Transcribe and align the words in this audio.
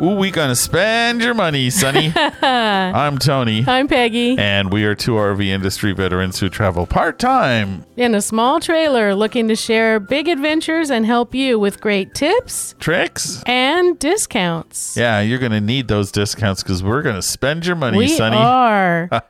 Ooh, 0.00 0.14
we 0.14 0.30
gonna 0.30 0.54
spend 0.54 1.20
your 1.20 1.34
money, 1.34 1.70
Sonny. 1.70 2.12
I'm 2.16 3.18
Tony. 3.18 3.64
I'm 3.66 3.88
Peggy. 3.88 4.38
And 4.38 4.72
we 4.72 4.84
are 4.84 4.94
two 4.94 5.12
RV 5.12 5.44
industry 5.44 5.92
veterans 5.92 6.38
who 6.38 6.48
travel 6.48 6.86
part 6.86 7.18
time, 7.18 7.84
In 7.96 8.14
a 8.14 8.20
small 8.22 8.60
trailer 8.60 9.12
looking 9.16 9.48
to 9.48 9.56
share 9.56 9.98
big 9.98 10.28
adventures 10.28 10.88
and 10.92 11.04
help 11.04 11.34
you 11.34 11.58
with 11.58 11.80
great 11.80 12.14
tips 12.14 12.76
tricks. 12.78 13.42
and 13.44 13.98
discounts. 13.98 14.96
Yeah, 14.96 15.20
you're 15.20 15.40
gonna 15.40 15.60
need 15.60 15.88
those 15.88 16.12
discounts 16.12 16.62
because 16.62 16.80
we're 16.80 17.02
gonna 17.02 17.20
spend 17.20 17.66
your 17.66 17.74
money, 17.76 17.98
we 17.98 18.08
Sonny. 18.08 18.36
are. 18.36 19.10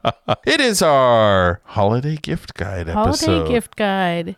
It 0.46 0.60
is 0.60 0.82
our 0.82 1.60
holiday 1.64 2.16
gift 2.16 2.52
guide 2.55 2.88
Holiday 2.88 3.08
episode. 3.10 3.27
Holiday 3.27 3.50
gift 3.55 3.77
guide. 3.77 4.36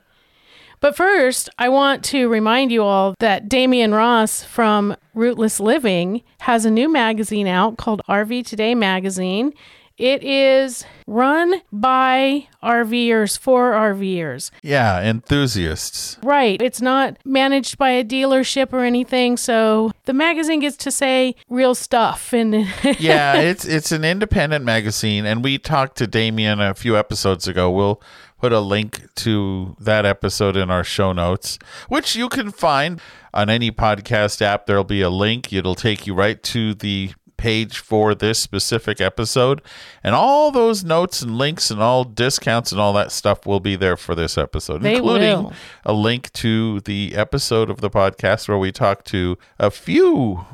But 0.80 0.96
first, 0.96 1.50
I 1.58 1.68
want 1.68 2.02
to 2.06 2.28
remind 2.28 2.72
you 2.72 2.82
all 2.82 3.14
that 3.20 3.48
Damian 3.48 3.92
Ross 3.92 4.42
from 4.42 4.96
Rootless 5.14 5.60
Living 5.60 6.22
has 6.40 6.64
a 6.64 6.70
new 6.70 6.90
magazine 6.90 7.46
out 7.46 7.76
called 7.76 8.00
RV 8.08 8.46
Today 8.46 8.74
Magazine. 8.74 9.52
It 9.98 10.24
is 10.24 10.86
run 11.06 11.60
by 11.70 12.48
RVers 12.62 13.38
for 13.38 13.72
RVers. 13.72 14.50
Yeah, 14.62 15.02
enthusiasts. 15.02 16.16
Right. 16.22 16.62
It's 16.62 16.80
not 16.80 17.18
managed 17.26 17.76
by 17.76 17.90
a 17.90 18.02
dealership 18.02 18.72
or 18.72 18.82
anything. 18.82 19.36
So 19.36 19.92
the 20.06 20.14
magazine 20.14 20.60
gets 20.60 20.78
to 20.78 20.90
say 20.90 21.34
real 21.50 21.74
stuff. 21.74 22.32
And 22.32 22.54
yeah, 22.98 23.34
it's 23.34 23.66
it's 23.66 23.92
an 23.92 24.02
independent 24.02 24.64
magazine, 24.64 25.26
and 25.26 25.44
we 25.44 25.58
talked 25.58 25.98
to 25.98 26.06
Damien 26.06 26.62
a 26.62 26.72
few 26.72 26.96
episodes 26.96 27.46
ago. 27.46 27.70
We'll 27.70 28.00
put 28.40 28.52
a 28.52 28.60
link 28.60 29.06
to 29.16 29.76
that 29.78 30.06
episode 30.06 30.56
in 30.56 30.70
our 30.70 30.82
show 30.82 31.12
notes, 31.12 31.58
which 31.88 32.16
you 32.16 32.28
can 32.28 32.50
find 32.50 33.00
on 33.34 33.50
any 33.50 33.70
podcast 33.70 34.40
app. 34.40 34.64
There'll 34.66 34.82
be 34.82 35.02
a 35.02 35.10
link. 35.10 35.52
It'll 35.52 35.74
take 35.74 36.06
you 36.06 36.14
right 36.14 36.42
to 36.44 36.74
the 36.74 37.12
page 37.36 37.78
for 37.78 38.14
this 38.14 38.42
specific 38.42 39.00
episode 39.00 39.62
and 40.04 40.14
all 40.14 40.50
those 40.50 40.84
notes 40.84 41.22
and 41.22 41.38
links 41.38 41.70
and 41.70 41.80
all 41.80 42.04
discounts 42.04 42.70
and 42.70 42.78
all 42.78 42.92
that 42.92 43.10
stuff 43.10 43.46
will 43.46 43.60
be 43.60 43.76
there 43.76 43.96
for 43.96 44.14
this 44.14 44.36
episode 44.36 44.82
They 44.82 44.96
including 44.96 45.44
will. 45.44 45.52
a 45.86 45.94
link 45.94 46.30
to 46.34 46.80
the 46.80 47.14
episode 47.16 47.70
of 47.70 47.80
the 47.80 47.88
podcast 47.88 48.46
where 48.46 48.58
we 48.58 48.70
talk 48.72 49.04
to 49.04 49.38
a 49.58 49.70
few 49.70 50.44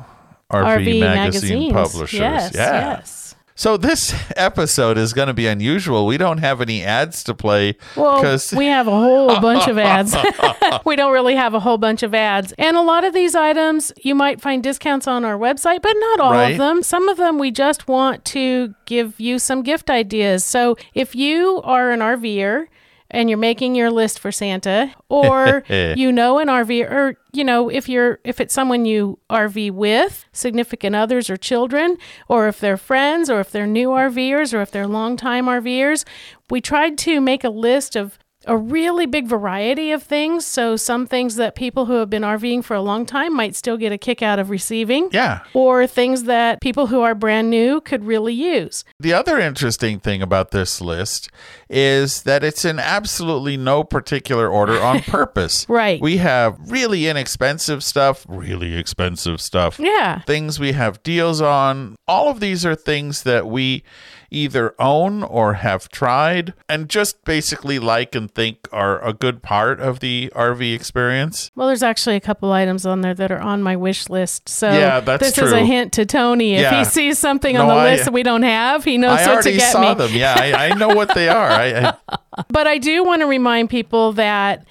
RV, 0.49 0.79
RV 0.79 1.01
magazine 1.01 1.01
magazines. 1.01 1.73
publishers. 1.73 2.21
Yes. 2.21 2.53
yeah. 2.55 2.97
Yes. 2.99 3.26
So 3.59 3.79
this 3.79 4.15
episode 4.37 4.99
is 4.99 5.13
going 5.15 5.29
to 5.29 5.35
be 5.35 5.47
unusual. 5.47 6.05
We 6.07 6.19
don't 6.19 6.39
have 6.39 6.61
any 6.61 6.85
ads 6.85 7.25
to 7.25 7.35
play 7.35 7.77
Well, 7.97 8.17
because 8.17 8.53
we 8.53 8.67
have 8.67 8.87
a 8.87 8.91
whole 8.91 9.41
bunch 9.41 9.67
of 9.67 9.79
ads. 9.79 10.15
we 10.85 10.95
don't 10.95 11.13
really 11.13 11.35
have 11.37 11.55
a 11.55 11.61
whole 11.61 11.79
bunch 11.79 12.03
of 12.03 12.15
ads. 12.15 12.53
And 12.59 12.77
a 12.77 12.83
lot 12.83 13.03
of 13.05 13.15
these 13.15 13.35
items, 13.35 13.93
you 14.05 14.15
might 14.15 14.43
find 14.43 14.63
discounts 14.63 15.09
on 15.09 15.25
our 15.25 15.39
website, 15.39 15.81
but 15.81 15.95
not 15.99 16.21
all 16.21 16.33
Right. 16.33 16.53
of 16.53 16.59
them. 16.59 16.83
Some 16.83 17.09
of 17.09 17.17
them 17.17 17.39
we 17.39 17.51
just 17.51 17.89
want 17.89 18.25
to 18.27 18.75
give 18.85 19.19
you 19.19 19.39
some 19.39 19.63
gift 19.63 19.89
ideas. 19.89 20.45
So 20.45 20.77
if 20.93 21.15
you 21.15 21.63
are 21.65 21.91
an 21.91 22.01
RVer, 22.01 22.67
and 23.11 23.29
you're 23.29 23.39
making 23.39 23.75
your 23.75 23.91
list 23.91 24.19
for 24.19 24.33
Santa, 24.33 24.95
or 25.09 25.65
you 25.69 26.13
know 26.13 26.39
an 26.39 26.49
RV, 26.49 26.91
or 26.91 27.19
you 27.33 27.45
know 27.45 27.69
if 27.69 27.89
you're 27.89 28.19
if 28.25 28.41
it's 28.41 28.55
someone 28.55 28.85
you 28.85 29.19
RV 29.31 29.73
with, 29.73 30.25
significant 30.33 30.97
others 30.97 31.31
or 31.31 31.37
children, 31.37 31.97
or 32.29 32.49
if 32.49 32.61
they're 32.61 32.77
friends, 32.77 33.31
or 33.31 33.41
if 33.41 33.51
they're 33.51 33.67
new 33.67 33.89
RVers, 33.89 34.53
or 34.53 34.61
if 34.61 34.71
they're 34.71 34.87
longtime 34.87 35.47
RVers, 35.47 36.05
we 36.51 36.61
tried 36.61 36.99
to 36.99 37.21
make 37.21 37.45
a 37.45 37.51
list 37.51 37.97
of 37.97 38.19
a 38.47 38.57
really 38.57 39.07
big 39.07 39.27
variety 39.27 39.91
of 39.93 40.03
things. 40.03 40.47
So 40.47 40.77
some 40.77 41.07
things 41.07 41.37
that 41.37 41.55
people 41.55 41.87
who 41.87 41.95
have 41.95 42.09
been 42.09 42.23
RVing 42.23 42.65
for 42.65 42.75
a 42.75 42.81
long 42.81 43.05
time 43.05 43.35
might 43.35 43.55
still 43.57 43.77
get 43.77 43.93
a 43.93 43.99
kick 43.99 44.23
out 44.23 44.39
of 44.39 44.51
receiving. 44.51 45.09
yeah. 45.13 45.41
Or 45.55 45.87
things 45.87 46.25
that 46.25 46.61
people 46.61 46.87
who 46.87 47.01
are 47.01 47.15
brand 47.15 47.51
new 47.51 47.81
could 47.81 48.05
really 48.05 48.35
use. 48.35 48.85
The 49.01 49.13
other 49.13 49.39
interesting 49.39 49.99
thing 50.01 50.23
about 50.23 50.51
this 50.53 50.81
list 50.81 51.31
is 51.69 52.23
that 52.23 52.45
it's 52.45 52.65
in 52.65 52.79
absolutely 52.79 53.57
no 53.57 53.83
particular 53.83 54.49
order 54.49 54.81
on 54.81 55.01
purpose. 55.03 55.67
Right. 55.69 56.01
We 56.01 56.19
have 56.19 56.57
really 56.71 57.09
inexpensive 57.09 57.83
stuff, 57.83 58.25
really 58.29 58.77
expensive 58.77 59.41
stuff. 59.41 59.79
Yeah. 59.81 60.21
Things 60.23 60.61
we 60.61 60.73
have 60.73 61.03
deals 61.03 61.41
on. 61.41 61.97
All 62.07 62.29
of 62.29 62.41
these 62.41 62.65
are 62.65 62.75
things 62.75 63.25
that 63.25 63.47
we 63.47 63.83
either 64.31 64.75
own 64.79 65.23
or 65.23 65.55
have 65.55 65.89
tried 65.89 66.53
and 66.69 66.89
just 66.89 67.25
basically 67.25 67.79
like 67.79 68.15
and 68.15 68.31
think 68.35 68.69
are 68.73 69.03
a 69.05 69.13
good 69.13 69.43
part 69.43 69.81
of 69.81 70.01
the 70.01 70.33
RV 70.35 70.75
experience. 70.75 71.51
Well, 71.55 71.67
there's 71.69 71.83
actually 71.83 72.17
a 72.17 72.21
couple 72.21 72.53
items 72.53 72.85
on 72.87 73.01
there 73.03 73.15
that 73.15 73.31
are 73.31 73.41
on 73.41 73.63
my 73.63 73.77
wish 73.77 74.09
list. 74.09 74.49
So 74.49 74.71
Yeah, 74.71 75.01
that's 75.01 75.23
this 75.23 75.39
is 75.39 75.53
a 75.53 75.65
hint 75.65 75.93
to 75.95 76.07
Tony. 76.07 76.55
If 76.55 76.63
Yeah. 76.63 76.79
he 76.79 76.85
sees 76.85 77.19
something 77.19 77.57
on 77.57 77.69
the 77.69 77.75
I- 77.75 77.85
list 77.93 78.05
that 78.07 78.13
we 78.13 78.23
don't 78.23 78.43
have, 78.43 78.85
he 78.85 78.99
knows 78.99 79.21
I 79.21 79.35
what 79.35 79.43
to 79.45 79.53
get 79.53 79.73
saw 79.73 79.95
me. 79.95 79.95
them. 79.95 80.11
Yeah, 80.15 80.35
I, 80.37 80.67
I 80.69 80.75
know 80.75 80.89
what 80.89 81.15
they 81.15 81.29
are. 81.29 81.49
I, 81.51 81.95
I, 82.09 82.17
But 82.49 82.67
I 82.67 82.79
do 82.79 83.05
want 83.05 83.23
to 83.23 83.27
remind 83.27 83.71
people 83.71 84.13
that 84.13 84.65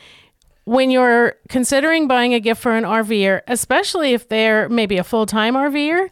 when 0.65 0.89
you're 0.89 1.35
considering 1.49 2.07
buying 2.07 2.33
a 2.33 2.39
gift 2.39 2.61
for 2.61 2.75
an 2.75 2.83
RVer, 2.83 3.41
especially 3.47 4.13
if 4.13 4.27
they're 4.29 4.67
maybe 4.69 4.97
a 4.97 5.03
full 5.03 5.25
time 5.25 5.53
RVer, 5.55 6.09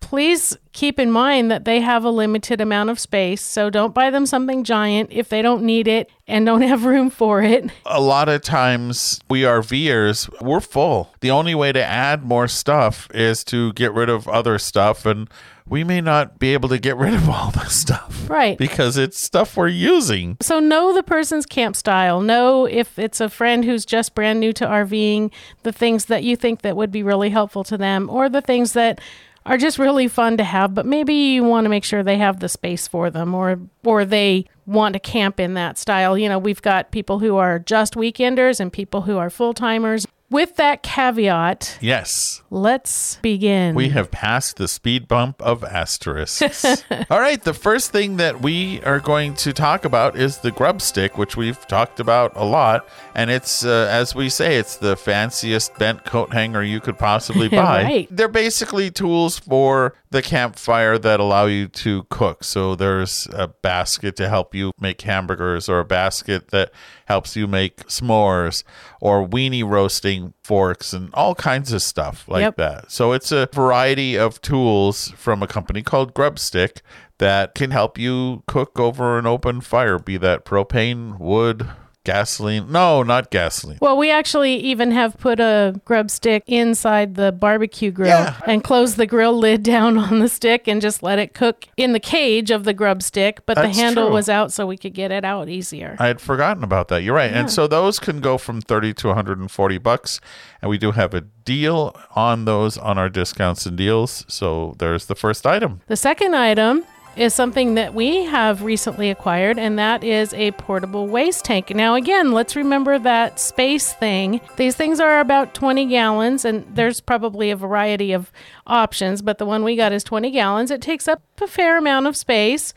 please 0.00 0.56
keep 0.72 0.98
in 0.98 1.10
mind 1.10 1.50
that 1.50 1.64
they 1.64 1.80
have 1.80 2.04
a 2.04 2.10
limited 2.10 2.60
amount 2.60 2.90
of 2.90 2.98
space. 2.98 3.42
So 3.42 3.70
don't 3.70 3.94
buy 3.94 4.10
them 4.10 4.26
something 4.26 4.64
giant 4.64 5.10
if 5.12 5.28
they 5.28 5.42
don't 5.42 5.62
need 5.62 5.86
it 5.86 6.10
and 6.26 6.46
don't 6.46 6.62
have 6.72 6.84
room 6.84 7.10
for 7.10 7.42
it. 7.42 7.70
a 7.86 8.00
lot 8.00 8.28
of 8.28 8.42
times 8.42 9.20
we 9.28 9.44
are 9.44 9.60
RVers, 9.60 10.28
we're 10.42 10.60
full. 10.60 11.12
The 11.20 11.30
only 11.30 11.54
way 11.54 11.72
to 11.72 11.84
add 11.84 12.24
more 12.24 12.48
stuff 12.48 13.08
is 13.12 13.44
to 13.44 13.72
get 13.74 13.92
rid 13.92 14.08
of 14.08 14.26
other 14.28 14.58
stuff, 14.58 15.04
and 15.04 15.28
we 15.66 15.84
may 15.84 16.00
not 16.00 16.38
be 16.38 16.52
able 16.54 16.68
to 16.70 16.78
get 16.78 16.96
rid 16.96 17.14
of 17.14 17.28
all 17.28 17.50
the 17.50 17.66
stuff. 17.66 18.28
Right. 18.28 18.56
Because 18.56 18.96
it's 18.96 19.22
stuff 19.22 19.56
we're 19.56 19.68
using. 19.68 20.36
So 20.40 20.58
know 20.60 20.92
the 20.94 21.02
person's 21.02 21.46
camp 21.46 21.76
style. 21.76 22.20
Know 22.20 22.64
if 22.66 22.98
it's 22.98 23.20
a 23.20 23.28
friend 23.28 23.64
who's 23.64 23.84
just 23.84 24.14
brand 24.14 24.40
new 24.40 24.52
to 24.54 24.66
RVing, 24.66 25.30
the 25.62 25.72
things 25.72 26.06
that 26.06 26.24
you 26.24 26.36
think 26.36 26.62
that 26.62 26.76
would 26.76 26.90
be 26.90 27.02
really 27.02 27.30
helpful 27.30 27.64
to 27.64 27.76
them, 27.76 28.08
or 28.08 28.28
the 28.28 28.40
things 28.40 28.72
that 28.72 29.00
are 29.46 29.56
just 29.56 29.78
really 29.78 30.06
fun 30.08 30.36
to 30.36 30.44
have, 30.44 30.74
but 30.74 30.86
maybe 30.86 31.14
you 31.14 31.42
want 31.42 31.64
to 31.64 31.68
make 31.70 31.84
sure 31.84 32.02
they 32.02 32.18
have 32.18 32.40
the 32.40 32.48
space 32.48 32.86
for 32.86 33.10
them, 33.10 33.34
or 33.34 33.58
or 33.84 34.04
they 34.04 34.46
want 34.66 34.92
to 34.92 35.00
camp 35.00 35.40
in 35.40 35.54
that 35.54 35.78
style. 35.78 36.16
You 36.16 36.28
know, 36.28 36.38
we've 36.38 36.62
got 36.62 36.92
people 36.92 37.18
who 37.18 37.36
are 37.36 37.58
just 37.58 37.94
weekenders 37.94 38.60
and 38.60 38.72
people 38.72 39.02
who 39.02 39.18
are 39.18 39.30
full 39.30 39.54
timers. 39.54 40.06
With 40.30 40.54
that 40.56 40.84
caveat, 40.84 41.76
Yes. 41.80 42.42
let's 42.50 43.16
begin. 43.16 43.74
We 43.74 43.88
have 43.88 44.12
passed 44.12 44.58
the 44.58 44.68
speed 44.68 45.08
bump 45.08 45.42
of 45.42 45.64
asterisks. 45.64 46.84
All 47.10 47.18
right, 47.20 47.42
the 47.42 47.52
first 47.52 47.90
thing 47.90 48.16
that 48.18 48.40
we 48.40 48.80
are 48.82 49.00
going 49.00 49.34
to 49.36 49.52
talk 49.52 49.84
about 49.84 50.16
is 50.16 50.38
the 50.38 50.52
grub 50.52 50.80
stick, 50.82 51.18
which 51.18 51.36
we've 51.36 51.66
talked 51.66 51.98
about 51.98 52.32
a 52.36 52.44
lot. 52.44 52.88
And 53.14 53.28
it's, 53.28 53.64
uh, 53.64 53.88
as 53.90 54.14
we 54.14 54.28
say, 54.28 54.56
it's 54.56 54.76
the 54.76 54.94
fanciest 54.96 55.76
bent 55.78 56.04
coat 56.04 56.32
hanger 56.32 56.62
you 56.62 56.80
could 56.80 56.96
possibly 56.98 57.48
buy. 57.48 57.82
Right. 57.82 58.08
They're 58.10 58.28
basically 58.28 58.90
tools 58.92 59.38
for 59.40 59.94
the 60.10 60.22
campfire 60.22 60.96
that 60.98 61.18
allow 61.18 61.46
you 61.46 61.66
to 61.68 62.04
cook. 62.04 62.44
So 62.44 62.76
there's 62.76 63.26
a 63.32 63.48
basket 63.48 64.14
to 64.16 64.28
help 64.28 64.54
you 64.54 64.70
make 64.78 65.00
hamburgers, 65.00 65.68
or 65.68 65.80
a 65.80 65.84
basket 65.84 66.48
that 66.50 66.70
helps 67.10 67.34
you 67.34 67.46
make 67.48 67.76
s'mores, 67.88 68.62
or 69.00 69.26
weenie 69.26 69.68
roasting 69.68 70.32
forks, 70.44 70.92
and 70.92 71.10
all 71.12 71.34
kinds 71.34 71.72
of 71.72 71.82
stuff 71.82 72.24
like 72.28 72.42
Yep. 72.42 72.56
that. 72.56 72.90
So 72.92 73.12
it's 73.12 73.32
a 73.32 73.48
variety 73.52 74.16
of 74.16 74.40
tools 74.40 75.12
from 75.16 75.42
a 75.42 75.48
company 75.48 75.82
called 75.82 76.14
Grubstick 76.14 76.82
that 77.18 77.54
can 77.56 77.72
help 77.72 77.98
you 77.98 78.44
cook 78.46 78.78
over 78.78 79.18
an 79.18 79.26
open 79.26 79.60
fire, 79.60 79.98
be 79.98 80.16
that 80.18 80.44
propane, 80.44 81.18
wood, 81.18 81.66
gasoline. 82.04 82.70
No, 82.72 83.02
not 83.02 83.30
gasoline. 83.30 83.78
Well, 83.80 83.96
we 83.96 84.10
actually 84.10 84.56
even 84.56 84.90
have 84.92 85.16
put 85.18 85.38
a 85.40 85.80
grub 85.84 86.10
stick 86.10 86.42
inside 86.46 87.14
the 87.14 87.30
barbecue 87.32 87.90
grill 87.90 88.08
Yeah. 88.08 88.36
and 88.46 88.64
closed 88.64 88.96
the 88.96 89.06
grill 89.06 89.36
lid 89.36 89.62
down 89.74 89.98
on 89.98 90.18
the 90.18 90.28
stick 90.28 90.66
and 90.66 90.80
just 90.80 91.02
let 91.02 91.18
it 91.18 91.34
cook 91.34 91.66
in 91.76 91.92
the 91.92 92.00
cage 92.00 92.50
of 92.50 92.64
the 92.64 92.72
grub 92.72 93.02
stick, 93.02 93.44
but 93.46 93.54
That's 93.56 93.76
the 93.76 93.82
handle 93.82 94.06
true. 94.06 94.14
was 94.14 94.28
out 94.28 94.52
so 94.52 94.66
we 94.66 94.76
could 94.76 94.94
get 94.94 95.10
it 95.12 95.24
out 95.24 95.48
easier. 95.48 95.96
I 95.98 96.06
had 96.06 96.20
forgotten 96.20 96.64
about 96.64 96.88
that. 96.88 97.02
You're 97.02 97.14
right. 97.16 97.32
And 97.32 97.50
so 97.50 97.66
those 97.66 97.98
can 97.98 98.20
go 98.20 98.38
from 98.38 98.60
30 98.60 98.94
to 98.94 99.08
140 99.08 99.78
bucks. 99.78 100.20
And 100.62 100.70
we 100.70 100.78
do 100.78 100.92
have 100.92 101.14
a 101.14 101.20
deal 101.22 101.96
on 102.14 102.44
those 102.44 102.76
on 102.78 102.98
our 102.98 103.08
discounts 103.08 103.66
and 103.66 103.76
deals. 103.76 104.24
So 104.28 104.74
there's 104.78 105.06
the 105.06 105.14
first 105.14 105.46
item. 105.46 105.80
The 105.86 105.96
second 105.96 106.34
item 106.34 106.84
is 107.16 107.34
something 107.34 107.74
that 107.74 107.92
we 107.94 108.24
have 108.24 108.62
recently 108.62 109.10
acquired, 109.10 109.58
and 109.58 109.78
that 109.78 110.04
is 110.04 110.32
a 110.34 110.52
portable 110.52 111.06
waste 111.06 111.44
tank. 111.44 111.70
Now, 111.74 111.94
again, 111.94 112.32
let's 112.32 112.56
remember 112.56 112.98
that 112.98 113.40
space 113.40 113.92
thing. 113.92 114.40
These 114.56 114.76
things 114.76 115.00
are 115.00 115.20
about 115.20 115.54
20 115.54 115.86
gallons, 115.86 116.44
and 116.44 116.64
there's 116.74 117.00
probably 117.00 117.50
a 117.50 117.56
variety 117.56 118.12
of 118.12 118.32
options, 118.66 119.22
but 119.22 119.38
the 119.38 119.46
one 119.46 119.64
we 119.64 119.76
got 119.76 119.92
is 119.92 120.04
20 120.04 120.30
gallons. 120.30 120.70
It 120.70 120.80
takes 120.80 121.08
up 121.08 121.22
a 121.40 121.46
fair 121.46 121.78
amount 121.78 122.06
of 122.06 122.16
space. 122.16 122.72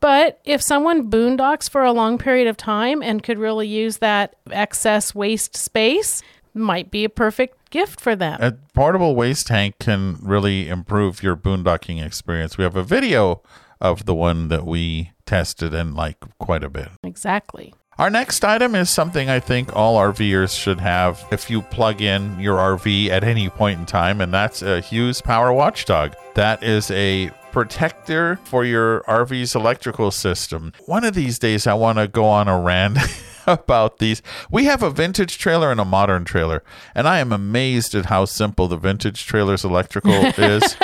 But 0.00 0.40
if 0.44 0.62
someone 0.62 1.10
boondocks 1.10 1.68
for 1.68 1.84
a 1.84 1.92
long 1.92 2.16
period 2.16 2.48
of 2.48 2.56
time 2.56 3.02
and 3.02 3.22
could 3.22 3.38
really 3.38 3.68
use 3.68 3.98
that 3.98 4.36
excess 4.50 5.14
waste 5.14 5.56
space, 5.56 6.22
might 6.54 6.90
be 6.90 7.04
a 7.04 7.08
perfect 7.08 7.70
gift 7.70 8.00
for 8.00 8.16
them. 8.16 8.38
A 8.40 8.52
portable 8.74 9.14
waste 9.14 9.46
tank 9.46 9.76
can 9.78 10.18
really 10.22 10.68
improve 10.68 11.22
your 11.22 11.36
boondocking 11.36 12.04
experience. 12.04 12.58
We 12.58 12.64
have 12.64 12.76
a 12.76 12.82
video 12.82 13.42
of 13.80 14.06
the 14.06 14.14
one 14.14 14.48
that 14.48 14.66
we 14.66 15.12
tested 15.26 15.74
and 15.74 15.94
like 15.94 16.18
quite 16.38 16.64
a 16.64 16.70
bit. 16.70 16.88
Exactly. 17.02 17.74
Our 17.98 18.08
next 18.08 18.44
item 18.44 18.74
is 18.74 18.88
something 18.88 19.28
I 19.28 19.40
think 19.40 19.76
all 19.76 19.98
RVers 19.98 20.58
should 20.58 20.80
have 20.80 21.22
if 21.30 21.50
you 21.50 21.60
plug 21.60 22.00
in 22.00 22.40
your 22.40 22.56
RV 22.56 23.08
at 23.08 23.24
any 23.24 23.50
point 23.50 23.78
in 23.78 23.84
time, 23.84 24.22
and 24.22 24.32
that's 24.32 24.62
a 24.62 24.80
Hughes 24.80 25.20
Power 25.20 25.52
Watchdog. 25.52 26.14
That 26.34 26.62
is 26.62 26.90
a 26.92 27.30
protector 27.52 28.40
for 28.44 28.64
your 28.64 29.02
RV's 29.02 29.54
electrical 29.54 30.10
system. 30.10 30.72
One 30.86 31.04
of 31.04 31.12
these 31.12 31.38
days, 31.38 31.66
I 31.66 31.74
want 31.74 31.98
to 31.98 32.08
go 32.08 32.24
on 32.24 32.48
a 32.48 32.58
rant. 32.58 32.96
about 33.46 33.98
these. 33.98 34.22
We 34.50 34.64
have 34.64 34.82
a 34.82 34.90
vintage 34.90 35.38
trailer 35.38 35.70
and 35.70 35.80
a 35.80 35.84
modern 35.84 36.24
trailer, 36.24 36.62
and 36.94 37.06
I 37.08 37.18
am 37.18 37.32
amazed 37.32 37.94
at 37.94 38.06
how 38.06 38.24
simple 38.24 38.68
the 38.68 38.76
vintage 38.76 39.26
trailer's 39.26 39.64
electrical 39.64 40.12
is. 40.38 40.76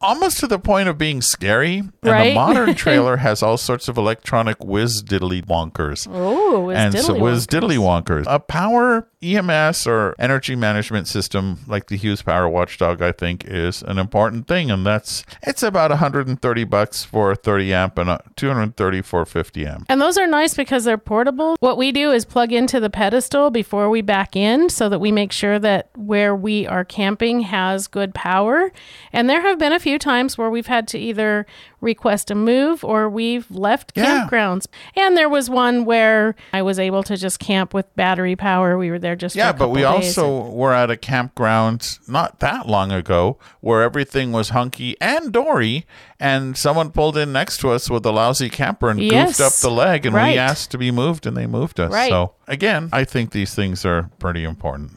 Almost 0.00 0.38
to 0.40 0.46
the 0.46 0.58
point 0.58 0.88
of 0.88 0.98
being 0.98 1.20
scary. 1.22 1.78
And 1.78 1.92
Right? 2.02 2.28
the 2.30 2.34
modern 2.34 2.74
trailer 2.84 3.16
has 3.18 3.42
all 3.42 3.56
sorts 3.56 3.88
of 3.88 3.96
electronic 3.96 4.62
whiz 4.64 5.02
diddly 5.02 5.44
wonkers 5.44 6.06
Oh, 6.10 6.70
and 6.70 6.96
so 6.98 7.14
was 7.18 7.46
diddly 7.46 7.78
wonkers. 7.78 8.24
A 8.26 8.38
power 8.38 9.08
EMS 9.22 9.86
or 9.86 10.14
energy 10.18 10.54
management 10.54 11.08
system 11.08 11.58
like 11.66 11.86
the 11.86 11.96
Hughes 11.96 12.20
Power 12.22 12.48
Watchdog, 12.48 13.00
I 13.00 13.10
think, 13.12 13.44
is 13.46 13.82
an 13.82 13.98
important 13.98 14.46
thing, 14.46 14.70
and 14.70 14.84
that's 14.84 15.24
it's 15.42 15.62
about 15.62 15.90
130 15.90 16.64
bucks 16.64 17.04
for 17.04 17.34
30 17.34 17.72
amp 17.72 17.98
and 17.98 18.10
uh, 18.10 18.18
230 18.36 19.00
for 19.02 19.24
50 19.24 19.66
amp. 19.66 19.86
And 19.88 20.00
those 20.00 20.18
are 20.18 20.26
nice 20.26 20.54
because 20.54 20.84
they're 20.84 20.98
portable. 20.98 21.56
What 21.60 21.78
we 21.78 21.83
do 21.92 22.12
is 22.12 22.24
plug 22.24 22.52
into 22.52 22.80
the 22.80 22.90
pedestal 22.90 23.50
before 23.50 23.88
we 23.90 24.02
back 24.02 24.36
in 24.36 24.68
so 24.68 24.88
that 24.88 24.98
we 24.98 25.12
make 25.12 25.32
sure 25.32 25.58
that 25.58 25.90
where 25.96 26.34
we 26.34 26.66
are 26.66 26.84
camping 26.84 27.40
has 27.40 27.86
good 27.86 28.14
power. 28.14 28.72
And 29.12 29.28
there 29.28 29.42
have 29.42 29.58
been 29.58 29.72
a 29.72 29.80
few 29.80 29.98
times 29.98 30.36
where 30.38 30.50
we've 30.50 30.66
had 30.66 30.88
to 30.88 30.98
either 30.98 31.46
request 31.84 32.30
a 32.30 32.34
move 32.34 32.82
or 32.84 33.08
we've 33.08 33.48
left 33.50 33.92
Yeah. 33.94 34.26
campgrounds. 34.28 34.66
And 34.96 35.16
there 35.16 35.28
was 35.28 35.48
one 35.48 35.84
where 35.84 36.34
I 36.52 36.62
was 36.62 36.78
able 36.78 37.02
to 37.04 37.16
just 37.16 37.38
camp 37.38 37.72
with 37.74 37.94
battery 37.94 38.34
power. 38.34 38.76
We 38.76 38.90
were 38.90 38.98
there 38.98 39.14
just 39.14 39.34
for 39.34 39.38
Yeah, 39.38 39.50
a 39.50 39.52
but 39.52 39.68
we 39.68 39.84
also 39.84 40.48
were 40.50 40.72
at 40.72 40.90
a 40.90 40.96
campground 40.96 41.98
not 42.08 42.40
that 42.40 42.66
long 42.68 42.90
ago 42.90 43.38
where 43.60 43.82
everything 43.82 44.32
was 44.32 44.48
hunky 44.48 44.96
and 45.00 45.32
dory, 45.32 45.86
and 46.18 46.56
someone 46.56 46.90
pulled 46.90 47.16
in 47.16 47.32
next 47.32 47.58
to 47.58 47.70
us 47.70 47.90
with 47.90 48.04
a 48.06 48.10
lousy 48.12 48.48
camper 48.48 48.90
and 48.90 49.00
Yes, 49.00 49.38
goofed 49.38 49.40
up 49.40 49.52
the 49.60 49.70
leg, 49.70 50.06
and 50.06 50.14
right. 50.14 50.32
we 50.32 50.38
asked 50.38 50.70
to 50.72 50.78
be 50.78 50.90
moved, 50.90 51.26
and 51.26 51.36
they 51.36 51.46
moved 51.46 51.78
us. 51.78 51.92
Right. 51.92 52.08
So 52.10 52.32
again, 52.48 52.88
I 52.92 53.04
think 53.04 53.30
these 53.32 53.54
things 53.54 53.84
are 53.84 54.10
pretty 54.18 54.42
important. 54.44 54.92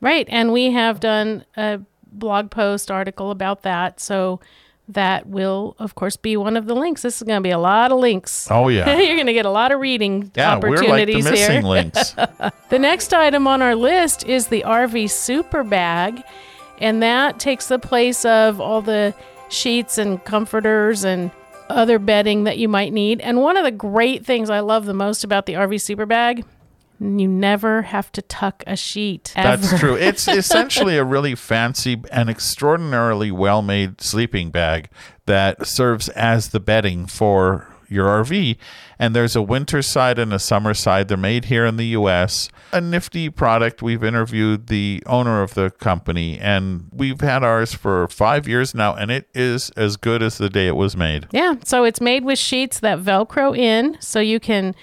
Right. 0.00 0.26
And 0.28 0.52
we 0.52 0.72
have 0.72 0.98
done 0.98 1.44
a 1.56 1.80
blog 2.10 2.50
post 2.50 2.90
article 2.90 3.30
about 3.30 3.62
that. 3.62 4.00
So 4.00 4.40
that 4.94 5.26
will, 5.26 5.76
of 5.78 5.94
course, 5.94 6.16
be 6.16 6.36
one 6.36 6.56
of 6.56 6.66
the 6.66 6.74
links. 6.74 7.02
This 7.02 7.16
is 7.16 7.22
going 7.22 7.38
to 7.38 7.42
be 7.42 7.50
a 7.50 7.58
lot 7.58 7.92
of 7.92 7.98
links. 7.98 8.48
Oh 8.50 8.68
yeah. 8.68 8.96
You're 8.98 9.16
going 9.16 9.26
to 9.26 9.32
get 9.32 9.46
a 9.46 9.50
lot 9.50 9.72
of 9.72 9.80
reading 9.80 10.30
Yeah, 10.34 10.58
we're 10.58 10.76
like 10.76 10.80
the 10.80 10.86
opportunities 10.88 11.24
missing 11.24 11.50
here. 11.50 11.62
links. 11.62 12.10
The 12.12 12.78
next 12.78 13.12
item 13.12 13.46
on 13.46 13.62
our 13.62 13.74
list 13.74 14.24
is 14.26 14.48
the 14.48 14.62
RV 14.66 15.10
Super 15.10 15.62
Bag, 15.64 16.22
and 16.78 17.02
that 17.02 17.38
takes 17.38 17.68
the 17.68 17.78
place 17.78 18.24
of 18.24 18.60
all 18.60 18.82
the 18.82 19.14
sheets 19.48 19.98
and 19.98 20.22
comforters 20.24 21.04
and 21.04 21.30
other 21.68 21.98
bedding 21.98 22.44
that 22.44 22.58
you 22.58 22.68
might 22.68 22.92
need. 22.92 23.20
And 23.20 23.40
one 23.40 23.56
of 23.56 23.64
the 23.64 23.70
great 23.70 24.24
things 24.26 24.50
I 24.50 24.60
love 24.60 24.84
the 24.84 24.94
most 24.94 25.24
about 25.24 25.46
the 25.46 25.54
RV 25.54 25.80
Super 25.80 26.06
Bag, 26.06 26.44
you 27.02 27.28
never 27.28 27.82
have 27.82 28.12
to 28.12 28.22
tuck 28.22 28.62
a 28.66 28.76
sheet. 28.76 29.32
That's 29.34 29.78
true. 29.78 29.96
It's 29.96 30.28
essentially 30.28 30.96
a 30.96 31.04
really 31.04 31.34
fancy 31.34 32.00
and 32.10 32.30
extraordinarily 32.30 33.30
well 33.30 33.62
made 33.62 34.00
sleeping 34.00 34.50
bag 34.50 34.88
that 35.26 35.66
serves 35.66 36.08
as 36.10 36.50
the 36.50 36.60
bedding 36.60 37.06
for 37.06 37.68
your 37.88 38.06
RV. 38.06 38.56
And 38.98 39.14
there's 39.14 39.36
a 39.36 39.42
winter 39.42 39.82
side 39.82 40.18
and 40.18 40.32
a 40.32 40.38
summer 40.38 40.74
side. 40.74 41.08
They're 41.08 41.16
made 41.16 41.46
here 41.46 41.66
in 41.66 41.76
the 41.76 41.86
US. 41.88 42.48
A 42.72 42.80
nifty 42.80 43.28
product. 43.28 43.82
We've 43.82 44.02
interviewed 44.02 44.68
the 44.68 45.02
owner 45.06 45.42
of 45.42 45.54
the 45.54 45.70
company, 45.70 46.38
and 46.38 46.88
we've 46.92 47.20
had 47.20 47.44
ours 47.44 47.74
for 47.74 48.08
five 48.08 48.48
years 48.48 48.74
now, 48.74 48.94
and 48.94 49.10
it 49.10 49.28
is 49.34 49.70
as 49.70 49.96
good 49.96 50.22
as 50.22 50.38
the 50.38 50.48
day 50.48 50.68
it 50.68 50.76
was 50.76 50.96
made. 50.96 51.28
Yeah, 51.32 51.56
so 51.64 51.84
it's 51.84 52.00
made 52.00 52.24
with 52.24 52.38
sheets 52.38 52.80
that 52.80 53.00
Velcro 53.00 53.56
in, 53.56 53.98
so 54.00 54.20
you 54.20 54.40
can 54.40 54.74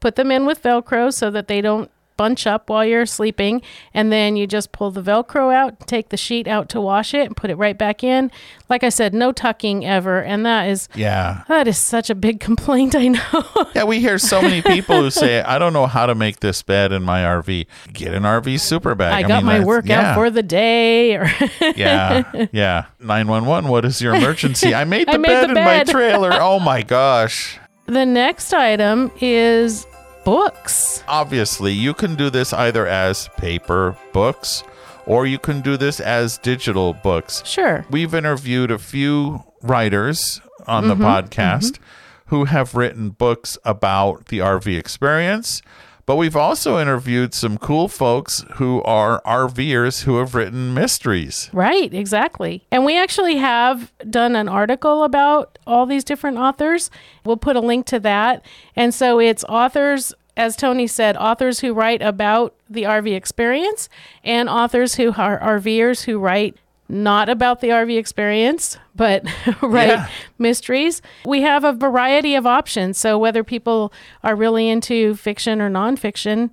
put 0.00 0.16
them 0.16 0.30
in 0.30 0.46
with 0.46 0.62
Velcro 0.62 1.12
so 1.12 1.30
that 1.30 1.48
they 1.48 1.60
don't 1.60 1.90
bunch 2.20 2.46
up 2.46 2.68
while 2.68 2.84
you're 2.84 3.06
sleeping. 3.06 3.62
And 3.94 4.12
then 4.12 4.36
you 4.36 4.46
just 4.46 4.72
pull 4.72 4.90
the 4.90 5.00
Velcro 5.00 5.54
out, 5.54 5.86
take 5.86 6.10
the 6.10 6.18
sheet 6.18 6.46
out 6.46 6.68
to 6.68 6.78
wash 6.78 7.14
it, 7.14 7.24
and 7.24 7.34
put 7.34 7.48
it 7.48 7.54
right 7.54 7.78
back 7.78 8.04
in. 8.04 8.30
Like 8.68 8.84
I 8.84 8.90
said, 8.90 9.14
no 9.14 9.32
tucking 9.32 9.86
ever. 9.86 10.22
And 10.22 10.44
that 10.44 10.68
is. 10.68 10.90
Yeah. 10.94 11.44
That 11.48 11.66
is 11.66 11.78
such 11.78 12.10
a 12.10 12.14
big 12.14 12.38
complaint, 12.48 12.94
I 12.94 13.08
know. 13.08 13.70
Yeah, 13.74 13.84
we 13.84 14.00
hear 14.00 14.18
so 14.18 14.42
many 14.42 14.60
people 14.60 15.00
who 15.00 15.10
say, 15.10 15.40
I 15.40 15.58
don't 15.58 15.72
know 15.72 15.86
how 15.86 16.04
to 16.04 16.14
make 16.14 16.40
this 16.40 16.62
bed 16.62 16.92
in 16.92 17.02
my 17.04 17.22
RV. 17.22 17.66
Get 17.94 18.12
an 18.12 18.24
RV 18.24 18.60
super 18.60 18.94
bag. 18.94 19.24
I 19.24 19.26
got 19.26 19.38
mean, 19.42 19.46
my 19.46 19.64
workout 19.64 19.88
yeah. 19.88 20.14
for 20.14 20.28
the 20.28 20.42
day. 20.42 21.16
Or 21.16 21.24
yeah, 21.74 22.48
yeah. 22.52 22.84
911, 22.98 23.70
what 23.70 23.86
is 23.86 24.02
your 24.02 24.14
emergency? 24.14 24.74
I 24.74 24.84
made 24.84 25.08
the 25.08 25.12
I 25.12 25.16
made 25.16 25.28
bed 25.28 25.44
the 25.46 25.58
in 25.58 25.64
my 25.64 25.84
trailer. 25.84 26.32
Oh 26.34 26.60
my 26.60 26.82
gosh. 26.82 27.58
the 27.86 28.04
next 28.04 28.52
item 28.52 29.10
is 29.22 29.86
books. 30.30 31.02
Obviously, 31.08 31.72
you 31.72 31.92
can 31.92 32.14
do 32.14 32.30
this 32.30 32.52
either 32.52 32.86
as 32.86 33.28
paper 33.36 33.96
books 34.12 34.62
or 35.04 35.26
you 35.26 35.40
can 35.40 35.60
do 35.60 35.76
this 35.76 35.98
as 35.98 36.38
digital 36.38 36.92
books. 36.94 37.42
Sure. 37.44 37.84
We've 37.90 38.14
interviewed 38.14 38.70
a 38.70 38.78
few 38.78 39.42
writers 39.62 40.40
on 40.68 40.84
Mm-hmm, 40.84 41.00
the 41.00 41.04
podcast 41.04 41.78
who 42.26 42.44
have 42.44 42.76
written 42.76 43.10
books 43.10 43.58
about 43.64 44.26
the 44.26 44.38
RV 44.38 44.78
experience. 44.78 45.62
But 46.06 46.16
we've 46.16 46.36
also 46.36 46.78
interviewed 46.80 47.34
some 47.34 47.56
cool 47.56 47.86
folks 47.86 48.44
who 48.54 48.82
are 48.82 49.22
RVers 49.22 50.02
who 50.02 50.18
have 50.18 50.34
written 50.34 50.74
mysteries. 50.74 51.48
Right, 51.52 51.92
exactly. 51.94 52.66
And 52.72 52.84
we 52.84 52.98
actually 52.98 53.36
have 53.36 53.92
done 54.08 54.34
an 54.34 54.48
article 54.48 55.04
about 55.04 55.58
all 55.68 55.86
these 55.86 56.02
different 56.02 56.38
authors. 56.38 56.90
We'll 57.24 57.36
put 57.36 57.54
a 57.54 57.60
link 57.60 57.86
to 57.86 58.00
that. 58.00 58.44
And 58.74 58.92
so 58.92 59.20
it's 59.20 59.44
authors, 59.44 60.12
as 60.36 60.56
Tony 60.56 60.86
said, 60.86 61.16
authors 61.16 61.60
who 61.60 61.72
write 61.72 62.02
about 62.02 62.54
the 62.68 62.84
RV 62.84 63.14
experience 63.14 63.88
and 64.24 64.48
authors 64.48 64.94
who 64.94 65.12
are 65.16 65.38
RVers 65.40 66.04
who 66.04 66.18
write 66.18 66.56
not 66.88 67.28
about 67.28 67.60
the 67.60 67.68
RV 67.68 67.96
experience, 67.96 68.76
but 68.96 69.22
write 69.62 69.88
Yeah. 69.90 70.08
mysteries. 70.38 71.00
We 71.24 71.42
have 71.42 71.62
a 71.62 71.72
variety 71.72 72.34
of 72.34 72.46
options. 72.46 72.98
So 72.98 73.16
whether 73.18 73.44
people 73.44 73.92
are 74.24 74.34
really 74.34 74.68
into 74.68 75.14
fiction 75.14 75.60
or 75.60 75.70
nonfiction, 75.70 76.50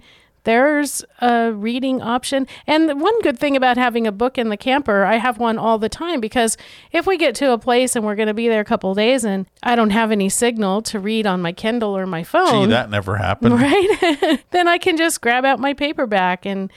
there's 0.47 1.03
a 1.19 1.51
reading 1.51 2.01
option. 2.01 2.47
And 2.65 3.01
one 3.01 3.21
good 3.21 3.37
thing 3.37 3.57
about 3.57 3.75
having 3.75 4.07
a 4.07 4.13
book 4.13 4.37
in 4.37 4.47
the 4.47 4.55
camper, 4.55 5.03
I 5.03 5.17
have 5.17 5.39
one 5.39 5.57
all 5.57 5.77
the 5.77 5.89
time 5.89 6.21
because 6.21 6.55
if 6.93 7.05
we 7.05 7.17
get 7.17 7.35
to 7.35 7.51
a 7.51 7.57
place 7.57 7.97
and 7.97 8.05
we're 8.05 8.15
going 8.15 8.29
to 8.29 8.33
be 8.33 8.47
there 8.47 8.61
a 8.61 8.65
couple 8.65 8.91
of 8.91 8.95
days 8.95 9.25
and 9.25 9.45
I 9.61 9.75
don't 9.75 9.89
have 9.89 10.09
any 10.09 10.29
signal 10.29 10.81
to 10.83 11.01
read 11.01 11.27
on 11.27 11.41
my 11.41 11.51
Kindle 11.51 11.97
or 11.97 12.05
my 12.05 12.21
Gee, 12.21 12.29
phone, 12.29 12.69
that 12.69 12.89
never 12.89 13.17
happened. 13.17 13.55
right? 13.59 14.41
then 14.51 14.69
I 14.69 14.77
can 14.77 14.95
just 14.95 15.19
grab 15.19 15.43
out 15.43 15.59
my 15.59 15.73
paperback. 15.73 16.45
And 16.45 16.71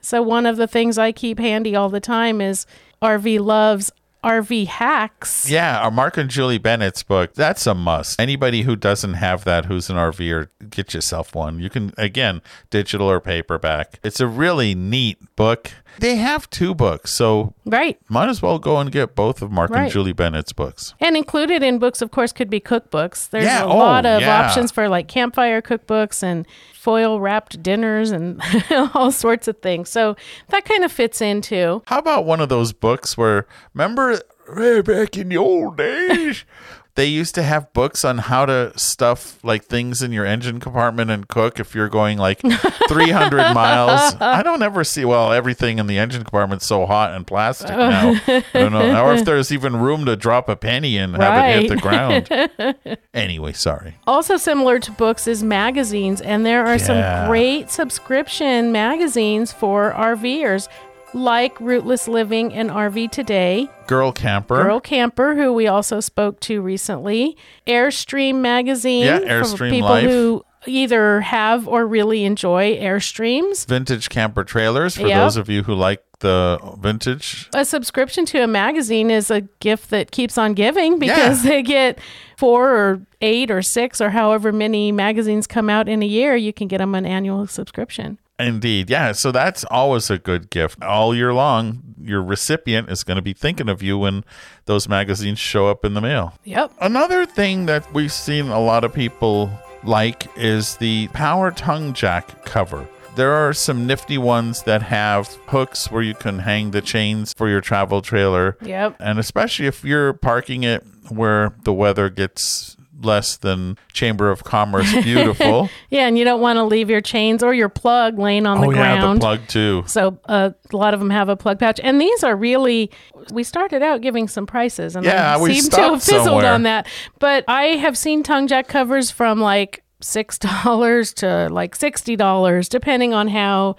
so 0.00 0.22
one 0.22 0.46
of 0.46 0.56
the 0.56 0.68
things 0.68 0.96
I 0.96 1.10
keep 1.10 1.40
handy 1.40 1.74
all 1.74 1.88
the 1.88 1.98
time 1.98 2.40
is 2.40 2.64
RV 3.02 3.40
Loves 3.40 3.90
RV 4.26 4.66
Hacks. 4.66 5.48
Yeah, 5.48 5.78
our 5.78 5.90
Mark 5.92 6.16
and 6.16 6.28
Julie 6.28 6.58
Bennett's 6.58 7.04
book, 7.04 7.34
that's 7.34 7.64
a 7.66 7.74
must. 7.74 8.20
Anybody 8.20 8.62
who 8.62 8.74
doesn't 8.74 9.14
have 9.14 9.44
that 9.44 9.66
who's 9.66 9.88
an 9.88 9.96
RVer, 9.96 10.48
get 10.68 10.92
yourself 10.94 11.34
one. 11.34 11.60
You 11.60 11.70
can, 11.70 11.92
again, 11.96 12.42
digital 12.70 13.08
or 13.08 13.20
paperback. 13.20 14.00
It's 14.02 14.18
a 14.18 14.26
really 14.26 14.74
neat 14.74 15.18
book. 15.36 15.70
They 16.00 16.16
have 16.16 16.50
two 16.50 16.74
books, 16.74 17.12
so 17.12 17.54
Right. 17.64 17.98
might 18.08 18.28
as 18.28 18.42
well 18.42 18.58
go 18.58 18.78
and 18.78 18.90
get 18.92 19.14
both 19.14 19.40
of 19.40 19.50
Mark 19.52 19.70
and 19.74 19.90
Julie 19.90 20.12
Bennett's 20.12 20.52
books. 20.52 20.92
And 21.00 21.16
included 21.16 21.62
in 21.62 21.78
books, 21.78 22.02
of 22.02 22.10
course, 22.10 22.32
could 22.32 22.50
be 22.50 22.60
cookbooks. 22.60 23.30
There's 23.30 23.44
Yeah, 23.44 23.62
a 23.62 23.66
oh, 23.66 23.76
lot 23.78 24.04
of 24.04 24.20
yeah. 24.20 24.42
options 24.42 24.70
for 24.72 24.88
like 24.88 25.08
campfire 25.08 25.62
cookbooks 25.62 26.22
and 26.22 26.46
foil 26.86 27.18
wrapped 27.18 27.60
dinners 27.64 28.12
and 28.12 28.40
all 28.94 29.10
sorts 29.10 29.48
of 29.48 29.58
things. 29.58 29.88
So 29.88 30.14
that 30.50 30.64
kind 30.64 30.84
of 30.84 30.92
fits 30.92 31.20
into. 31.20 31.82
How 31.88 31.98
about 31.98 32.24
one 32.26 32.40
of 32.40 32.48
those 32.48 32.72
books 32.72 33.16
where, 33.18 33.48
remember, 33.74 34.20
way 34.48 34.82
back 34.82 35.16
in 35.16 35.30
the 35.30 35.36
old 35.36 35.78
days, 35.78 36.44
they 36.96 37.06
used 37.06 37.34
to 37.36 37.42
have 37.42 37.72
books 37.72 38.04
on 38.04 38.18
how 38.18 38.44
to 38.46 38.72
stuff 38.76 39.42
like 39.44 39.64
things 39.64 40.02
in 40.02 40.12
your 40.12 40.26
engine 40.26 40.58
compartment 40.60 41.10
and 41.10 41.28
cook 41.28 41.60
if 41.60 41.74
you're 41.74 41.88
going 41.88 42.18
like 42.18 42.40
300 42.88 43.54
miles. 43.54 44.16
I 44.20 44.42
don't 44.42 44.62
ever 44.62 44.82
see, 44.84 45.04
well, 45.04 45.32
everything 45.32 45.78
in 45.78 45.86
the 45.86 45.98
engine 45.98 46.24
compartment's 46.24 46.66
so 46.66 46.84
hot 46.86 47.12
and 47.14 47.26
plastic 47.26 47.68
now. 47.70 48.14
Oh. 48.26 48.42
I 48.54 48.58
don't 48.58 48.72
know. 48.72 49.04
Or 49.04 49.14
if 49.14 49.24
there's 49.24 49.52
even 49.52 49.76
room 49.76 50.04
to 50.06 50.16
drop 50.16 50.48
a 50.48 50.56
penny 50.56 50.96
and 50.98 51.14
have 51.16 51.56
it 51.56 51.62
hit 51.62 51.68
the 51.68 51.76
ground. 51.76 52.98
Anyway, 53.14 53.52
sorry. 53.54 53.94
Also, 54.06 54.36
similar 54.36 54.78
to 54.78 54.90
books 54.92 55.26
is 55.26 55.42
magazines, 55.42 56.20
and 56.20 56.44
there 56.44 56.66
are 56.66 56.76
Yeah. 56.76 57.22
some 57.22 57.28
great 57.30 57.70
subscription 57.70 58.72
magazines 58.72 59.52
for 59.52 59.90
RVers, 59.92 60.68
like 61.16 61.58
Rootless 61.60 62.06
Living 62.06 62.52
and 62.52 62.70
RV 62.70 63.10
Today, 63.10 63.68
Girl 63.86 64.12
Camper. 64.12 64.62
Girl 64.62 64.80
Camper, 64.80 65.34
who 65.34 65.52
we 65.52 65.66
also 65.66 65.98
spoke 66.00 66.38
to 66.40 66.60
recently, 66.60 67.36
Airstream 67.66 68.36
Magazine, 68.36 69.04
Yeah, 69.06 69.18
for 69.20 69.24
Airstream 69.26 69.70
people 69.70 69.88
Life. 69.88 70.04
who 70.04 70.44
either 70.66 71.20
have 71.22 71.66
or 71.68 71.86
really 71.86 72.24
enjoy 72.24 72.76
Airstreams. 72.76 73.66
vintage 73.66 74.08
camper 74.08 74.44
trailers 74.44 74.96
for 74.96 75.06
Yep. 75.06 75.18
those 75.20 75.36
of 75.36 75.48
you 75.48 75.62
who 75.62 75.74
like 75.74 76.02
the 76.20 76.58
vintage. 76.80 77.48
a 77.54 77.64
subscription 77.64 78.24
to 78.26 78.42
a 78.42 78.46
magazine 78.46 79.10
is 79.10 79.30
a 79.30 79.42
gift 79.60 79.90
that 79.90 80.10
keeps 80.10 80.36
on 80.36 80.54
giving 80.54 80.98
because 80.98 81.42
they 81.44 81.62
get 81.62 81.98
four 82.36 82.70
or 82.74 83.00
eight 83.20 83.50
or 83.50 83.62
six 83.62 84.00
or 84.00 84.10
however 84.10 84.50
many 84.52 84.90
magazines 84.92 85.46
come 85.46 85.70
out 85.70 85.88
in 85.88 86.02
a 86.02 86.06
year. 86.06 86.34
You 86.36 86.52
can 86.52 86.68
get 86.68 86.78
them 86.78 86.94
an 86.94 87.06
annual 87.06 87.46
subscription. 87.46 88.18
Indeed. 88.38 88.90
Yeah. 88.90 89.12
So 89.12 89.32
that's 89.32 89.64
always 89.64 90.10
a 90.10 90.18
good 90.18 90.50
gift. 90.50 90.82
All 90.82 91.14
year 91.14 91.32
long, 91.32 91.94
your 92.00 92.22
recipient 92.22 92.90
is 92.90 93.02
going 93.02 93.16
to 93.16 93.22
be 93.22 93.32
thinking 93.32 93.68
of 93.68 93.82
you 93.82 93.98
when 93.98 94.24
those 94.66 94.88
magazines 94.88 95.38
show 95.38 95.68
up 95.68 95.84
in 95.84 95.94
the 95.94 96.00
mail. 96.00 96.34
Yep. 96.44 96.72
Another 96.80 97.24
thing 97.24 97.66
that 97.66 97.92
we've 97.94 98.12
seen 98.12 98.48
a 98.48 98.60
lot 98.60 98.84
of 98.84 98.92
people 98.92 99.50
like 99.84 100.26
is 100.36 100.76
the 100.76 101.08
power 101.08 101.50
tongue 101.50 101.94
jack 101.94 102.44
cover. 102.44 102.86
There 103.14 103.32
are 103.32 103.54
some 103.54 103.86
nifty 103.86 104.18
ones 104.18 104.64
that 104.64 104.82
have 104.82 105.28
hooks 105.46 105.90
where 105.90 106.02
you 106.02 106.14
can 106.14 106.40
hang 106.40 106.72
the 106.72 106.82
chains 106.82 107.32
for 107.32 107.48
your 107.48 107.62
travel 107.62 108.02
trailer. 108.02 108.58
Yep. 108.60 108.96
And 109.00 109.18
especially 109.18 109.66
if 109.66 109.82
you're 109.82 110.12
parking 110.12 110.64
it 110.64 110.84
where 111.08 111.54
the 111.62 111.72
weather 111.72 112.10
gets 112.10 112.75
less 113.02 113.36
than 113.36 113.76
Chamber 113.92 114.30
of 114.30 114.44
Commerce 114.44 114.92
beautiful. 115.02 115.68
Yeah, 115.90 116.06
and 116.08 116.18
you 116.18 116.24
don't 116.24 116.40
want 116.40 116.56
to 116.56 116.64
leave 116.64 116.88
your 116.90 117.00
chains 117.00 117.42
or 117.42 117.52
your 117.54 117.68
plug 117.68 118.18
laying 118.18 118.46
on 118.46 118.60
the 118.60 118.66
ground. 118.68 119.02
oh, 119.02 119.06
yeah, 119.08 119.14
the 119.14 119.20
plug 119.20 119.40
too. 119.48 119.84
So 119.86 120.18
uh, 120.26 120.50
a 120.72 120.76
lot 120.76 120.94
of 120.94 121.00
them 121.00 121.10
have 121.10 121.28
a 121.28 121.36
plug 121.36 121.58
pouch, 121.58 121.78
and 121.82 122.00
these 122.00 122.24
are 122.24 122.34
really. 122.36 122.90
We 123.32 123.42
started 123.44 123.82
out 123.82 124.00
giving 124.00 124.28
some 124.28 124.46
prices, 124.46 124.96
and 124.96 125.04
Yeah, 125.04 125.34
I 125.36 125.40
we 125.40 125.58
seem 125.60 125.70
to 125.70 125.76
have 125.80 126.02
fizzled 126.02 126.24
somewhere. 126.26 126.52
on 126.52 126.62
that. 126.64 126.86
But 127.18 127.44
I 127.48 127.76
have 127.76 127.96
seen 127.98 128.22
tongue 128.22 128.46
jack 128.46 128.68
covers 128.68 129.10
from 129.10 129.40
like 129.40 129.82
six 130.00 130.38
dollars 130.64 131.12
to 131.14 131.48
like 131.50 131.74
sixty 131.74 132.16
dollars, 132.16 132.68
depending 132.68 133.12
on 133.14 133.28
how 133.28 133.76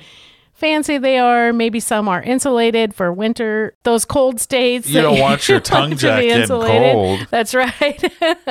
fancy 0.58 0.98
they 0.98 1.18
are. 1.20 1.54
Maybe 1.54 1.80
some 1.80 2.08
are 2.10 2.22
insulated 2.22 2.94
for 2.94 3.14
winter, 3.14 3.74
those 3.84 4.04
cold 4.06 4.42
states. 4.42 4.90
You 4.90 5.02
don't 5.02 5.20
want 5.22 5.48
your 5.48 5.60
tongue 5.60 5.92
to 5.92 5.96
be 5.96 6.02
jack 6.02 6.24
insulated. 6.24 6.94
cold. 6.94 7.28
That's 7.30 7.54
right. 7.56 8.04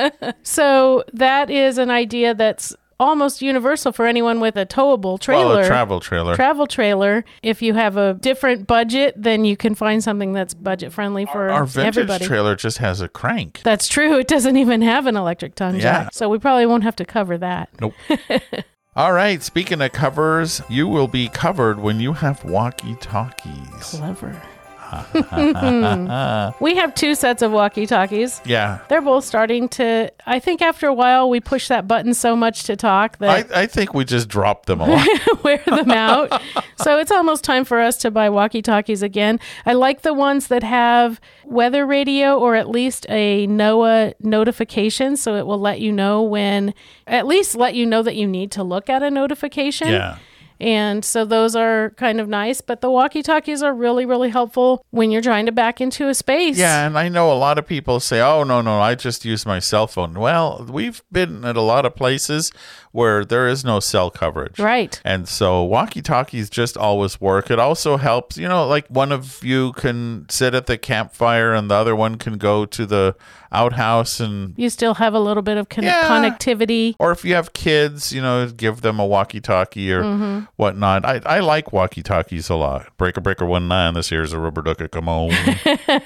so 0.43 1.03
that 1.13 1.49
is 1.49 1.77
an 1.77 1.91
idea 1.91 2.33
that's 2.33 2.75
almost 2.99 3.43
universal 3.43 3.91
for 3.91 4.07
anyone 4.07 4.39
with 4.39 4.55
a 4.55 4.65
towable 4.65 5.19
trailer. 5.19 5.45
Well, 5.57 5.59
a 5.59 5.67
travel 5.67 5.99
trailer. 5.99 6.35
travel 6.35 6.65
trailer. 6.65 7.23
If 7.43 7.61
you 7.61 7.75
have 7.75 7.95
a 7.95 8.15
different 8.15 8.65
budget, 8.65 9.13
then 9.15 9.45
you 9.45 9.55
can 9.55 9.75
find 9.75 10.03
something 10.03 10.33
that's 10.33 10.55
budget 10.55 10.91
friendly 10.91 11.27
for 11.27 11.49
Our 11.51 11.65
vintage 11.65 11.87
everybody. 11.97 12.25
trailer 12.25 12.55
just 12.55 12.79
has 12.79 12.99
a 12.99 13.07
crank. 13.07 13.61
that's 13.63 13.87
true. 13.87 14.17
It 14.17 14.27
doesn't 14.27 14.57
even 14.57 14.81
have 14.81 15.05
an 15.05 15.15
electric 15.15 15.53
tongue 15.53 15.75
Yeah. 15.75 15.81
jack. 16.05 16.09
So 16.13 16.27
we 16.27 16.39
probably 16.39 16.65
won't 16.65 16.83
have 16.85 16.95
to 16.95 17.05
cover 17.05 17.37
that. 17.37 17.69
Nope. 17.79 17.93
All 18.97 19.13
right. 19.13 19.43
Speaking 19.43 19.79
of 19.83 19.91
covers, 19.91 20.59
you 20.69 20.87
will 20.87 21.07
be 21.07 21.29
covered 21.29 21.77
when 21.77 21.99
you 21.99 22.13
have 22.13 22.43
walkie 22.43 22.95
talkies. 22.95 23.91
Clever. 23.91 24.41
we 26.59 26.75
have 26.75 26.93
two 26.95 27.15
sets 27.15 27.41
of 27.41 27.51
walkie 27.51 27.85
talkies. 27.85 28.41
Yeah. 28.45 28.79
They're 28.87 29.01
both 29.01 29.25
starting 29.25 29.69
to. 29.69 30.11
I 30.25 30.39
think 30.39 30.61
after 30.61 30.87
a 30.87 30.93
while, 30.93 31.29
we 31.29 31.39
push 31.39 31.67
that 31.67 31.87
button 31.87 32.13
so 32.13 32.35
much 32.35 32.63
to 32.63 32.75
talk 32.75 33.17
that 33.17 33.51
I, 33.51 33.61
I 33.61 33.65
think 33.65 33.93
we 33.93 34.05
just 34.05 34.27
drop 34.27 34.65
them 34.65 34.81
a 34.81 34.87
lot. 34.87 35.07
wear 35.43 35.61
them 35.65 35.91
out. 35.91 36.41
so 36.77 36.97
it's 36.99 37.11
almost 37.11 37.43
time 37.43 37.65
for 37.65 37.79
us 37.79 37.97
to 37.97 38.11
buy 38.11 38.29
walkie 38.29 38.61
talkies 38.61 39.01
again. 39.01 39.39
I 39.65 39.73
like 39.73 40.01
the 40.01 40.13
ones 40.13 40.47
that 40.47 40.63
have 40.63 41.19
weather 41.45 41.85
radio 41.85 42.37
or 42.37 42.55
at 42.55 42.69
least 42.69 43.05
a 43.09 43.47
NOAA 43.47 44.13
notification. 44.19 45.17
So 45.17 45.35
it 45.35 45.45
will 45.45 45.59
let 45.59 45.79
you 45.79 45.91
know 45.91 46.23
when, 46.23 46.73
at 47.05 47.27
least 47.27 47.55
let 47.55 47.75
you 47.75 47.85
know 47.85 48.03
that 48.03 48.15
you 48.15 48.27
need 48.27 48.51
to 48.51 48.63
look 48.63 48.89
at 48.89 49.03
a 49.03 49.11
notification. 49.11 49.89
yeah. 49.89 50.17
And 50.59 51.05
so 51.05 51.25
those 51.25 51.55
are 51.55 51.91
kind 51.97 52.19
of 52.19 52.27
nice, 52.27 52.61
but 52.61 52.81
the 52.81 52.89
walkie 52.89 53.21
talkies 53.21 53.61
are 53.61 53.73
really, 53.73 54.05
really 54.05 54.29
helpful 54.29 54.83
when 54.91 55.11
you're 55.11 55.21
trying 55.21 55.45
to 55.45 55.51
back 55.51 55.79
into 55.79 56.07
a 56.07 56.13
space. 56.13 56.57
Yeah, 56.57 56.85
and 56.85 56.97
I 56.97 57.09
know 57.09 57.31
a 57.31 57.37
lot 57.37 57.57
of 57.57 57.67
people 57.67 57.99
say, 57.99 58.21
"Oh 58.21 58.43
no, 58.43 58.61
no, 58.61 58.79
I 58.79 58.95
just 58.95 59.25
use 59.25 59.45
my 59.45 59.59
cell 59.59 59.87
phone." 59.87 60.13
Well, 60.19 60.65
we've 60.69 61.03
been 61.11 61.45
at 61.45 61.55
a 61.55 61.61
lot 61.61 61.85
of 61.85 61.95
places 61.95 62.51
where 62.97 63.23
there 63.23 63.47
is 63.47 63.63
no 63.63 63.79
cell 63.79 64.09
coverage. 64.09 64.57
Right. 64.57 64.99
And 65.05 65.27
so 65.27 65.61
walkie-talkies 65.63 66.49
just 66.49 66.75
always 66.75 67.21
work. 67.21 67.51
It 67.51 67.59
also 67.59 67.97
helps, 67.97 68.37
you 68.39 68.47
know, 68.47 68.65
like 68.65 68.87
one 68.87 69.11
of 69.11 69.43
you 69.43 69.73
can 69.73 70.25
sit 70.29 70.55
at 70.55 70.65
the 70.65 70.79
campfire 70.79 71.53
and 71.53 71.69
the 71.69 71.75
other 71.75 71.95
one 71.95 72.15
can 72.17 72.39
go 72.39 72.65
to 72.65 72.85
the 72.87 73.15
outhouse 73.49 74.19
and 74.19 74.53
You 74.57 74.69
still 74.69 74.95
have 74.95 75.13
a 75.13 75.19
little 75.19 75.43
bit 75.43 75.57
of 75.57 75.69
con- 75.69 75.83
Yeah. 75.85 76.03
connectivity. 76.09 76.95
or 76.99 77.11
if 77.11 77.23
you 77.23 77.33
have 77.35 77.53
kids, 77.53 78.11
you 78.11 78.21
know, 78.21 78.47
give 78.49 78.81
them 78.81 78.99
a 78.99 79.05
walkie-talkie 79.05 79.93
or 79.93 80.01
Mm-hmm. 80.01 80.39
whatnot. 80.57 81.05
I, 81.05 81.21
I 81.25 81.39
like 81.39 81.71
walkie-talkies 81.71 82.49
a 82.49 82.55
lot. 82.55 82.87
Breaker 82.97 83.21
Breaker 83.21 83.45
One 83.45 83.67
Nine. 83.67 83.93
This 83.93 84.09
here's 84.09 84.33
a 84.33 84.39
rubber 84.39 84.63
ducky. 84.63 84.87
Come 84.87 85.07
on. 85.07 85.29
I 85.87 86.01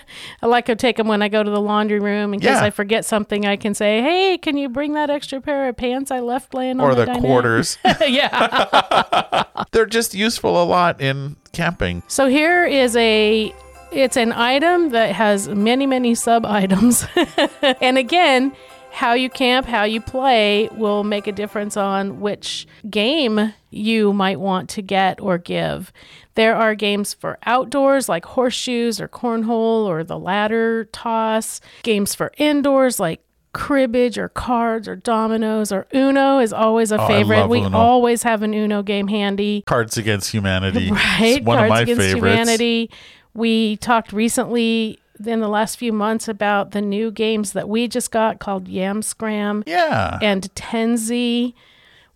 like 0.45 0.65
to 0.65 0.75
take 0.75 0.98
them 0.98 1.07
when 1.07 1.21
I 1.21 1.29
go 1.29 1.41
to 1.41 1.50
the 1.50 1.62
laundry 1.62 2.00
room 2.00 2.33
in 2.33 2.39
case 2.41 2.50
Yeah. 2.50 2.63
I 2.63 2.69
forget 2.69 3.05
something. 3.05 3.45
I 3.45 3.55
can 3.55 3.74
say, 3.74 4.01
"Hey, 4.01 4.38
can 4.38 4.57
you 4.57 4.67
bring 4.69 4.93
that 4.93 5.10
extra 5.10 5.39
pair 5.41 5.69
of 5.69 5.77
pants 5.77 6.12
I 6.12 6.19
left 6.19 6.53
laying 6.53 6.80
or 6.81 6.95
the 6.95 7.05
dinette?" 7.05 7.19
quarters. 7.19 7.77
yeah. 8.01 9.43
They're 9.71 9.85
just 9.85 10.13
useful 10.13 10.61
a 10.61 10.65
lot 10.65 11.01
in 11.01 11.35
camping. 11.51 12.03
So 12.07 12.27
here 12.27 12.65
is 12.65 12.95
a. 12.95 13.53
It's 13.91 14.15
an 14.15 14.31
item 14.31 14.91
that 14.91 15.13
has 15.15 15.50
many, 15.50 15.85
many 15.85 16.15
sub 16.15 16.45
items, 16.45 17.05
and 17.81 17.97
again, 17.97 18.53
how 18.91 19.13
you 19.13 19.29
camp, 19.29 19.65
how 19.65 19.83
you 19.83 20.01
play 20.01 20.69
will 20.73 21.03
make 21.03 21.27
a 21.27 21.31
difference 21.31 21.75
on 21.75 22.19
which 22.19 22.67
game 22.89 23.53
you 23.69 24.13
might 24.13 24.39
want 24.39 24.69
to 24.71 24.81
get 24.81 25.19
or 25.21 25.38
give. 25.38 25.91
There 26.35 26.55
are 26.55 26.75
games 26.75 27.13
for 27.13 27.38
outdoors 27.45 28.07
like 28.07 28.25
horseshoes 28.25 29.01
or 29.01 29.07
cornhole 29.07 29.85
or 29.85 30.03
the 30.03 30.19
ladder 30.19 30.85
toss, 30.85 31.61
games 31.83 32.13
for 32.15 32.31
indoors 32.38 33.00
like 33.00 33.21
cribbage 33.53 34.17
or 34.17 34.29
cards 34.29 34.88
or 34.88 34.96
dominoes 34.96 35.72
or 35.72 35.86
Uno 35.93 36.39
is 36.39 36.53
always 36.53 36.91
a 36.91 37.01
Oh, 37.01 37.08
favorite. 37.08 37.48
we 37.48 37.60
Uno. 37.62 37.77
always 37.77 38.24
have 38.24 38.43
an 38.43 38.53
Uno 38.53 38.81
game 38.84 39.08
handy. 39.08 39.63
Cards 39.65 39.98
Against 39.98 40.31
Humanity. 40.31 40.89
Right? 40.91 41.38
It's 41.38 41.46
one 41.46 41.58
Cards 41.58 41.70
of 41.70 41.75
my 41.75 41.81
Against 41.81 42.01
favorites. 42.01 42.15
Humanity. 42.36 42.89
We 43.34 43.77
talked 43.77 44.13
recently 44.13 45.00
in 45.25 45.39
the 45.39 45.48
last 45.48 45.75
few 45.77 45.93
months 45.93 46.27
about 46.27 46.72
the 46.72 46.81
new 46.81 47.12
games 47.12 47.53
that 47.53 47.67
we 47.70 47.88
just 47.88 48.10
got 48.12 48.39
called 48.39 48.67
Yamslam 48.67 49.63
Yeah. 49.67 50.17
and 50.22 50.43
Tenzi, 50.55 51.53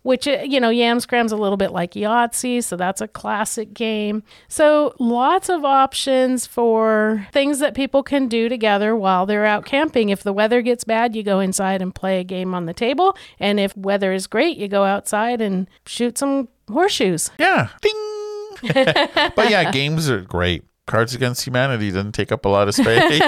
which, 0.06 0.28
uh, 0.28 0.38
you 0.44 0.60
know, 0.60 0.70
Yamslam's 0.70 1.32
a 1.32 1.36
little 1.36 1.56
bit 1.56 1.72
like 1.72 1.94
Yahtzee, 1.94 2.62
so 2.62 2.76
that's 2.76 3.00
a 3.00 3.08
classic 3.08 3.74
game. 3.74 4.22
So 4.46 4.94
lots 5.00 5.48
of 5.48 5.64
options 5.64 6.46
for 6.46 7.26
things 7.32 7.58
that 7.58 7.74
people 7.74 8.04
can 8.04 8.28
do 8.28 8.48
together 8.48 8.94
while 8.94 9.26
they're 9.26 9.44
out 9.44 9.64
camping. 9.64 10.10
If 10.10 10.22
the 10.22 10.32
weather 10.32 10.62
gets 10.62 10.84
bad, 10.84 11.16
you 11.16 11.24
go 11.24 11.40
inside 11.40 11.82
and 11.82 11.92
play 11.92 12.20
a 12.20 12.24
game 12.24 12.54
on 12.54 12.66
the 12.66 12.72
table. 12.72 13.16
And 13.40 13.58
if 13.58 13.76
weather 13.76 14.12
is 14.12 14.28
great, 14.28 14.56
you 14.56 14.68
go 14.68 14.84
outside 14.84 15.40
and 15.40 15.68
shoot 15.86 16.18
some 16.18 16.48
horseshoes. 16.70 17.32
Yeah. 17.36 17.70
Ding. 17.82 17.92
but 19.34 19.50
yeah, 19.50 19.72
games 19.72 20.08
are 20.08 20.20
great. 20.20 20.62
Cards 20.86 21.14
Against 21.14 21.44
Humanity 21.46 21.90
doesn't 21.90 22.12
take 22.12 22.30
up 22.30 22.44
a 22.44 22.48
lot 22.48 22.68
of 22.68 22.74
space. 22.74 23.20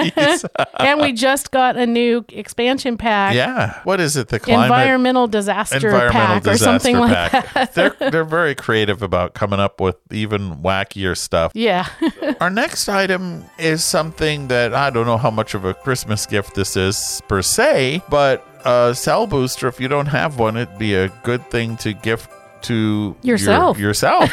and 0.79 1.01
we 1.01 1.11
just 1.11 1.51
got 1.51 1.75
a 1.75 1.85
new 1.85 2.23
expansion 2.29 2.97
pack. 2.97 3.35
yeah. 3.35 3.81
What 3.83 3.99
is 3.99 4.15
it? 4.15 4.29
The 4.29 4.39
climate 4.39 4.65
Environmental 4.65 5.27
disaster 5.27 5.75
environmental 5.75 6.11
pack 6.11 6.47
or 6.47 6.51
disaster 6.51 6.63
something 6.63 6.97
like 6.97 7.31
pack. 7.31 7.53
that. 7.53 7.73
they're 7.75 7.95
they're 8.11 8.23
very 8.23 8.55
creative 8.55 9.01
about 9.01 9.33
coming 9.33 9.59
up 9.59 9.81
with 9.81 9.97
even 10.11 10.57
wackier 10.63 11.17
stuff. 11.17 11.51
Yeah. 11.53 11.87
Our 12.39 12.49
next 12.49 12.87
item 12.87 13.43
is 13.57 13.83
something 13.83 14.47
that 14.47 14.73
I 14.73 14.89
don't 14.89 15.05
know 15.05 15.17
how 15.17 15.29
much 15.31 15.53
of 15.53 15.65
a 15.65 15.73
Christmas 15.73 16.25
gift 16.25 16.55
this 16.55 16.77
is 16.77 17.21
per 17.27 17.41
se, 17.41 18.01
but 18.09 18.45
a 18.65 18.95
cell 18.95 19.27
booster. 19.27 19.67
If 19.67 19.79
you 19.81 19.87
don't 19.89 20.05
have 20.07 20.39
one, 20.39 20.55
it'd 20.57 20.77
be 20.79 20.95
a 20.95 21.09
good 21.23 21.45
thing 21.49 21.75
to 21.77 21.91
gift 21.93 22.29
to 22.63 23.15
your- 23.21 23.37
Yourself. 23.37 24.29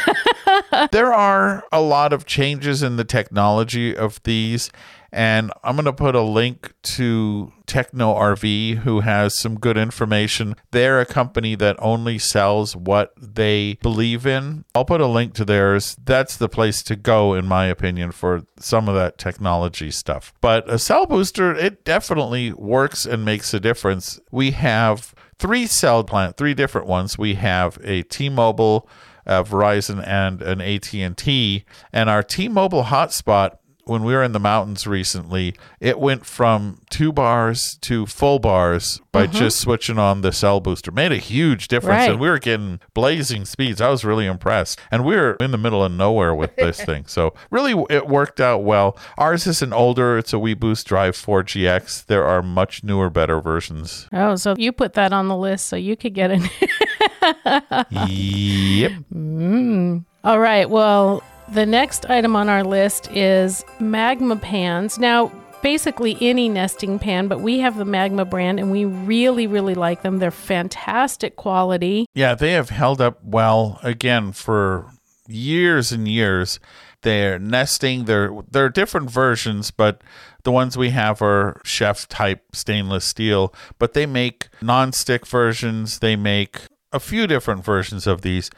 there 0.91 1.13
are 1.13 1.63
a 1.71 1.81
lot 1.81 2.13
of 2.13 2.25
changes 2.25 2.83
in 2.83 2.95
the 2.95 3.03
technology 3.03 3.95
of 3.95 4.21
these, 4.23 4.71
and 5.11 5.51
I'm 5.63 5.75
going 5.75 5.85
to 5.85 5.93
put 5.93 6.15
a 6.15 6.21
link 6.21 6.73
to 6.83 7.51
Techno 7.65 8.13
RV, 8.13 8.79
who 8.79 9.01
has 9.01 9.37
some 9.37 9.59
good 9.59 9.77
information. 9.77 10.55
They're 10.71 10.99
a 10.99 11.05
company 11.05 11.55
that 11.55 11.75
only 11.79 12.17
sells 12.17 12.75
what 12.75 13.13
they 13.19 13.77
believe 13.81 14.25
in. 14.25 14.65
I'll 14.75 14.85
put 14.85 15.01
a 15.01 15.07
link 15.07 15.33
to 15.35 15.45
theirs. 15.45 15.97
That's 16.03 16.37
the 16.37 16.49
place 16.49 16.83
to 16.83 16.95
go, 16.95 17.33
in 17.33 17.45
my 17.45 17.65
opinion, 17.65 18.11
for 18.11 18.43
some 18.59 18.89
of 18.89 18.95
that 18.95 19.17
technology 19.17 19.91
stuff. 19.91 20.33
But 20.41 20.69
a 20.71 20.77
cell 20.77 21.05
booster, 21.05 21.53
it 21.55 21.85
definitely 21.85 22.53
works 22.53 23.05
and 23.05 23.23
makes 23.23 23.53
a 23.53 23.59
difference. 23.59 24.19
We 24.31 24.51
have 24.51 25.15
three 25.39 25.67
cell 25.67 26.03
plant, 26.03 26.37
three 26.37 26.53
different 26.53 26.87
ones. 26.87 27.17
We 27.17 27.35
have 27.35 27.77
a 27.83 28.03
T-Mobile, 28.03 28.89
uh, 29.27 29.43
Verizon, 29.43 30.03
and 30.07 30.41
an 30.41 30.61
AT&T. 30.61 31.65
And 31.93 32.09
our 32.09 32.23
T-Mobile 32.23 32.85
hotspot 32.85 33.57
when 33.83 34.03
we 34.03 34.11
were 34.13 34.21
in 34.21 34.33
the 34.33 34.39
mountains 34.39 34.85
recently, 34.85 35.55
it 35.79 35.97
went 35.97 36.25
from 36.25 36.81
two 36.89 37.13
bars 37.13 37.77
to 37.79 38.05
full 38.05 38.37
bars 38.37 38.99
by 39.13 39.27
Mm-hmm. 39.27 39.37
just 39.37 39.59
switching 39.61 39.97
on 39.97 40.21
the 40.21 40.31
cell 40.33 40.59
booster. 40.59 40.91
Made 40.91 41.11
a 41.13 41.17
huge 41.17 41.69
difference. 41.69 41.99
Right. 42.01 42.09
And 42.11 42.19
we 42.19 42.27
were 42.29 42.37
getting 42.37 42.81
blazing 42.93 43.45
speeds. 43.45 43.79
I 43.79 43.89
was 43.89 44.03
really 44.05 44.25
impressed. 44.25 44.77
And 44.91 45.05
we 45.05 45.15
were 45.15 45.35
in 45.39 45.51
the 45.51 45.57
middle 45.57 45.83
of 45.85 45.91
nowhere 45.93 46.35
with 46.35 46.53
this 46.57 46.81
thing. 46.85 47.05
So 47.07 47.33
really, 47.49 47.81
it 47.89 48.07
worked 48.09 48.41
out 48.41 48.63
well. 48.65 48.97
Ours 49.17 49.47
is 49.47 49.61
an 49.61 49.71
older, 49.71 50.17
it's 50.17 50.33
a 50.33 50.35
WeBoost 50.37 50.83
Drive 50.83 51.15
4GX. 51.15 52.05
There 52.07 52.25
are 52.25 52.41
much 52.43 52.83
newer, 52.83 53.09
better 53.09 53.39
versions. 53.39 54.07
Oh, 54.11 54.35
so 54.35 54.53
you 54.57 54.73
put 54.73 54.93
that 54.95 55.13
on 55.13 55.29
the 55.29 55.37
list 55.37 55.65
so 55.67 55.77
you 55.77 55.95
could 55.95 56.13
get 56.13 56.31
it. 56.31 56.41
Yep. 57.99 58.91
Mm. 59.13 60.05
All 60.23 60.39
right. 60.39 60.69
Well, 60.69 61.23
the 61.53 61.65
next 61.65 62.09
item 62.09 62.35
on 62.35 62.49
our 62.49 62.63
list 62.63 63.09
is 63.11 63.63
magma 63.79 64.35
pans. 64.35 64.97
Now, 64.97 65.31
basically 65.61 66.17
any 66.21 66.49
nesting 66.49 66.99
pan, 66.99 67.27
but 67.27 67.41
we 67.41 67.59
have 67.59 67.77
the 67.77 67.85
magma 67.85 68.25
brand 68.25 68.59
and 68.59 68.71
we 68.71 68.85
really, 68.85 69.47
really 69.47 69.75
like 69.75 70.01
them. 70.01 70.19
They're 70.19 70.31
fantastic 70.31 71.35
quality. 71.35 72.05
Yeah, 72.13 72.35
they 72.35 72.51
have 72.53 72.69
held 72.69 73.01
up 73.01 73.23
well 73.23 73.79
again 73.83 74.31
for 74.31 74.91
years 75.27 75.91
and 75.91 76.07
years. 76.07 76.59
They're 77.01 77.39
nesting. 77.39 78.05
They're 78.05 78.31
they're 78.49 78.69
different 78.69 79.09
versions, 79.11 79.71
but 79.71 80.01
the 80.43 80.51
ones 80.51 80.77
we 80.77 80.89
have 80.89 81.21
are 81.21 81.61
chef 81.63 82.07
type 82.07 82.43
stainless 82.53 83.05
steel. 83.05 83.53
But 83.77 83.93
they 83.93 84.05
make 84.05 84.49
non-stick 84.61 85.27
versions. 85.27 85.99
They 85.99 86.15
make 86.15 86.61
a 86.97 86.99
few 86.99 87.27
different 87.27 87.63
versions 87.63 88.05
of 88.07 88.21
these, 88.21 88.49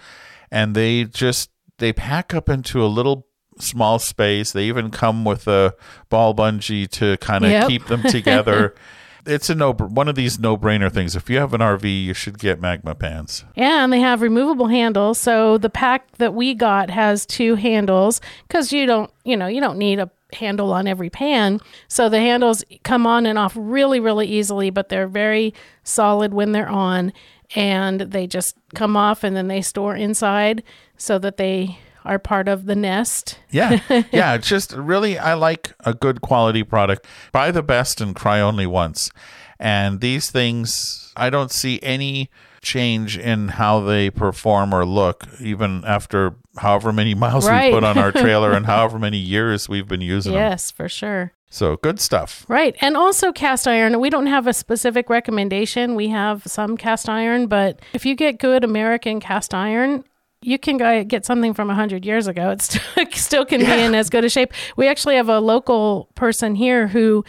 and 0.49 0.75
they 0.75 1.03
just 1.03 1.51
they 1.77 1.93
pack 1.93 2.33
up 2.33 2.49
into 2.49 2.83
a 2.83 2.87
little 2.87 3.27
small 3.59 3.99
space. 3.99 4.51
They 4.51 4.63
even 4.65 4.89
come 4.89 5.23
with 5.25 5.47
a 5.47 5.75
ball 6.09 6.33
bungee 6.33 6.89
to 6.91 7.17
kind 7.17 7.45
of 7.45 7.51
Yep. 7.51 7.67
keep 7.67 7.85
them 7.87 8.01
together. 8.03 8.73
it's 9.25 9.49
a 9.49 9.55
no 9.55 9.73
one 9.73 10.07
of 10.07 10.15
these 10.15 10.39
no-brainer 10.39 10.91
things. 10.91 11.15
If 11.15 11.29
you 11.29 11.37
have 11.37 11.53
an 11.53 11.61
RV, 11.61 11.83
you 12.05 12.13
should 12.13 12.39
get 12.39 12.59
magma 12.61 12.95
pans. 12.95 13.43
Yeah, 13.55 13.83
and 13.83 13.91
they 13.93 13.99
have 13.99 14.21
removable 14.21 14.67
handles. 14.67 15.19
So 15.19 15.57
the 15.57 15.69
pack 15.69 16.11
that 16.17 16.33
we 16.33 16.53
got 16.53 16.89
has 16.89 17.25
two 17.25 17.55
handles 17.55 18.21
because 18.47 18.71
you 18.73 18.85
don't, 18.85 19.11
you 19.23 19.37
know, 19.37 19.47
you 19.47 19.61
don't 19.61 19.77
need 19.77 19.99
a 19.99 20.09
handle 20.33 20.71
on 20.71 20.87
every 20.87 21.09
pan. 21.09 21.59
So 21.87 22.07
the 22.07 22.19
handles 22.19 22.63
come 22.83 23.05
on 23.07 23.25
and 23.25 23.37
off 23.37 23.53
really, 23.55 23.99
really 23.99 24.27
easily, 24.27 24.69
but 24.69 24.89
they're 24.89 25.07
very 25.07 25.53
solid 25.83 26.33
when 26.33 26.51
they're 26.51 26.69
on. 26.69 27.11
And 27.55 28.01
they 28.01 28.27
just 28.27 28.55
come 28.75 28.95
off 28.95 29.23
and 29.23 29.35
then 29.35 29.47
they 29.47 29.61
store 29.61 29.95
inside 29.95 30.63
so 30.97 31.17
that 31.19 31.37
they 31.37 31.79
are 32.05 32.19
part 32.19 32.47
of 32.47 32.65
the 32.65 32.75
nest. 32.75 33.39
Yeah. 33.51 33.79
Yeah. 34.11 34.33
It's 34.35 34.47
just 34.47 34.71
really, 34.73 35.17
I 35.17 35.33
like 35.33 35.73
a 35.81 35.93
good 35.93 36.21
quality 36.21 36.63
product. 36.63 37.05
Buy 37.31 37.51
the 37.51 37.63
best 37.63 38.01
and 38.01 38.15
cry 38.15 38.39
only 38.39 38.65
once. 38.67 39.11
And 39.59 39.99
these 39.99 40.31
things, 40.31 41.11
I 41.17 41.29
don't 41.29 41.51
see 41.51 41.79
any 41.83 42.29
change 42.61 43.17
in 43.17 43.49
how 43.49 43.79
they 43.81 44.09
perform 44.09 44.73
or 44.73 44.85
look, 44.85 45.25
even 45.41 45.83
after 45.85 46.35
however 46.57 46.93
many 46.93 47.13
miles 47.15 47.47
Right. 47.47 47.67
we 47.67 47.73
put 47.77 47.83
on 47.83 47.97
our 47.97 48.11
trailer 48.11 48.51
and 48.55 48.65
however 48.65 48.99
many 48.99 49.17
years 49.17 49.67
we've 49.67 49.87
been 49.87 50.01
using 50.01 50.33
them. 50.33 50.41
Yes, 50.41 50.71
for 50.71 50.87
sure. 50.87 51.33
So 51.49 51.77
good 51.77 51.99
stuff. 51.99 52.45
Right. 52.47 52.75
And 52.79 52.95
also 52.95 53.31
cast 53.31 53.67
iron. 53.67 53.99
We 53.99 54.09
don't 54.09 54.27
have 54.27 54.45
a 54.45 54.53
specific 54.53 55.09
recommendation. 55.09 55.95
We 55.95 56.09
have 56.09 56.43
some 56.45 56.77
cast 56.77 57.09
iron, 57.09 57.47
but 57.47 57.81
if 57.93 58.05
you 58.05 58.15
get 58.15 58.37
good 58.37 58.63
American 58.63 59.19
cast 59.19 59.53
iron, 59.53 60.03
you 60.41 60.59
can 60.59 60.77
go 60.77 61.03
get 61.03 61.25
something 61.25 61.53
from 61.53 61.67
100 61.67 62.05
years 62.05 62.27
ago. 62.27 62.51
It 62.51 62.61
still, 62.61 62.81
still 63.11 63.45
can 63.45 63.61
be 63.61 63.71
in 63.71 63.95
as 63.95 64.09
good 64.09 64.23
a 64.23 64.29
shape. 64.29 64.53
We 64.77 64.87
actually 64.87 65.15
have 65.15 65.29
a 65.29 65.39
local 65.39 66.09
person 66.15 66.55
here 66.55 66.87
who 66.87 67.25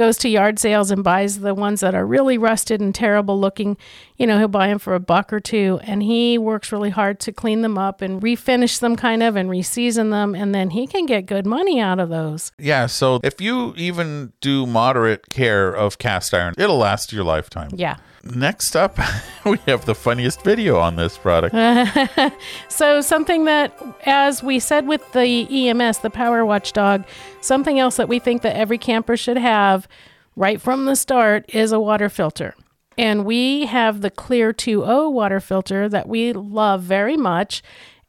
goes 0.00 0.16
to 0.16 0.30
yard 0.30 0.58
sales 0.58 0.90
and 0.90 1.04
buys 1.04 1.40
the 1.40 1.54
ones 1.54 1.80
that 1.80 1.94
are 1.94 2.06
really 2.06 2.38
rusted 2.38 2.80
and 2.80 2.94
terrible 2.94 3.38
looking. 3.38 3.76
You 4.16 4.26
know, 4.26 4.38
he'll 4.38 4.48
buy 4.48 4.68
them 4.68 4.78
for 4.78 4.94
a 4.94 4.98
buck 4.98 5.30
or 5.30 5.40
two, 5.40 5.78
and 5.82 6.02
he 6.02 6.38
works 6.38 6.72
really 6.72 6.88
hard 6.88 7.20
to 7.20 7.32
clean 7.32 7.60
them 7.60 7.76
up 7.76 8.00
and 8.00 8.22
refinish 8.22 8.80
them 8.80 8.96
kind 8.96 9.22
of 9.22 9.36
and 9.36 9.50
reseason 9.50 10.10
them, 10.10 10.34
and 10.34 10.54
then 10.54 10.70
he 10.70 10.86
can 10.86 11.04
get 11.04 11.26
good 11.26 11.44
money 11.44 11.80
out 11.80 11.98
of 12.00 12.08
those. 12.08 12.50
Yeah. 12.58 12.86
So 12.86 13.20
if 13.22 13.42
you 13.42 13.74
even 13.76 14.32
do 14.40 14.64
moderate 14.64 15.28
care 15.28 15.70
of 15.70 15.98
cast 15.98 16.32
iron, 16.32 16.54
it'll 16.56 16.78
last 16.78 17.12
your 17.12 17.24
lifetime. 17.24 17.68
Yeah. 17.74 17.96
Next 18.22 18.76
up, 18.76 18.98
we 19.44 19.58
have 19.66 19.86
the 19.86 19.94
funniest 19.94 20.42
video 20.42 20.78
on 20.78 20.96
this 20.96 21.16
product. 21.16 21.54
So, 22.68 23.00
something 23.00 23.44
that, 23.44 23.72
as 24.06 24.42
we 24.42 24.58
said 24.58 24.86
with 24.86 25.12
the 25.12 25.68
EMS, 25.68 25.98
the 25.98 26.08
Power 26.10 26.46
Watchdog, 26.46 27.04
something 27.40 27.78
else 27.78 27.96
that 27.96 28.08
we 28.08 28.18
think 28.18 28.42
that 28.42 28.56
every 28.56 28.78
camper 28.78 29.16
should 29.16 29.36
have 29.36 29.86
right 30.36 30.60
from 30.60 30.84
the 30.86 30.96
start 30.96 31.44
is 31.54 31.72
a 31.72 31.80
water 31.80 32.08
filter. 32.08 32.54
And 32.96 33.24
we 33.24 33.66
have 33.66 34.00
the 34.00 34.10
Clear 34.10 34.52
2O 34.52 35.12
water 35.12 35.40
filter 35.40 35.88
that 35.88 36.08
we 36.08 36.32
love 36.32 36.82
very 36.82 37.16
much. 37.16 37.62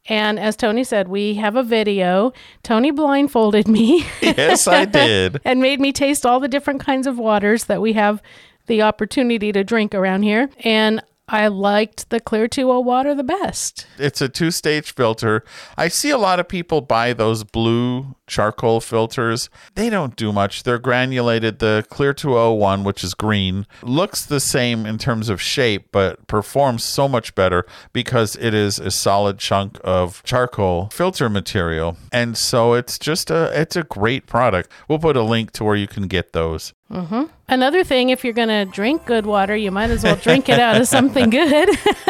And 0.07 0.39
as 0.39 0.55
Tony 0.55 0.83
said, 0.83 1.07
we 1.07 1.35
have 1.35 1.55
a 1.55 1.63
video. 1.63 2.33
Tony 2.63 2.91
blindfolded 2.91 3.67
me 3.67 4.05
yes, 4.21 4.67
I 4.67 4.85
did. 4.85 5.39
and 5.45 5.61
made 5.61 5.79
me 5.79 5.91
taste 5.91 6.25
all 6.25 6.39
the 6.39 6.47
different 6.47 6.81
kinds 6.81 7.07
of 7.07 7.17
waters 7.17 7.65
that 7.65 7.81
we 7.81 7.93
have 7.93 8.21
the 8.67 8.81
opportunity 8.81 9.51
to 9.51 9.63
drink 9.63 9.93
around 9.95 10.23
here. 10.23 10.49
And 10.63 11.01
I 11.27 11.47
liked 11.47 12.09
the 12.09 12.19
Clear 12.19 12.47
2O 12.49 12.83
water 12.83 13.15
the 13.15 13.23
best. 13.23 13.87
It's 13.97 14.21
a 14.21 14.27
two 14.27 14.51
stage 14.51 14.93
filter. 14.93 15.45
I 15.77 15.87
see 15.87 16.09
a 16.09 16.17
lot 16.17 16.39
of 16.41 16.49
people 16.49 16.81
buy 16.81 17.13
those 17.13 17.45
blue 17.45 18.15
charcoal 18.31 18.79
filters. 18.79 19.49
They 19.75 19.89
don't 19.89 20.15
do 20.15 20.31
much. 20.31 20.63
They're 20.63 20.79
granulated. 20.79 21.59
The 21.59 21.85
Clear 21.89 22.13
201, 22.13 22.85
which 22.85 23.03
is 23.03 23.13
green, 23.13 23.67
looks 23.83 24.25
the 24.25 24.39
same 24.39 24.85
in 24.85 24.97
terms 24.97 25.27
of 25.27 25.41
shape, 25.41 25.89
but 25.91 26.25
performs 26.27 26.83
so 26.83 27.09
much 27.09 27.35
better 27.35 27.65
because 27.91 28.37
it 28.37 28.53
is 28.53 28.79
a 28.79 28.89
solid 28.89 29.37
chunk 29.37 29.77
of 29.83 30.23
charcoal 30.23 30.89
filter 30.91 31.29
material. 31.29 31.97
And 32.11 32.37
so 32.37 32.73
it's 32.73 32.97
just 32.97 33.29
a 33.29 33.51
it's 33.53 33.75
a 33.75 33.83
great 33.83 34.25
product. 34.27 34.71
We'll 34.87 34.99
put 34.99 35.17
a 35.17 35.23
link 35.23 35.51
to 35.51 35.65
where 35.65 35.75
you 35.75 35.87
can 35.87 36.07
get 36.07 36.31
those. 36.31 36.73
Mm-hmm. 36.91 37.23
Another 37.47 37.83
thing, 37.83 38.09
if 38.09 38.23
you're 38.23 38.33
going 38.33 38.49
to 38.49 38.65
drink 38.65 39.05
good 39.05 39.25
water, 39.25 39.55
you 39.55 39.71
might 39.71 39.89
as 39.89 40.03
well 40.03 40.15
drink 40.21 40.49
it 40.49 40.59
out 40.59 40.79
of 40.79 40.87
something 40.87 41.29
good. 41.29 41.67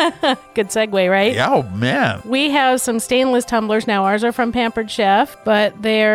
good 0.55 0.67
segue, 0.67 1.09
right? 1.09 1.33
Yeah, 1.33 1.51
oh 1.51 1.63
man. 1.75 2.21
We 2.25 2.49
have 2.49 2.81
some 2.81 2.99
stainless 2.99 3.45
tumblers 3.45 3.85
now. 3.85 4.05
Ours 4.05 4.23
are 4.23 4.31
from 4.31 4.51
Pampered 4.51 4.89
Chef, 4.89 5.37
but 5.45 5.79
they're, 5.81 6.10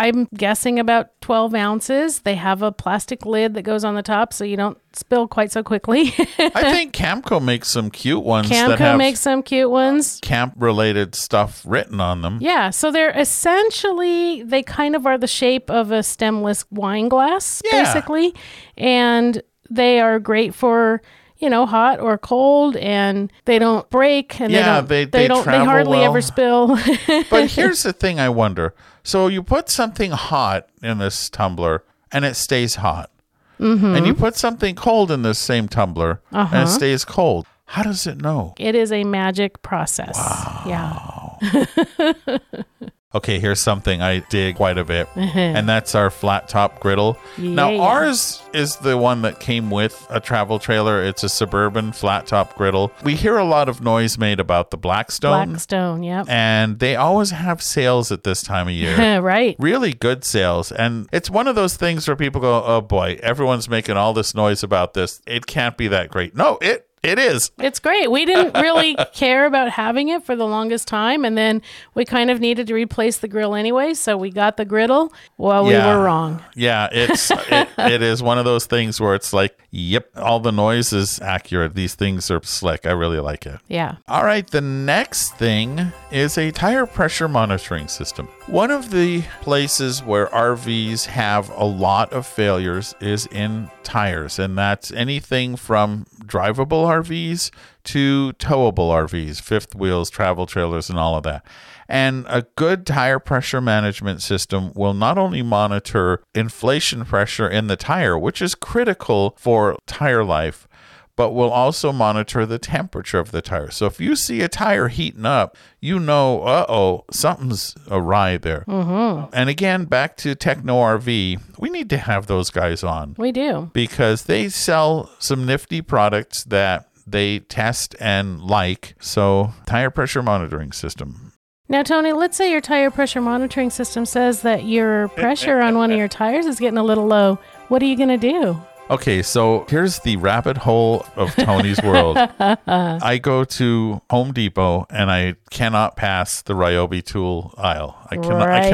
I'm 0.00 0.28
guessing, 0.32 0.78
about 0.78 1.20
12 1.22 1.54
ounces. 1.56 2.20
They 2.20 2.36
have 2.36 2.62
a 2.62 2.70
plastic 2.70 3.26
lid 3.26 3.54
that 3.54 3.62
goes 3.62 3.82
on 3.84 3.96
the 3.96 4.02
top 4.02 4.32
so 4.32 4.44
you 4.44 4.56
don't 4.56 4.78
spill 4.92 5.26
quite 5.26 5.50
so 5.50 5.64
quickly. 5.64 6.14
I 6.38 6.50
think 6.72 6.92
Camco 6.94 7.42
makes 7.44 7.68
some 7.68 7.90
cute 7.90 8.22
ones 8.22 8.48
that 8.48 8.70
Camco 8.70 8.78
have 8.78 8.96
makes 8.98 9.18
some 9.18 9.42
cute 9.42 9.70
ones. 9.70 10.20
camp 10.22 10.54
related 10.56 11.16
stuff 11.16 11.62
written 11.66 12.00
on 12.00 12.20
them. 12.22 12.38
Yeah, 12.40 12.70
so 12.70 12.92
they're 12.92 13.10
essentially 13.18 14.42
they 14.44 14.62
kind 14.62 14.94
of 14.94 15.06
are 15.06 15.18
the 15.18 15.26
shape 15.26 15.68
of 15.70 15.90
a 15.90 16.02
stemless 16.02 16.64
wine 16.70 17.08
glass, 17.08 17.60
Yeah. 17.64 17.82
basically, 17.82 18.34
and 18.76 19.42
they 19.70 20.00
are 20.00 20.18
great 20.18 20.54
for 20.54 21.02
you 21.38 21.48
know 21.50 21.66
hot 21.66 22.00
or 22.00 22.18
cold, 22.18 22.76
and 22.76 23.32
they 23.44 23.58
don't 23.58 23.88
break, 23.90 24.40
and 24.40 24.52
Yeah, 24.52 24.80
they 24.80 25.04
they- 25.04 25.26
don't 25.28 25.44
they 25.44 25.52
don't 25.52 25.60
they 25.60 25.64
hardly 25.64 25.98
well. 25.98 26.10
ever 26.10 26.20
spill. 26.22 26.78
But 27.30 27.50
here's 27.50 27.82
the 27.82 27.92
thing 27.92 28.18
I 28.20 28.28
wonder. 28.28 28.74
So 29.08 29.26
you 29.28 29.42
put 29.42 29.70
something 29.70 30.10
hot 30.10 30.68
in 30.82 30.98
this 30.98 31.30
tumbler 31.30 31.82
and 32.12 32.26
it 32.26 32.34
stays 32.36 32.74
hot. 32.74 33.10
Mm-hmm. 33.58 33.94
And 33.96 34.06
you 34.06 34.12
put 34.12 34.36
something 34.36 34.74
cold 34.74 35.10
in 35.10 35.22
this 35.22 35.38
same 35.38 35.66
tumbler 35.66 36.20
and 36.30 36.40
Uh-huh. 36.42 36.56
it 36.64 36.66
stays 36.66 37.06
cold. 37.06 37.46
How 37.64 37.84
does 37.84 38.06
it 38.06 38.20
know? 38.20 38.54
it 38.58 38.74
is 38.74 38.92
a 38.92 39.04
magic 39.04 39.62
process. 39.62 40.16
Wow. 40.18 41.38
Yeah. 41.42 42.38
Okay, 43.14 43.38
here's 43.38 43.62
something 43.62 44.02
I 44.02 44.18
dig 44.18 44.56
quite 44.56 44.76
a 44.76 44.84
bit, 44.84 45.08
uh-huh. 45.16 45.38
and 45.38 45.66
that's 45.66 45.94
our 45.94 46.10
flat 46.10 46.46
top 46.46 46.78
griddle. 46.78 47.16
Now, 47.38 47.70
Yeah. 47.70 47.80
ours 47.80 48.42
is 48.52 48.76
the 48.76 48.98
one 48.98 49.22
that 49.22 49.40
came 49.40 49.70
with 49.70 50.06
a 50.10 50.20
travel 50.20 50.58
trailer. 50.58 51.02
It's 51.02 51.24
a 51.24 51.30
suburban 51.30 51.92
flat 51.92 52.26
top 52.26 52.54
griddle. 52.56 52.92
We 53.02 53.14
hear 53.14 53.38
a 53.38 53.44
lot 53.44 53.70
of 53.70 53.80
noise 53.80 54.18
made 54.18 54.40
about 54.40 54.70
the 54.70 54.76
Blackstone, 54.76 55.46
Blackstone, 55.48 56.02
yep. 56.02 56.26
and 56.28 56.80
they 56.80 56.96
always 56.96 57.30
have 57.30 57.62
sales 57.62 58.12
at 58.12 58.24
this 58.24 58.42
time 58.42 58.68
of 58.68 58.74
year. 58.74 59.20
right. 59.22 59.56
really 59.58 59.94
good 59.94 60.22
sales. 60.22 60.70
And 60.70 61.08
it's 61.10 61.30
one 61.30 61.48
of 61.48 61.54
those 61.54 61.76
things 61.78 62.06
where 62.06 62.16
people 62.16 62.42
go, 62.42 62.62
oh 62.62 62.82
boy, 62.82 63.18
everyone's 63.22 63.70
making 63.70 63.96
all 63.96 64.12
this 64.12 64.34
noise 64.34 64.62
about 64.62 64.92
this. 64.92 65.22
It 65.26 65.46
can't 65.46 65.78
be 65.78 65.88
that 65.88 66.10
great. 66.10 66.36
No, 66.36 66.58
it 66.60 66.87
it 67.02 67.18
is. 67.18 67.50
It's 67.58 67.78
great. 67.78 68.10
We 68.10 68.24
didn't 68.24 68.60
really 68.60 68.96
care 69.14 69.46
about 69.46 69.70
having 69.70 70.08
it 70.08 70.24
for 70.24 70.34
the 70.36 70.46
longest 70.46 70.88
time. 70.88 71.24
And 71.24 71.36
then 71.38 71.62
we 71.94 72.04
kind 72.04 72.30
of 72.30 72.40
needed 72.40 72.66
to 72.68 72.74
replace 72.74 73.18
the 73.18 73.28
grill 73.28 73.54
anyway. 73.54 73.94
So 73.94 74.16
we 74.16 74.30
got 74.30 74.56
the 74.56 74.64
griddle. 74.64 75.12
Well, 75.36 75.64
we 75.64 75.72
Yeah. 75.72 75.96
were 75.96 76.04
wrong. 76.04 76.42
Yeah, 76.54 76.88
it's 76.92 77.30
it, 77.30 77.68
it 77.78 78.02
is 78.02 78.22
one 78.22 78.38
of 78.38 78.44
those 78.44 78.66
things 78.66 79.00
where 79.00 79.14
it's 79.14 79.32
like, 79.32 79.58
yep, 79.70 80.10
all 80.16 80.40
the 80.40 80.52
noise 80.52 80.92
is 80.92 81.20
accurate. 81.20 81.74
These 81.74 81.94
things 81.94 82.30
are 82.30 82.42
slick. 82.42 82.86
I 82.86 82.92
really 82.92 83.20
like 83.20 83.46
it. 83.46 83.60
Yeah. 83.68 83.96
All 84.06 84.24
right, 84.24 84.46
the 84.46 84.60
next 84.60 85.34
thing 85.36 85.92
is 86.10 86.38
a 86.38 86.50
tire 86.50 86.86
pressure 86.86 87.28
monitoring 87.28 87.88
system. 87.88 88.28
One 88.46 88.70
of 88.70 88.90
the 88.90 89.22
places 89.42 90.02
where 90.02 90.26
RVs 90.26 91.06
have 91.06 91.50
a 91.50 91.64
lot 91.64 92.12
of 92.12 92.26
failures 92.26 92.94
is 93.00 93.26
in 93.26 93.70
tires, 93.82 94.38
and 94.38 94.56
that's 94.56 94.90
anything 94.92 95.56
from 95.56 96.06
drivable 96.24 96.86
RVs 96.86 97.50
to 97.84 98.32
towable 98.34 98.90
RVs, 98.90 99.40
fifth 99.40 99.74
wheels, 99.74 100.10
travel 100.10 100.46
trailers, 100.46 100.90
and 100.90 100.98
all 100.98 101.16
of 101.16 101.22
that. 101.22 101.44
And 101.88 102.26
a 102.28 102.42
good 102.56 102.84
tire 102.86 103.18
pressure 103.18 103.60
management 103.60 104.20
system 104.22 104.72
will 104.74 104.94
not 104.94 105.16
only 105.16 105.42
monitor 105.42 106.22
inflation 106.34 107.04
pressure 107.04 107.48
in 107.48 107.66
the 107.66 107.76
tire, 107.76 108.18
which 108.18 108.42
is 108.42 108.54
critical 108.54 109.34
for 109.38 109.76
tire 109.86 110.22
life, 110.24 110.68
but 111.16 111.32
will 111.32 111.50
also 111.50 111.90
monitor 111.90 112.46
the 112.46 112.58
temperature 112.60 113.18
of 113.18 113.32
the 113.32 113.42
tire. 113.42 113.70
So 113.72 113.86
if 113.86 114.00
you 114.00 114.14
see 114.14 114.40
a 114.42 114.48
tire 114.48 114.86
heating 114.88 115.26
up, 115.26 115.56
you 115.80 115.98
know, 115.98 116.42
uh 116.42 116.64
oh, 116.68 117.04
something's 117.10 117.74
awry 117.90 118.36
there. 118.36 118.64
Mm-hmm. 118.68 119.30
And 119.32 119.48
again, 119.48 119.86
back 119.86 120.16
to 120.18 120.34
Techno 120.36 120.76
RV, 120.76 121.58
we 121.58 121.70
need 121.70 121.90
to 121.90 121.96
have 121.96 122.26
those 122.26 122.50
guys 122.50 122.84
on 122.84 123.14
We 123.18 123.32
do. 123.32 123.70
because 123.72 124.24
they 124.26 124.48
sell 124.48 125.10
some 125.18 125.44
nifty 125.44 125.80
products 125.82 126.44
that 126.44 126.88
they 127.04 127.40
test 127.40 127.96
and 127.98 128.40
like. 128.42 128.94
So, 129.00 129.54
tire 129.66 129.90
pressure 129.90 130.22
monitoring 130.22 130.70
system. 130.72 131.27
Now, 131.70 131.82
Tony, 131.82 132.12
let's 132.12 132.36
say 132.36 132.50
your 132.50 132.62
tire 132.62 132.90
pressure 132.90 133.20
monitoring 133.20 133.68
system 133.68 134.06
says 134.06 134.40
that 134.40 134.64
your 134.64 135.08
pressure 135.08 135.60
on 135.60 135.76
one 135.76 135.90
of 135.90 135.98
your 135.98 136.08
tires 136.08 136.46
is 136.46 136.58
getting 136.58 136.78
a 136.78 136.82
little 136.82 137.06
low. 137.06 137.38
What 137.68 137.82
are 137.82 137.86
you 137.86 137.96
going 137.96 138.08
to 138.08 138.16
do? 138.16 138.58
Okay, 138.88 139.20
so 139.20 139.66
here's 139.68 139.98
the 139.98 140.16
rabbit 140.16 140.56
hole 140.56 141.04
of 141.14 141.34
Tony's 141.36 141.82
world. 141.82 142.16
I 142.38 143.18
go 143.18 143.44
to 143.44 144.00
Home 144.08 144.32
Depot 144.32 144.86
and 144.88 145.10
I 145.10 145.34
cannot 145.50 145.94
pass 145.96 146.40
the 146.40 146.54
Ryobi 146.54 147.04
tool 147.04 147.52
aisle. 147.58 147.98
I 148.10 148.16
cannot. 148.16 148.48
I 148.48 148.70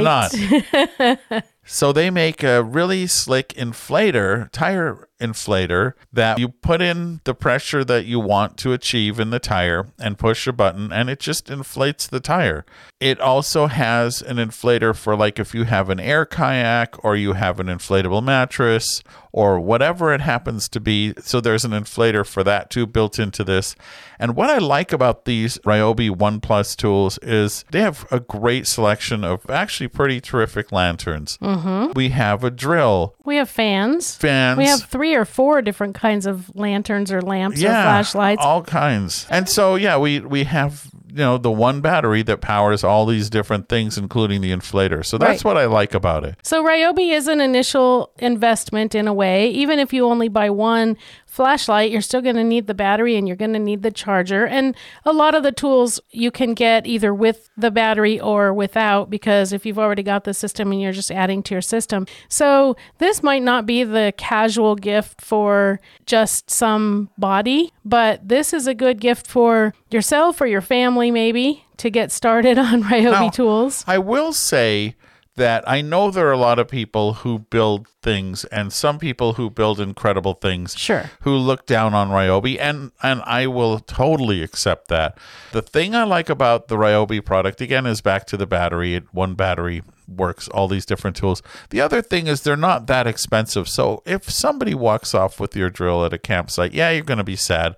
cannot. 1.26 1.44
so 1.66 1.92
they 1.92 2.10
make 2.10 2.42
a 2.42 2.62
really 2.62 3.06
slick 3.06 3.48
inflator, 3.50 4.50
tire 4.50 5.08
inflator 5.20 5.94
that 6.12 6.38
you 6.38 6.48
put 6.48 6.82
in 6.82 7.20
the 7.24 7.34
pressure 7.34 7.84
that 7.84 8.04
you 8.04 8.18
want 8.18 8.56
to 8.58 8.72
achieve 8.72 9.20
in 9.20 9.30
the 9.30 9.38
tire 9.38 9.86
and 9.98 10.18
push 10.18 10.46
a 10.46 10.52
button 10.52 10.92
and 10.92 11.08
it 11.08 11.20
just 11.20 11.48
inflates 11.48 12.06
the 12.06 12.20
tire. 12.20 12.64
It 13.00 13.20
also 13.20 13.66
has 13.66 14.22
an 14.22 14.36
inflator 14.36 14.94
for 14.94 15.16
like 15.16 15.38
if 15.38 15.54
you 15.54 15.64
have 15.64 15.88
an 15.88 16.00
air 16.00 16.26
kayak 16.26 17.02
or 17.04 17.16
you 17.16 17.34
have 17.34 17.60
an 17.60 17.66
inflatable 17.68 18.22
mattress 18.22 19.02
or 19.32 19.58
whatever 19.58 20.12
it 20.12 20.20
happens 20.20 20.68
to 20.70 20.80
be. 20.80 21.14
So 21.20 21.40
there's 21.40 21.64
an 21.64 21.72
inflator 21.72 22.26
for 22.26 22.44
that 22.44 22.70
too 22.70 22.86
built 22.86 23.18
into 23.18 23.44
this. 23.44 23.76
And 24.18 24.36
what 24.36 24.48
I 24.48 24.58
like 24.58 24.92
about 24.92 25.24
these 25.24 25.58
Ryobi 25.58 26.10
One 26.10 26.40
Plus 26.40 26.76
tools 26.76 27.18
is 27.18 27.64
they 27.70 27.80
have 27.80 28.06
a 28.10 28.20
great 28.20 28.66
selection 28.66 29.24
of 29.24 29.48
actually 29.50 29.88
pretty 29.88 30.20
terrific 30.20 30.70
lanterns. 30.72 31.38
Mm-hmm. 31.54 31.92
We 31.94 32.08
have 32.10 32.44
a 32.44 32.50
drill, 32.50 33.14
We 33.24 33.36
have 33.36 33.48
fans. 33.50 34.14
fans. 34.16 34.58
We 34.58 34.66
have 34.66 34.82
three 34.82 35.14
or 35.14 35.24
four 35.24 35.62
different 35.62 35.94
kinds 35.94 36.26
of 36.26 36.54
lanterns 36.54 37.12
or 37.12 37.20
lamps 37.22 37.58
or 37.62 37.66
flashlights. 37.68 38.42
all 38.44 38.62
kinds. 38.62 39.26
And 39.30 39.48
so 39.48 39.74
yeah, 39.76 39.96
we 39.98 40.20
we 40.20 40.44
have 40.44 40.86
you 41.08 41.18
know 41.18 41.38
the 41.38 41.50
one 41.50 41.80
battery 41.80 42.22
that 42.24 42.40
powers 42.40 42.82
all 42.82 43.06
these 43.06 43.30
different 43.30 43.68
things, 43.68 43.96
including 43.96 44.40
the 44.40 44.50
inflator. 44.50 45.04
So 45.06 45.16
that's 45.16 45.44
Right. 45.44 45.54
what 45.54 45.56
I 45.62 45.66
like 45.66 45.94
about 45.94 46.24
it. 46.24 46.36
So 46.42 46.64
Ryobi 46.64 47.12
is 47.12 47.28
an 47.28 47.40
initial 47.40 48.10
investment 48.18 48.94
in 48.96 49.06
a 49.06 49.14
way. 49.14 49.48
Even 49.50 49.78
if 49.78 49.92
you 49.92 50.06
only 50.06 50.28
buy 50.28 50.50
one 50.50 50.96
flashlight, 51.34 51.90
you're 51.90 52.00
still 52.00 52.20
going 52.20 52.36
to 52.36 52.44
need 52.44 52.68
the 52.68 52.74
battery 52.74 53.16
and 53.16 53.26
you're 53.26 53.36
going 53.36 53.52
to 53.52 53.58
need 53.58 53.82
the 53.82 53.90
charger. 53.90 54.46
And 54.46 54.76
a 55.04 55.12
lot 55.12 55.34
of 55.34 55.42
the 55.42 55.50
tools 55.50 55.98
you 56.12 56.30
can 56.30 56.54
get 56.54 56.86
either 56.86 57.12
with 57.12 57.50
the 57.56 57.72
battery 57.72 58.20
or 58.20 58.54
without 58.54 59.10
because 59.10 59.52
if 59.52 59.66
you've 59.66 59.78
already 59.78 60.04
got 60.04 60.22
the 60.22 60.32
system 60.32 60.70
and 60.70 60.80
you're 60.80 60.92
just 60.92 61.10
adding 61.10 61.42
to 61.42 61.54
your 61.56 61.60
system. 61.60 62.06
So 62.28 62.76
this 62.98 63.20
might 63.20 63.42
not 63.42 63.66
be 63.66 63.82
the 63.82 64.14
casual 64.16 64.76
gift 64.76 65.20
for 65.20 65.80
just 66.06 66.50
some 66.50 67.10
body, 67.18 67.72
but 67.84 68.28
this 68.28 68.52
is 68.52 68.68
a 68.68 68.74
good 68.74 69.00
gift 69.00 69.26
for 69.26 69.74
yourself 69.90 70.40
or 70.40 70.46
your 70.46 70.60
family 70.60 71.10
maybe 71.10 71.64
to 71.78 71.90
get 71.90 72.12
started 72.12 72.58
on 72.70 72.84
Ryobi 72.84 73.10
Now, 73.10 73.30
tools. 73.30 73.82
I 73.88 73.98
will 73.98 74.32
say 74.32 74.94
that 75.36 75.68
I 75.68 75.80
know 75.80 76.10
there 76.10 76.28
are 76.28 76.32
a 76.32 76.36
lot 76.38 76.58
of 76.58 76.68
people 76.68 77.14
who 77.14 77.40
build 77.40 77.88
things 78.02 78.44
and 78.46 78.72
some 78.72 78.98
people 78.98 79.32
who 79.34 79.50
build 79.50 79.80
incredible 79.80 80.34
things 80.34 80.76
Sure. 80.76 81.10
who 81.22 81.34
look 81.36 81.66
down 81.66 81.94
on 81.94 82.10
Ryobi 82.10 82.56
and 82.60 82.92
and 83.02 83.20
I 83.24 83.46
will 83.46 83.80
totally 83.80 84.42
accept 84.42 84.88
that. 84.88 85.18
The 85.52 85.62
thing 85.62 85.94
I 85.94 86.04
like 86.04 86.28
about 86.28 86.68
the 86.68 86.76
Ryobi 86.76 87.24
product 87.24 87.60
again 87.60 87.86
is 87.86 88.00
back 88.00 88.26
to 88.26 88.36
the 88.36 88.46
battery. 88.46 88.94
It, 88.94 89.04
one 89.12 89.34
battery 89.34 89.82
works 90.06 90.48
all 90.48 90.68
these 90.68 90.84
different 90.86 91.16
tools. 91.16 91.42
The 91.70 91.80
other 91.80 92.02
thing 92.02 92.26
is 92.26 92.42
they're 92.42 92.56
not 92.56 92.86
that 92.88 93.06
expensive. 93.06 93.68
So 93.68 94.02
if 94.04 94.30
somebody 94.30 94.74
walks 94.74 95.14
off 95.14 95.40
with 95.40 95.56
your 95.56 95.70
drill 95.70 96.04
at 96.04 96.12
a 96.12 96.18
campsite, 96.18 96.72
yeah, 96.74 96.90
you're 96.90 97.02
going 97.02 97.18
to 97.18 97.24
be 97.24 97.36
sad. 97.36 97.74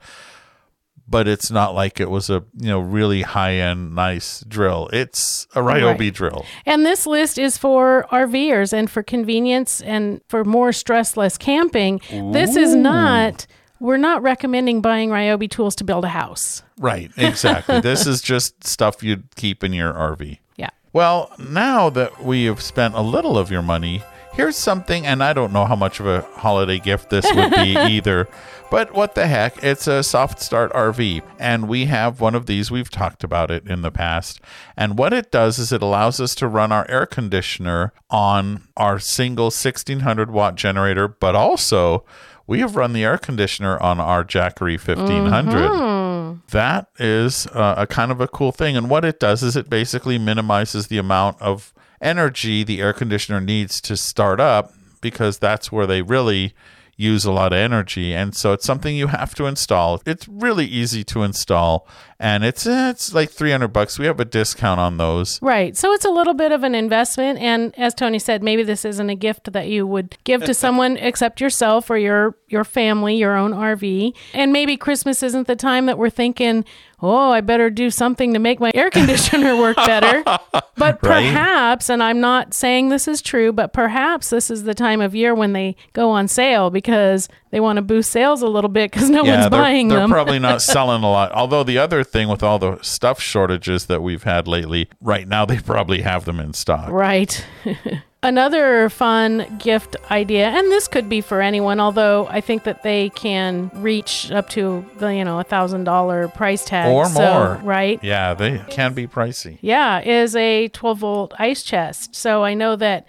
But 1.09 1.29
it's 1.29 1.51
not 1.53 1.73
like 1.75 2.01
it 2.01 2.11
was 2.11 2.29
a 2.31 2.42
you 2.59 2.69
know 2.69 2.81
really 2.81 3.23
high 3.23 3.55
end 3.55 3.95
nice 3.95 4.42
drill. 4.49 4.88
It's 4.92 5.47
a 5.55 5.61
Ryobi 5.61 5.99
Right. 6.01 6.14
drill. 6.14 6.45
And 6.64 6.85
this 6.85 7.07
list 7.07 7.38
is 7.38 7.57
for 7.57 8.07
RVers 8.11 8.73
and 8.73 8.90
for 8.90 9.03
convenience 9.05 9.81
and 9.81 10.21
for 10.29 10.45
more 10.45 10.71
stressless 10.71 11.38
camping. 11.38 12.01
This 12.33 12.57
is 12.57 12.75
not, 12.75 13.47
we're 13.79 13.99
not 13.99 14.23
recommending 14.23 14.81
buying 14.81 15.11
Ryobi 15.11 15.49
tools 15.49 15.77
to 15.77 15.85
build 15.85 16.05
a 16.05 16.09
house. 16.09 16.62
Right, 16.79 17.11
exactly. 17.16 17.81
this 17.81 18.07
is 18.07 18.21
just 18.21 18.64
stuff 18.64 19.03
you'd 19.03 19.35
keep 19.37 19.62
in 19.62 19.73
your 19.73 19.92
RV. 19.92 20.38
Yeah. 20.57 20.71
Well, 20.92 21.31
now 21.38 21.88
that 21.90 22.25
we 22.25 22.47
have 22.47 22.61
spent 22.61 22.95
a 22.97 23.01
little 23.01 23.38
of 23.38 23.51
your 23.51 23.62
money, 23.62 24.03
here's 24.37 24.57
something, 24.57 25.07
and 25.07 25.22
I 25.25 25.33
don't 25.33 25.53
know 25.53 25.64
how 25.64 25.77
much 25.77 25.99
of 25.99 26.07
a 26.07 26.20
holiday 26.35 26.79
gift 26.79 27.11
this 27.11 27.25
would 27.35 27.51
be 27.53 27.77
either, 27.77 28.29
but 28.70 28.92
what 28.94 29.14
the 29.14 29.27
heck? 29.27 29.62
It's 29.64 29.87
a 29.87 30.03
soft 30.03 30.40
start 30.40 30.72
RV, 30.72 31.22
and 31.38 31.68
we 31.68 31.87
have 31.87 32.20
one 32.20 32.35
of 32.35 32.46
these. 32.46 32.70
We've 32.70 32.90
talked 32.90 33.25
about 33.25 33.51
it 33.51 33.66
in 33.66 33.83
the 33.83 33.90
past. 33.90 34.40
And 34.77 34.99
what 34.99 35.12
it 35.12 35.31
does 35.31 35.59
is 35.59 35.72
it 35.72 35.83
allows 35.83 36.20
us 36.20 36.35
to 36.37 36.49
run 36.49 36.70
our 36.70 36.88
air 36.90 37.07
conditioner 37.07 37.92
on 38.11 38.68
our 38.77 38.99
single 38.99 39.46
1600 39.46 40.31
watt 40.31 40.55
generator, 40.57 41.09
but 41.09 41.35
also 41.35 42.05
we 42.46 42.61
have 42.61 42.77
run 42.77 42.92
the 42.92 43.05
air 43.05 43.18
conditioner 43.18 43.79
on 43.79 43.99
our 43.99 44.22
Jackery 44.25 44.79
1500. 44.79 46.42
That 46.51 46.88
is 46.99 47.46
uh, 47.49 47.75
a 47.79 47.87
kind 47.87 48.12
of 48.12 48.20
a 48.20 48.29
cool 48.29 48.53
thing. 48.53 48.77
And 48.77 48.90
what 48.90 49.05
it 49.05 49.18
does 49.18 49.42
is 49.42 49.57
it 49.57 49.70
basically 49.70 50.18
minimizes 50.18 50.88
the 50.88 50.99
amount 50.99 51.40
of 51.40 51.72
energy 52.00 52.62
the 52.62 52.80
air 52.80 52.92
conditioner 52.92 53.40
needs 53.40 53.80
to 53.82 53.96
start 53.96 54.40
up 54.40 54.72
because 55.00 55.38
that's 55.38 55.70
where 55.70 55.87
they 55.87 56.02
really 56.02 56.54
use 56.96 57.24
a 57.24 57.32
lot 57.32 57.52
of 57.52 57.59
energy. 57.59 58.14
And 58.14 58.35
so 58.35 58.52
it's 58.52 58.64
something 58.64 58.96
you 58.96 59.09
have 59.09 59.35
to 59.35 59.46
install. 59.46 60.00
It's 60.06 60.26
really 60.26 60.66
easy 60.66 61.04
to 61.04 61.22
install 61.22 61.87
and 62.18 62.44
it's 62.44 62.66
eh, 62.66 62.90
it's 62.90 63.12
like 63.12 63.31
300 63.31 63.68
bucks. 63.68 63.98
We 63.98 64.07
have 64.07 64.18
a 64.20 64.24
discount 64.24 64.81
on 64.81 64.96
those. 64.96 65.40
Right. 65.42 65.76
So 65.76 65.92
it's 65.92 66.05
a 66.05 66.11
little 66.11 66.35
bit 66.35 66.52
of 66.52 66.62
an 66.62 66.74
investment. 66.74 67.38
And 67.38 67.74
as 67.79 67.94
Tony 67.94 68.18
said, 68.18 68.42
maybe 68.42 68.62
this 68.62 68.85
isn't 68.85 69.11
a 69.11 69.14
gift 69.14 69.52
that 69.52 69.68
you 69.68 69.87
would 69.87 70.16
give 70.24 70.44
to 70.44 70.55
someone 70.64 70.96
except 70.96 71.40
yourself 71.40 71.90
or 71.90 71.98
your, 71.98 72.35
your 72.48 72.64
family, 72.64 73.16
your 73.16 73.37
own 73.37 73.52
RV. 73.52 74.14
And 74.33 74.52
maybe 74.52 74.76
Christmas 74.76 75.22
isn't 75.22 75.46
the 75.46 75.57
time 75.57 75.87
that 75.87 75.98
we're 75.98 76.11
thinking, 76.11 76.64
oh, 77.02 77.31
I 77.31 77.42
better 77.42 77.68
do 77.68 77.90
something 77.90 78.33
to 78.33 78.38
make 78.38 78.61
my 78.61 78.70
air 78.74 78.88
conditioner 78.98 79.57
work 79.57 79.76
better. 79.76 80.24
But 80.79 81.02
Right. 81.02 81.33
perhaps, 81.33 81.88
and 81.88 82.02
I'm 82.02 82.20
not 82.20 82.52
saying 82.52 82.90
this 82.90 83.09
is 83.09 83.22
true, 83.22 83.50
but 83.50 83.72
perhaps 83.72 84.29
this 84.29 84.50
is 84.50 84.64
the 84.64 84.74
time 84.74 85.00
of 85.00 85.14
year 85.14 85.35
when 85.35 85.55
they 85.55 85.74
go 85.94 86.11
on 86.11 86.29
sale 86.29 86.68
because 86.68 87.31
they 87.50 87.61
want 87.61 87.76
to 87.76 87.82
boost 87.82 88.11
sales 88.11 88.42
a 88.42 88.48
little 88.48 88.68
bit 88.70 88.90
because 88.90 89.09
no 89.09 89.22
one's 89.22 89.42
they're, 89.44 89.50
buying 89.50 89.88
they're 89.88 90.00
them. 90.00 90.11
probably 90.11 90.38
not 90.38 90.61
selling 90.74 91.02
a 91.02 91.11
lot. 91.11 91.32
Although 91.32 91.62
the 91.64 91.78
other 91.78 92.02
thing 92.04 92.28
with 92.28 92.42
all 92.42 92.59
the 92.59 92.78
stuff 92.82 93.20
shortages 93.20 93.87
that 93.87 94.02
we've 94.02 94.24
had 94.24 94.48
lately. 94.48 94.88
Right 95.00 95.26
now, 95.28 95.44
they 95.44 95.59
probably 95.59 96.02
have 96.02 96.24
them 96.24 96.40
in 96.40 96.52
stock. 96.54 96.90
Right. 96.90 97.44
Another 98.22 98.88
fun 98.88 99.59
gift 99.59 99.94
idea, 100.11 100.48
and 100.48 100.66
this 100.72 100.88
could 100.88 101.09
be 101.09 101.20
for 101.20 101.40
anyone, 101.40 101.78
although 101.78 102.26
I 102.28 102.40
think 102.40 102.64
that 102.64 102.82
they 102.82 103.11
can 103.11 103.70
reach 103.74 104.32
up 104.32 104.48
to 104.50 104.85
the 104.98 105.14
you 105.14 105.22
know 105.24 105.38
a 105.38 105.44
thousand 105.44 105.85
dollar 105.85 106.26
price 106.28 106.64
tag 106.64 106.90
Or 106.92 107.06
so- 107.06 107.20
more. 107.20 107.61
right? 107.62 108.02
Yeah, 108.02 108.35
they 108.35 108.59
can 108.70 108.94
be 108.94 109.06
pricey. 109.06 109.59
Yeah, 109.61 110.00
is 110.00 110.35
a 110.35 110.66
12 110.68 110.98
volt 110.98 111.35
ice 111.38 111.62
chest. 111.62 112.16
So 112.16 112.42
I 112.42 112.54
know 112.54 112.74
that 112.74 113.06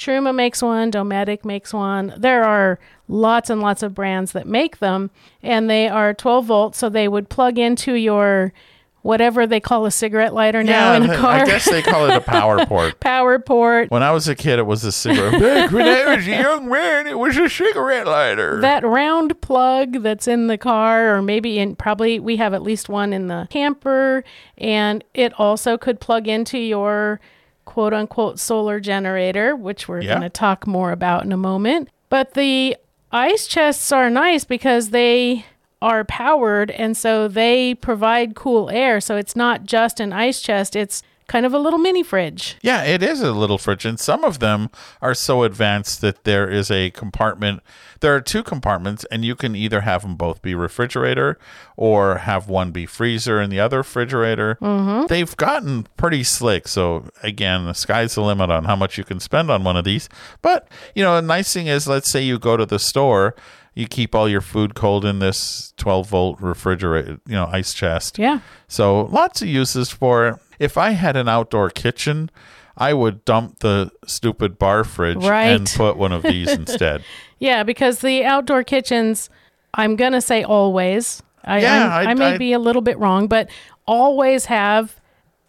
Truma 0.00 0.34
makes 0.34 0.62
one, 0.62 0.90
Dometic 0.90 1.44
makes 1.44 1.74
one. 1.74 2.14
There 2.16 2.42
are 2.42 2.78
lots 3.06 3.50
and 3.50 3.60
lots 3.60 3.82
of 3.82 3.94
brands 3.94 4.32
that 4.32 4.46
make 4.46 4.78
them, 4.78 5.10
and 5.42 5.68
they 5.68 5.88
are 5.88 6.14
12 6.14 6.46
volt, 6.46 6.74
so 6.74 6.88
they 6.88 7.06
would 7.06 7.28
plug 7.28 7.58
into 7.58 7.92
your 7.92 8.54
whatever 9.02 9.46
they 9.46 9.60
call 9.60 9.84
a 9.84 9.90
cigarette 9.90 10.32
lighter 10.32 10.62
now 10.62 10.94
in 10.94 11.08
a 11.08 11.16
car. 11.16 11.40
I 11.40 11.44
guess 11.44 11.70
they 11.70 11.82
call 11.82 12.08
it 12.08 12.16
a 12.16 12.20
power 12.20 12.64
port. 12.66 12.98
Power 13.00 13.38
port. 13.38 13.90
When 13.90 14.02
I 14.02 14.10
was 14.10 14.26
a 14.26 14.34
kid, 14.34 14.58
it 14.58 14.66
was 14.66 14.84
a 14.84 14.92
cigarette. 14.92 15.40
Back 15.40 15.70
when 15.70 15.86
I 15.86 16.16
was 16.16 16.26
a 16.26 16.30
young 16.30 16.68
man, 16.68 17.06
it 17.06 17.18
was 17.18 17.36
a 17.36 17.48
cigarette 17.50 18.06
lighter. 18.06 18.58
That 18.60 18.84
round 18.84 19.38
plug 19.42 20.02
that's 20.02 20.26
in 20.26 20.46
the 20.46 20.58
car, 20.58 21.14
or 21.14 21.20
maybe 21.20 21.58
in 21.58 21.76
probably 21.76 22.18
we 22.18 22.36
have 22.36 22.54
at 22.54 22.62
least 22.62 22.88
one 22.88 23.12
in 23.12 23.28
the 23.28 23.48
camper, 23.50 24.24
and 24.56 25.04
it 25.12 25.38
also 25.38 25.76
could 25.76 26.00
plug 26.00 26.26
into 26.26 26.58
your 26.58 27.20
quote 27.64 27.92
unquote 27.94 28.38
solar 28.38 28.80
generator, 28.80 29.54
which 29.54 29.88
we're 29.88 30.00
Yeah. 30.02 30.10
going 30.10 30.22
to 30.22 30.28
talk 30.28 30.66
more 30.66 30.92
about 30.92 31.24
in 31.24 31.32
a 31.32 31.36
moment. 31.36 31.88
But 32.08 32.34
the 32.34 32.76
ice 33.12 33.46
chests 33.46 33.92
are 33.92 34.10
nice 34.10 34.44
because 34.44 34.90
they 34.90 35.44
are 35.82 36.04
powered 36.04 36.70
and 36.72 36.96
so 36.96 37.26
they 37.26 37.74
provide 37.74 38.34
cool 38.34 38.68
air. 38.70 39.00
So 39.00 39.16
it's 39.16 39.34
not 39.34 39.64
just 39.64 39.98
an 40.00 40.12
ice 40.12 40.40
chest, 40.42 40.76
it's 40.76 41.02
kind 41.30 41.46
of 41.46 41.54
a 41.54 41.58
little 41.58 41.78
mini 41.78 42.02
fridge. 42.02 42.56
Yeah, 42.60 42.82
it 42.82 43.04
is 43.04 43.20
a 43.22 43.30
little 43.30 43.56
fridge, 43.56 43.84
and 43.84 44.00
some 44.00 44.24
of 44.24 44.40
them 44.40 44.68
are 45.00 45.14
so 45.14 45.44
advanced 45.44 46.00
that 46.00 46.24
there 46.24 46.50
is 46.50 46.72
a 46.72 46.90
compartment. 46.90 47.62
There 48.00 48.12
are 48.16 48.20
two 48.20 48.42
compartments, 48.42 49.06
and 49.12 49.24
you 49.24 49.36
can 49.36 49.54
either 49.54 49.82
have 49.82 50.02
them 50.02 50.16
both 50.16 50.42
be 50.42 50.56
refrigerator 50.56 51.38
or 51.76 52.18
have 52.18 52.48
one 52.48 52.72
be 52.72 52.84
freezer 52.84 53.38
and 53.38 53.52
the 53.52 53.60
other 53.60 53.78
refrigerator. 53.78 54.58
Mm-hmm. 54.60 55.06
They've 55.06 55.36
gotten 55.36 55.86
pretty 55.96 56.24
slick. 56.24 56.66
So, 56.66 57.08
again, 57.22 57.64
the 57.64 57.74
sky's 57.74 58.16
the 58.16 58.22
limit 58.22 58.50
on 58.50 58.64
how 58.64 58.74
much 58.74 58.98
you 58.98 59.04
can 59.04 59.20
spend 59.20 59.52
on 59.52 59.62
one 59.62 59.76
of 59.76 59.84
these. 59.84 60.08
But, 60.42 60.66
you 60.96 61.04
know, 61.04 61.16
a 61.16 61.22
nice 61.22 61.52
thing 61.52 61.68
is, 61.68 61.86
let's 61.86 62.10
say 62.10 62.22
you 62.24 62.40
go 62.40 62.56
to 62.56 62.66
the 62.66 62.80
store. 62.80 63.36
You 63.74 63.86
keep 63.86 64.14
all 64.14 64.28
your 64.28 64.40
food 64.40 64.74
cold 64.74 65.04
in 65.04 65.20
this 65.20 65.72
12 65.76 66.08
volt 66.08 66.40
refrigerator, 66.40 67.20
you 67.26 67.34
know, 67.34 67.48
ice 67.50 67.72
chest. 67.72 68.18
Yeah. 68.18 68.40
So 68.68 69.02
lots 69.06 69.42
of 69.42 69.48
uses 69.48 69.90
for 69.90 70.28
it. 70.28 70.36
If 70.58 70.76
I 70.76 70.90
had 70.90 71.16
an 71.16 71.28
outdoor 71.28 71.70
kitchen, 71.70 72.30
I 72.76 72.92
would 72.94 73.24
dump 73.24 73.60
the 73.60 73.90
stupid 74.06 74.58
bar 74.58 74.84
fridge 74.84 75.24
Right. 75.24 75.46
and 75.48 75.66
put 75.76 75.96
one 75.96 76.12
of 76.12 76.22
these 76.22 76.48
instead. 76.62 77.04
Yeah, 77.38 77.62
because 77.62 78.00
the 78.00 78.24
outdoor 78.24 78.64
kitchens, 78.64 79.30
I'm 79.74 79.96
going 79.96 80.12
to 80.12 80.20
say 80.20 80.42
always. 80.42 81.22
I, 81.44 81.60
Yeah, 81.60 81.88
I- 81.94 82.10
I, 82.10 82.14
may 82.14 82.34
I- 82.34 82.38
be 82.38 82.52
a 82.52 82.58
little 82.58 82.82
bit 82.82 82.98
wrong, 82.98 83.26
but 83.28 83.48
always 83.86 84.46
have 84.46 84.99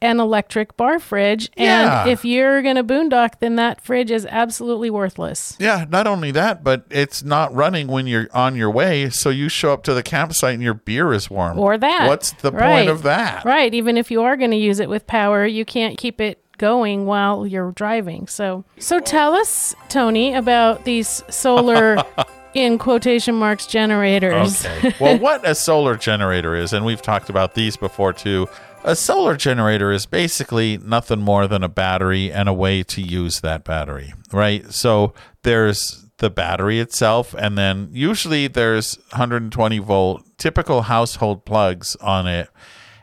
an 0.02 0.20
electric 0.20 0.76
bar 0.78 1.00
fridge. 1.00 1.50
Yeah. 1.56 2.02
And 2.02 2.10
if 2.12 2.26
you're 2.26 2.62
going 2.62 2.76
to 2.76 2.84
boondock, 2.84 3.40
then 3.40 3.56
that 3.58 3.82
fridge 3.82 4.10
is 4.12 4.26
absolutely 4.26 4.90
worthless. 4.90 5.56
Yeah, 5.60 5.86
not 5.90 6.08
only 6.08 6.32
that, 6.32 6.64
but 6.64 6.86
it's 6.90 7.24
not 7.24 7.54
running 7.54 7.88
when 7.88 8.08
you're 8.08 8.28
on 8.34 8.56
your 8.56 8.72
way. 8.72 9.10
So 9.12 9.30
you 9.30 9.48
show 9.50 9.74
up 9.74 9.84
to 9.84 9.94
the 9.94 10.04
campsite 10.04 10.56
and 10.56 10.64
your 10.64 10.74
beer 10.74 11.14
is 11.14 11.30
warm. 11.30 11.60
Or 11.60 11.78
that. 11.78 12.08
What's 12.08 12.32
the 12.32 12.52
Right. 12.52 12.78
point 12.78 12.90
of 12.90 13.04
that? 13.04 13.46
Right. 13.46 13.74
Even 13.74 13.96
if 13.98 14.10
you 14.10 14.24
are 14.24 14.36
going 14.36 14.52
to 14.52 14.58
use 14.58 14.80
it 14.80 14.90
with 14.90 15.06
power, 15.08 15.46
you 15.46 15.66
can't 15.66 15.98
keep 15.98 16.20
it 16.20 16.40
going 16.58 17.06
while 17.06 17.46
you're 17.48 17.72
driving. 17.72 18.28
So, 18.28 18.64
so 18.80 19.00
tell 19.00 19.34
us, 19.34 19.76
Tony, 19.90 20.34
about 20.34 20.84
these 20.86 21.24
solar, 21.30 21.98
in 22.54 22.78
quotation 22.78 23.34
marks, 23.36 23.66
generators. 23.66 24.66
Okay. 24.66 24.94
well, 25.00 25.18
what 25.20 25.48
a 25.48 25.56
solar 25.56 25.96
generator 25.96 26.56
is, 26.56 26.74
and 26.74 26.86
we've 26.86 27.02
talked 27.02 27.30
about 27.30 27.56
these 27.56 27.78
before 27.78 28.14
too. 28.14 28.48
A 28.84 28.96
solar 28.96 29.38
generator 29.38 29.92
is 29.92 30.08
basically 30.08 30.78
nothing 30.80 31.20
more 31.20 31.48
than 31.48 31.64
a 31.64 31.70
battery 31.70 32.32
and 32.32 32.50
a 32.50 32.54
way 32.54 32.82
to 32.84 33.02
use 33.02 33.42
that 33.42 33.64
battery, 33.64 34.14
right? 34.34 34.72
So 34.74 35.14
there's 35.44 36.08
the 36.18 36.32
battery 36.32 36.80
itself, 36.80 37.36
and 37.38 37.58
then 37.58 37.90
usually 37.92 38.48
there's 38.48 38.98
120 39.12 39.78
volt 39.80 40.24
typical 40.38 40.84
household 40.84 41.46
plugs 41.46 41.96
on 41.98 42.26
it. 42.26 42.50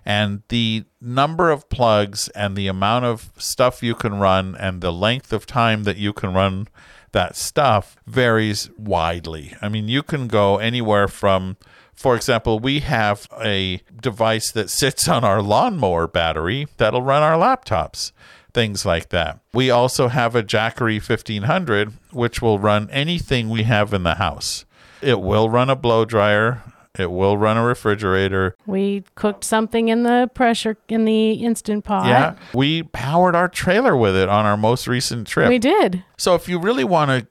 And 0.04 0.42
the 0.48 0.84
number 1.00 1.50
of 1.50 1.68
plugs 1.68 2.28
and 2.28 2.56
the 2.56 2.66
amount 2.66 3.04
of 3.04 3.30
stuff 3.36 3.82
you 3.82 3.94
can 3.94 4.18
run 4.18 4.56
and 4.56 4.80
the 4.80 4.92
length 4.92 5.32
of 5.32 5.46
time 5.46 5.84
that 5.84 5.96
you 5.96 6.12
can 6.12 6.34
run 6.34 6.66
that 7.12 7.36
stuff 7.36 7.96
varies 8.06 8.68
widely. 8.76 9.54
I 9.62 9.68
mean, 9.68 9.86
you 9.86 10.02
can 10.02 10.26
go 10.26 10.58
anywhere 10.58 11.08
from, 11.08 11.56
for 11.98 12.14
example, 12.14 12.60
we 12.60 12.78
have 12.80 13.26
a 13.42 13.82
device 14.00 14.52
that 14.52 14.70
sits 14.70 15.08
on 15.08 15.24
our 15.24 15.42
lawnmower 15.42 16.06
battery 16.06 16.68
that'll 16.76 17.02
run 17.02 17.24
our 17.24 17.36
laptops, 17.36 18.12
things 18.54 18.86
like 18.86 19.08
that. 19.08 19.40
We 19.52 19.68
also 19.68 20.06
have 20.06 20.36
a 20.36 20.44
Jackery 20.44 20.96
1500, 20.96 21.92
which 22.12 22.40
will 22.40 22.60
run 22.60 22.88
anything 22.90 23.48
we 23.48 23.64
have 23.64 23.92
in 23.92 24.04
the 24.04 24.14
house. 24.14 24.64
It 25.02 25.20
will 25.20 25.50
run 25.50 25.70
a 25.70 25.74
blow 25.74 26.04
dryer. 26.04 26.62
It 26.96 27.10
will 27.10 27.36
run 27.36 27.56
a 27.56 27.64
refrigerator. 27.64 28.54
We 28.64 29.02
cooked 29.16 29.42
something 29.42 29.88
in 29.88 30.04
the 30.04 30.30
pressure 30.34 30.76
in 30.88 31.04
the 31.04 31.32
instant 31.32 31.84
pot. 31.84 32.06
Yeah. 32.06 32.36
We 32.54 32.84
powered 32.84 33.34
our 33.34 33.48
trailer 33.48 33.96
with 33.96 34.14
it 34.14 34.28
on 34.28 34.46
our 34.46 34.56
most 34.56 34.86
recent 34.86 35.26
trip. 35.26 35.48
We 35.48 35.58
did. 35.58 36.04
So 36.16 36.36
if 36.36 36.48
you 36.48 36.60
really 36.60 36.84
want 36.84 37.10
to 37.10 37.26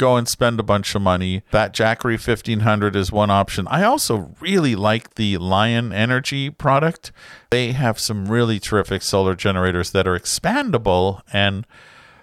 go 0.00 0.16
and 0.16 0.26
spend 0.26 0.58
a 0.58 0.62
bunch 0.62 0.94
of 0.94 1.02
money, 1.02 1.42
that 1.50 1.74
Jackery 1.74 2.14
1500 2.14 2.96
is 2.96 3.12
one 3.12 3.30
option. 3.30 3.68
I 3.68 3.82
also 3.82 4.34
really 4.40 4.74
like 4.74 5.16
the 5.16 5.36
Lion 5.36 5.92
Energy 5.92 6.48
product. 6.48 7.12
They 7.50 7.72
have 7.72 8.00
some 8.00 8.24
really 8.26 8.58
terrific 8.58 9.02
solar 9.02 9.34
generators 9.34 9.90
that 9.90 10.08
are 10.08 10.18
expandable 10.18 11.20
and 11.34 11.66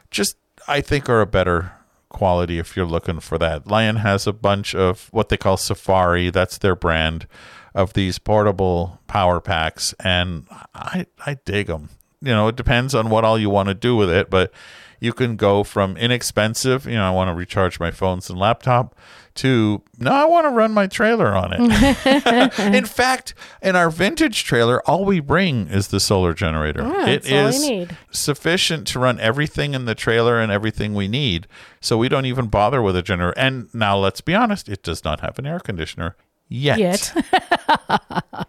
just 0.10 0.38
I 0.68 0.82
think 0.82 1.08
are 1.08 1.22
a 1.22 1.28
better 1.28 1.72
quality 2.10 2.58
if 2.58 2.76
you're 2.76 2.86
looking 2.88 3.20
for 3.20 3.38
that. 3.38 3.68
Lion 3.68 3.98
has 3.98 4.26
a 4.26 4.34
bunch 4.34 4.74
of 4.74 5.10
what 5.12 5.30
they 5.30 5.38
call 5.38 5.56
Safari, 5.56 6.32
that's 6.32 6.58
their 6.58 6.76
brand 6.76 7.28
of 7.76 7.94
these 7.94 8.18
portable 8.18 9.00
power 9.06 9.40
packs 9.40 9.94
and 10.00 10.48
I 10.74 11.06
I 11.28 11.38
dig 11.46 11.68
them. 11.68 11.90
You 12.22 12.32
know, 12.32 12.48
it 12.48 12.56
depends 12.56 12.96
on 12.96 13.12
what 13.12 13.24
all 13.24 13.38
you 13.38 13.52
want 13.52 13.70
to 13.70 13.76
do 13.76 13.96
with 13.96 14.10
it, 14.10 14.32
but 14.32 14.52
you 15.00 15.14
can 15.14 15.36
go 15.36 15.64
from 15.64 15.98
inexpensive, 15.98 16.86
you 16.86 16.96
know, 16.96 17.08
I 17.08 17.12
want 17.12 17.30
to 17.30 17.34
recharge 17.34 17.80
my 17.80 17.92
phones 17.92 18.30
and 18.30 18.38
laptop 18.40 18.96
to 19.36 19.84
no, 20.00 20.12
I 20.12 20.26
want 20.26 20.46
to 20.46 20.50
run 20.50 20.72
my 20.72 20.88
trailer 20.88 21.36
on 21.36 21.54
it. 21.54 22.60
in 22.74 22.86
fact, 22.86 23.36
in 23.62 23.76
our 23.76 23.90
vintage 23.90 24.44
trailer, 24.44 24.82
all 24.90 25.06
we 25.06 25.20
bring 25.20 25.68
is 25.68 25.90
the 25.90 26.00
solar 26.00 26.34
generator. 26.34 26.82
Yeah, 26.82 27.08
it 27.08 27.24
that's 27.24 27.62
all 27.62 27.70
we 27.70 27.76
is 27.82 27.90
sufficient 28.12 28.88
to 28.88 29.00
run 29.00 29.20
everything 29.20 29.74
in 29.74 29.86
the 29.86 29.96
trailer 29.96 30.40
and 30.40 30.52
everything 30.52 30.96
we 30.96 31.08
need. 31.08 31.48
So 31.82 31.98
we 31.98 32.10
don't 32.10 32.26
even 32.26 32.48
bother 32.48 32.82
with 32.82 32.96
a 32.96 33.04
generator. 33.04 33.38
And 33.38 33.74
now 33.74 33.98
let's 33.98 34.22
be 34.22 34.34
honest, 34.34 34.68
it 34.68 34.82
does 34.82 35.04
not 35.04 35.20
have 35.20 35.38
an 35.38 35.46
air 35.46 35.60
conditioner 35.60 36.16
yet. 36.48 36.80
Yet. 36.80 37.14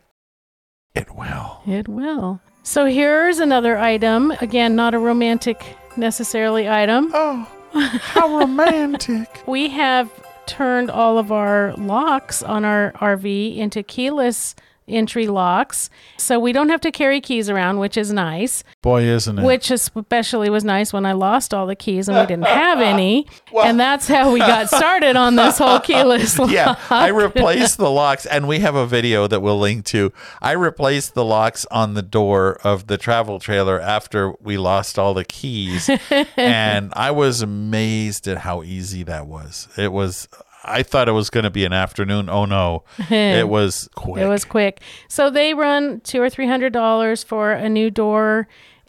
It 0.98 1.14
will. 1.14 1.60
It 1.64 1.86
will. 1.86 2.40
So 2.64 2.86
here's 2.86 3.38
another 3.38 3.78
item. 3.78 4.32
Again, 4.40 4.74
not 4.74 4.94
a 4.94 4.98
romantic 4.98 5.76
necessarily 5.98 6.68
item. 6.68 7.10
Oh, 7.12 7.46
how 7.72 8.38
romantic. 8.38 9.42
We 9.46 9.68
have 9.70 10.10
turned 10.46 10.90
all 10.90 11.18
of 11.18 11.30
our 11.30 11.74
locks 11.74 12.42
on 12.42 12.64
our 12.64 12.92
RV 12.92 13.56
into 13.56 13.82
keyless 13.82 14.54
entry 14.88 15.26
locks. 15.26 15.90
So 16.16 16.38
we 16.38 16.52
don't 16.52 16.68
have 16.68 16.80
to 16.82 16.90
carry 16.90 17.20
keys 17.20 17.48
around, 17.48 17.78
which 17.78 17.96
is 17.96 18.12
nice. 18.12 18.64
Boy, 18.82 19.02
isn't 19.02 19.38
it? 19.38 19.44
Which 19.44 19.70
especially 19.70 20.50
was 20.50 20.64
nice 20.64 20.92
when 20.92 21.06
I 21.06 21.12
lost 21.12 21.54
all 21.54 21.66
the 21.66 21.76
keys 21.76 22.08
and 22.08 22.18
we 22.18 22.26
didn't 22.26 22.46
have 22.46 22.80
any. 22.80 23.26
and 23.64 23.78
that's 23.78 24.08
how 24.08 24.32
we 24.32 24.40
got 24.40 24.68
started 24.68 25.16
on 25.16 25.36
this 25.36 25.58
whole 25.58 25.80
keyless 25.88 26.38
lock. 26.38 26.50
yeah, 26.50 26.76
I 26.90 27.08
replaced 27.08 27.78
the 27.78 27.90
locks, 27.90 28.26
and 28.26 28.48
we 28.48 28.60
have 28.60 28.74
a 28.74 28.86
video 28.86 29.26
that 29.26 29.40
we'll 29.40 29.58
link 29.58 29.84
to. 29.86 30.12
I 30.40 30.52
replaced 30.52 31.14
the 31.14 31.24
locks 31.24 31.66
on 31.70 31.94
the 31.94 32.02
door 32.02 32.58
of 32.64 32.86
the 32.86 32.98
travel 32.98 33.38
trailer 33.38 33.80
after 33.80 34.32
we 34.40 34.58
lost 34.58 34.98
all 34.98 35.14
the 35.14 35.24
keys, 35.24 35.90
and 36.36 36.92
I 36.94 37.10
was 37.10 37.42
amazed 37.42 38.26
at 38.28 38.38
how 38.38 38.62
easy 38.62 39.02
that 39.04 39.26
was. 39.26 39.68
It 39.76 39.92
was. 39.92 40.28
I 40.68 40.82
thought 40.82 41.08
it 41.08 41.12
was 41.12 41.30
going 41.30 41.44
to 41.44 41.50
be 41.50 41.64
an 41.64 41.72
afternoon. 41.72 42.28
Oh 42.28 42.44
no, 42.44 42.84
it 43.10 43.48
was 43.56 43.88
quick. 43.94 44.22
It 44.22 44.28
was 44.28 44.44
quick. 44.44 44.80
So 45.08 45.30
they 45.30 45.54
run 45.54 46.00
two 46.00 46.20
or 46.22 46.28
three 46.30 46.46
hundred 46.46 46.72
dollars 46.72 47.22
for 47.24 47.52
a 47.52 47.68
new 47.68 47.90
door 47.90 48.48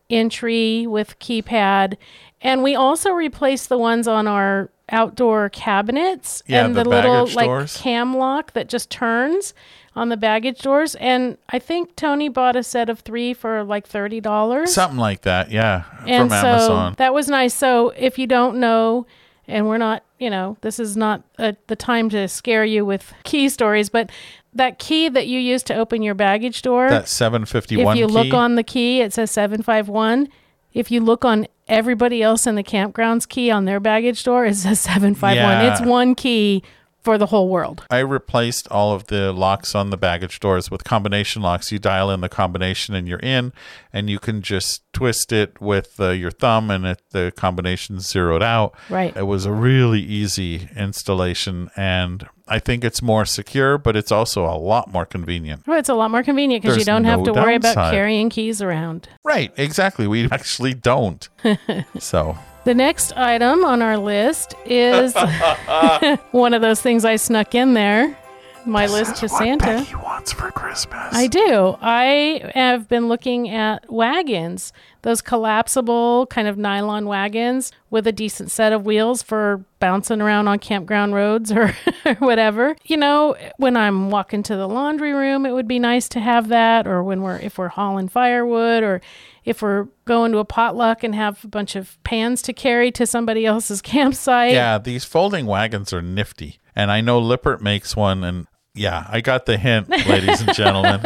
entry 0.10 0.88
with 0.88 1.18
keypad, 1.20 1.96
and 2.42 2.64
we 2.64 2.76
also 2.76 3.12
replaced 3.12 3.70
the 3.70 3.78
ones 3.78 4.08
on 4.08 4.28
our 4.28 4.70
outdoor 4.92 5.50
cabinets 5.50 6.42
Yeah, 6.48 6.66
and 6.66 6.76
the 6.76 6.84
the, 6.84 6.90
little 6.90 7.28
like 7.28 7.46
doors. 7.46 7.78
cam 7.78 8.16
lock 8.18 8.54
that 8.54 8.70
just 8.70 8.90
turns. 8.90 9.54
on 9.96 10.10
the 10.10 10.18
baggage 10.18 10.60
doors. 10.62 10.96
And 10.96 11.38
I 11.50 11.60
think 11.60 11.96
Tony 11.96 12.30
bought 12.30 12.56
a 12.56 12.64
set 12.64 12.90
of 12.90 13.00
three 13.02 13.34
for 13.34 13.64
like 13.64 13.86
thirty 13.88 14.20
dollars. 14.22 14.74
Something 14.74 14.98
like 15.00 15.22
that, 15.24 15.52
yeah, 15.52 15.84
and 16.08 16.30
from 16.30 16.40
so 16.42 16.48
Amazon. 16.48 16.96
that 16.98 17.14
was 17.14 17.28
nice. 17.28 17.54
So 17.54 17.90
if 17.98 18.18
you 18.18 18.26
don't 18.26 18.58
know, 18.60 19.06
and 19.48 19.68
we're 19.68 19.78
not, 19.78 20.04
you 20.20 20.30
know, 20.30 20.58
this 20.62 20.80
is 20.80 20.96
not 20.96 21.24
uh 21.38 21.54
the 21.68 21.76
time 21.76 22.10
to 22.10 22.28
scare 22.28 22.66
you 22.66 22.86
with 22.86 23.14
key 23.24 23.50
stories, 23.50 23.90
but 23.90 24.12
that 24.54 24.80
key 24.80 25.10
that 25.10 25.28
you 25.28 25.40
use 25.40 25.64
to 25.64 25.76
open 25.76 26.02
your 26.02 26.16
baggage 26.16 26.62
door, 26.62 26.90
that 26.90 27.08
751 27.08 27.96
if 27.96 28.00
you 28.00 28.08
key. 28.08 28.14
look 28.14 28.34
on 28.34 28.56
the 28.56 28.64
key, 28.64 29.02
it 29.02 29.14
says 29.14 29.32
751. 29.32 30.28
If 30.72 30.92
you 30.92 31.02
look 31.02 31.26
on 31.26 31.48
everybody 31.68 32.22
else 32.22 32.46
in 32.46 32.56
the 32.56 32.64
campground's 32.64 33.26
key 33.26 33.50
on 33.50 33.66
their 33.66 33.80
baggage 33.80 34.24
door, 34.24 34.46
it 34.46 34.56
says 34.56 34.80
751. 34.82 35.36
Yeah. 35.36 35.72
It's 35.72 35.82
one 35.82 36.16
key 36.16 36.64
for 37.02 37.18
the 37.18 37.28
whole 37.28 37.50
world. 37.50 37.84
I 37.90 38.00
replaced 38.00 38.68
all 38.70 38.94
of 38.94 39.08
the 39.08 39.32
locks 39.32 39.76
on 39.76 39.90
the 39.90 39.98
baggage 39.98 40.40
doors 40.40 40.70
with 40.70 40.84
combination 40.84 41.42
locks. 41.42 41.72
You 41.72 41.80
dial 41.80 42.12
in 42.12 42.22
the 42.22 42.30
combination 42.30 42.94
and 42.96 43.08
you're 43.08 43.20
in, 43.20 43.54
and 43.94 44.10
you 44.10 44.20
can 44.20 44.42
just 44.42 44.82
twist 44.94 45.32
it 45.32 45.60
with 45.62 46.00
uh, 46.00 46.10
your 46.10 46.32
thumb, 46.32 46.70
and 46.70 46.86
it, 46.86 47.02
the 47.12 47.32
combination's 47.36 48.08
zeroed 48.08 48.44
out. 48.44 48.76
Right. 48.90 49.16
It 49.16 49.24
was 49.24 49.46
a 49.46 49.52
really 49.52 50.02
easy 50.02 50.70
installation, 50.76 51.70
and 51.76 52.28
I 52.48 52.60
think 52.60 52.84
it's 52.84 53.02
more 53.02 53.26
secure, 53.26 53.78
but 53.78 53.96
it's 53.96 54.12
also 54.12 54.46
a 54.46 54.58
lot 54.58 54.92
more 54.92 55.06
convenient. 55.06 55.68
Well, 55.68 55.78
it's 55.78 55.90
a 55.90 55.94
lot 55.94 56.12
more 56.12 56.24
convenient 56.24 56.64
because 56.64 56.78
you 56.78 56.84
don't 56.84 57.06
have 57.06 57.20
no 57.20 57.26
to 57.26 57.34
worry 57.34 57.56
about 57.56 57.92
carrying 57.92 58.30
keys 58.30 58.62
around. 58.62 59.08
Right, 59.24 59.54
exactly. 59.56 60.08
We 60.08 60.26
actually 60.32 60.74
don't. 60.74 61.30
so, 62.00 62.38
The 62.66 62.74
next 62.74 63.16
item 63.16 63.64
on 63.64 63.82
our 63.82 63.98
list 63.98 64.54
is 64.66 65.16
one 66.32 66.54
of 66.54 66.62
those 66.62 66.82
things 66.82 67.06
I 67.06 67.16
snuck 67.16 67.56
in 67.56 67.74
there. 67.74 68.18
My 68.66 68.88
list 68.88 69.16
to 69.18 69.30
Santa. 69.30 69.80
He 69.82 69.96
wants 69.96 70.34
for 70.34 70.52
Christmas. 70.52 71.16
I 71.16 71.28
do. 71.28 71.78
I 71.82 72.52
have 72.54 72.90
been 72.90 73.08
looking 73.08 73.50
at 73.50 73.90
wagons, 73.92 74.74
those 75.02 75.22
collapsible 75.22 76.28
kind 76.28 76.48
of 76.48 76.58
nylon 76.58 77.06
wagons 77.06 77.72
with 77.90 78.06
a 78.06 78.12
decent 78.12 78.52
set 78.52 78.74
of 78.74 78.86
wheels 78.86 79.24
for 79.24 79.64
bouncing 79.80 80.22
around 80.22 80.50
on 80.50 80.60
campground 80.60 81.16
roads 81.16 81.52
or, 81.54 81.74
or 82.06 82.16
whatever. 82.16 82.76
You 82.84 82.98
know, 82.98 83.36
when 83.58 83.78
I'm 83.78 84.10
walking 84.12 84.44
to 84.44 84.56
the 84.58 84.68
laundry 84.68 85.14
room, 85.14 85.46
it 85.46 85.54
would 85.54 85.68
be 85.68 85.80
nice 85.80 86.10
to 86.10 86.20
have 86.20 86.50
that 86.50 86.86
or 86.86 87.02
when 87.02 87.22
we're 87.22 87.38
if 87.38 87.58
we're 87.58 87.70
hauling 87.70 88.10
firewood 88.10 88.84
or 88.84 89.02
if 89.50 89.64
we're 89.64 89.88
going 90.06 90.32
to 90.32 90.38
a 90.38 90.46
potluck 90.46 91.04
and 91.04 91.16
have 91.16 91.44
a 91.44 91.48
bunch 91.48 91.76
of 91.76 91.98
pans 92.04 92.44
to 92.44 92.54
carry 92.54 92.92
to 92.92 93.08
somebody 93.08 93.48
else's 93.48 93.82
campsite. 93.82 94.54
Yeah, 94.54 94.78
these 94.78 95.04
folding 95.04 95.48
wagons 95.48 95.92
are 95.92 96.04
nifty. 96.04 96.60
And 96.76 96.92
I 96.92 97.02
know 97.02 97.18
Lippert 97.18 97.60
makes 97.60 97.96
one. 97.96 98.24
And 98.24 98.46
yeah, 98.76 99.08
I 99.10 99.22
got 99.22 99.48
the 99.48 99.58
hint, 99.58 99.90
ladies 99.90 100.42
and 100.42 100.54
gentlemen. 100.54 101.02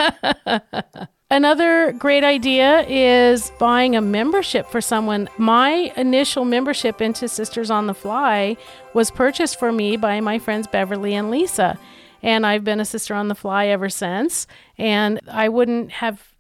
Another 1.32 1.93
great 1.93 2.25
idea 2.25 2.82
is 2.82 3.49
buying 3.60 3.95
a 3.95 4.01
membership 4.01 4.67
for 4.67 4.82
someone. 4.82 5.29
My 5.38 5.93
initial 5.95 6.43
membership 6.43 7.01
into 7.01 7.29
Sisters 7.29 7.71
on 7.71 7.88
the 7.88 7.93
Fly 7.93 8.58
was 8.93 9.10
purchased 9.10 9.58
for 9.58 9.71
me 9.71 9.95
by 9.95 10.19
my 10.19 10.38
friends 10.38 10.67
Beverly 10.67 11.15
and 11.15 11.32
Lisa. 11.32 11.79
And 12.21 12.45
I've 12.45 12.65
been 12.65 12.82
a 12.82 12.86
Sister 12.86 13.15
on 13.15 13.29
the 13.29 13.36
Fly 13.36 13.67
ever 13.67 13.89
since. 13.89 14.47
And 14.77 15.21
I 15.32 15.47
wouldn't 15.47 15.93
have 15.93 16.36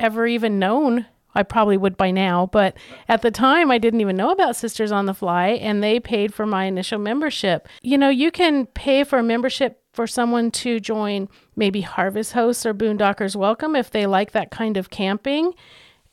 ever 0.00 0.26
even 0.26 0.58
known. 0.58 1.06
I 1.34 1.42
probably 1.42 1.76
would 1.76 1.96
by 1.96 2.10
now, 2.10 2.46
but 2.46 2.76
at 3.08 3.22
the 3.22 3.30
time 3.30 3.70
I 3.70 3.78
didn't 3.78 4.00
even 4.00 4.16
know 4.16 4.30
about 4.30 4.56
Sisters 4.56 4.92
on 4.92 5.06
the 5.06 5.14
Fly 5.14 5.48
and 5.48 5.82
they 5.82 6.00
paid 6.00 6.32
for 6.32 6.46
my 6.46 6.64
initial 6.64 6.98
membership. 6.98 7.68
You 7.82 7.98
know, 7.98 8.08
you 8.08 8.30
can 8.30 8.66
pay 8.66 9.04
for 9.04 9.18
a 9.18 9.22
membership 9.22 9.82
for 9.92 10.06
someone 10.06 10.50
to 10.50 10.80
join 10.80 11.28
maybe 11.56 11.80
Harvest 11.80 12.32
Hosts 12.32 12.66
or 12.66 12.74
Boondockers 12.74 13.36
Welcome 13.36 13.76
if 13.76 13.90
they 13.90 14.06
like 14.06 14.32
that 14.32 14.50
kind 14.50 14.76
of 14.76 14.90
camping. 14.90 15.54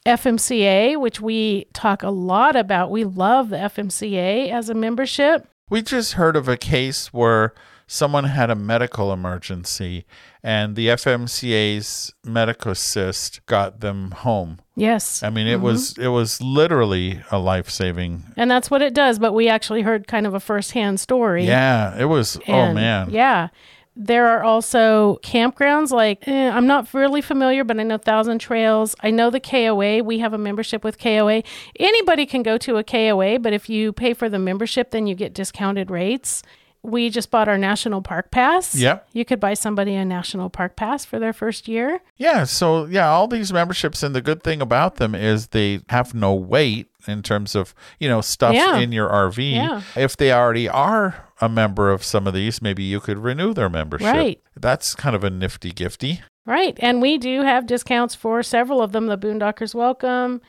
FMCA, 0.05 0.99
which 0.99 1.21
we 1.21 1.65
talk 1.73 2.01
a 2.01 2.09
lot 2.09 2.55
about. 2.55 2.89
We 2.89 3.03
love 3.03 3.49
the 3.49 3.57
FMCA 3.57 4.49
as 4.49 4.69
a 4.69 4.73
membership. 4.73 5.47
We 5.69 5.81
just 5.81 6.13
heard 6.13 6.35
of 6.35 6.47
a 6.47 6.57
case 6.57 7.13
where 7.13 7.53
someone 7.85 8.23
had 8.23 8.49
a 8.49 8.55
medical 8.55 9.11
emergency 9.11 10.05
and 10.41 10.75
the 10.75 10.87
FMCA's 10.87 12.13
medical 12.23 12.71
assist 12.71 13.45
got 13.45 13.81
them 13.81 14.11
home. 14.11 14.60
Yes. 14.81 15.21
I 15.21 15.29
mean, 15.29 15.45
it 15.45 15.61
was 15.61 15.95
it 15.99 16.07
was 16.07 16.41
literally 16.41 17.21
a 17.29 17.37
life-saving. 17.37 18.23
And 18.35 18.49
that's 18.49 18.71
what 18.71 18.81
it 18.81 18.95
does, 18.95 19.19
but 19.19 19.31
we 19.31 19.47
actually 19.47 19.83
heard 19.83 20.07
kind 20.07 20.25
of 20.25 20.33
a 20.33 20.39
firsthand 20.39 20.99
story. 20.99 21.45
Yeah, 21.45 21.95
it 21.99 22.05
was 22.05 22.39
oh 22.47 22.73
man. 22.73 23.11
Yeah. 23.11 23.49
There 23.95 24.27
are 24.29 24.41
also 24.41 25.19
campgrounds 25.21 25.91
like, 25.91 26.27
eh, 26.27 26.49
I'm 26.49 26.65
not 26.65 26.91
really 26.95 27.21
familiar, 27.21 27.63
but 27.63 27.79
I 27.79 27.83
know 27.83 27.99
Thousand 27.99 28.39
Trails. 28.39 28.95
I 29.01 29.11
know 29.11 29.29
the 29.29 29.39
KOA. 29.39 30.01
We 30.01 30.17
have 30.19 30.33
a 30.33 30.37
membership 30.39 30.83
with 30.83 30.97
KOA. 30.97 31.43
Anybody 31.77 32.25
can 32.25 32.41
go 32.41 32.57
to 32.57 32.77
a 32.77 32.83
KOA, 32.83 33.37
but 33.37 33.53
if 33.53 33.69
you 33.69 33.93
pay 33.93 34.13
for 34.15 34.29
the 34.29 34.39
membership, 34.39 34.89
then 34.89 35.05
you 35.05 35.13
get 35.13 35.33
discounted 35.33 35.91
rates. 35.91 36.41
We 36.83 37.09
just 37.11 37.29
bought 37.29 37.47
our 37.47 37.57
National 37.57 38.01
Park 38.01 38.31
Pass. 38.31 38.73
Yep. 38.75 39.07
You 39.13 39.23
could 39.23 39.39
buy 39.39 39.53
somebody 39.53 39.93
a 39.95 40.03
National 40.03 40.49
Park 40.49 40.75
Pass 40.75 41.05
for 41.05 41.19
their 41.19 41.33
first 41.33 41.67
year. 41.67 42.01
Yeah, 42.17 42.43
so 42.45 42.85
yeah, 42.85 43.07
all 43.09 43.27
these 43.27 43.53
memberships 43.53 44.01
and 44.01 44.15
the 44.15 44.21
good 44.21 44.41
thing 44.41 44.61
about 44.61 44.95
them 44.95 45.13
is 45.13 45.47
they 45.49 45.81
have 45.89 46.13
no 46.15 46.33
weight 46.33 46.87
in 47.07 47.21
terms 47.21 47.55
of, 47.55 47.75
you 47.99 48.07
know, 48.09 48.21
stuff 48.21 48.53
Yeah. 48.55 48.77
in 48.79 48.91
your 48.91 49.09
RV. 49.09 49.53
Yeah. 49.53 49.81
If 49.95 50.17
they 50.17 50.31
already 50.31 50.67
are 50.69 51.27
a 51.39 51.49
member 51.49 51.91
of 51.91 52.03
some 52.03 52.25
of 52.27 52.33
these, 52.33 52.61
maybe 52.61 52.83
you 52.83 52.99
could 52.99 53.17
renew 53.19 53.53
their 53.53 53.69
membership. 53.69 54.07
Right. 54.13 54.41
That's 54.55 54.93
kind 54.95 55.15
of 55.15 55.23
a 55.23 55.29
nifty 55.29 55.71
gifty. 55.71 56.21
Right. 56.45 56.77
And 56.81 57.01
we 57.01 57.17
do 57.19 57.41
have 57.43 57.67
discounts 57.67 58.15
for 58.15 58.41
several 58.41 58.81
of 58.81 58.91
them 58.91 59.05
the 59.07 59.17
Boondockers 59.17 59.75
Welcome, 59.75 60.41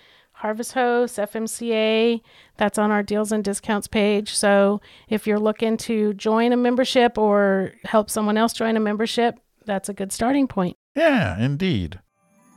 Harvest 0.42 0.72
Host, 0.72 1.18
FMCA. 1.18 2.20
That's 2.56 2.76
on 2.76 2.90
our 2.90 3.04
deals 3.04 3.30
and 3.30 3.44
discounts 3.44 3.86
page. 3.86 4.34
So 4.34 4.80
if 5.08 5.24
you're 5.24 5.38
looking 5.38 5.76
to 5.78 6.14
join 6.14 6.52
a 6.52 6.56
membership 6.56 7.16
or 7.16 7.74
help 7.84 8.10
someone 8.10 8.36
else 8.36 8.52
join 8.52 8.76
a 8.76 8.80
membership, 8.80 9.38
that's 9.66 9.88
a 9.88 9.94
good 9.94 10.10
starting 10.10 10.48
point. 10.48 10.76
Yeah, 10.96 11.38
indeed. 11.38 12.00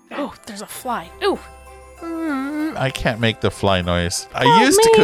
Oh, 0.09 0.33
there's 0.47 0.63
a 0.63 0.67
fly. 0.67 1.11
Ooh. 1.23 1.37
Mm, 2.01 2.75
I 2.77 2.89
can't 2.89 3.19
make 3.19 3.39
the 3.41 3.49
fly 3.51 3.81
noise. 3.81 4.27
I 4.33 4.45
Help 4.45 4.61
used 4.61 4.77
me. 4.77 4.83
to 4.83 4.95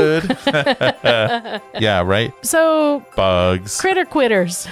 could. 1.04 1.62
yeah, 1.82 2.02
right. 2.04 2.34
So, 2.46 3.06
Bugs. 3.16 3.80
critter 3.80 4.06
quitters. 4.06 4.68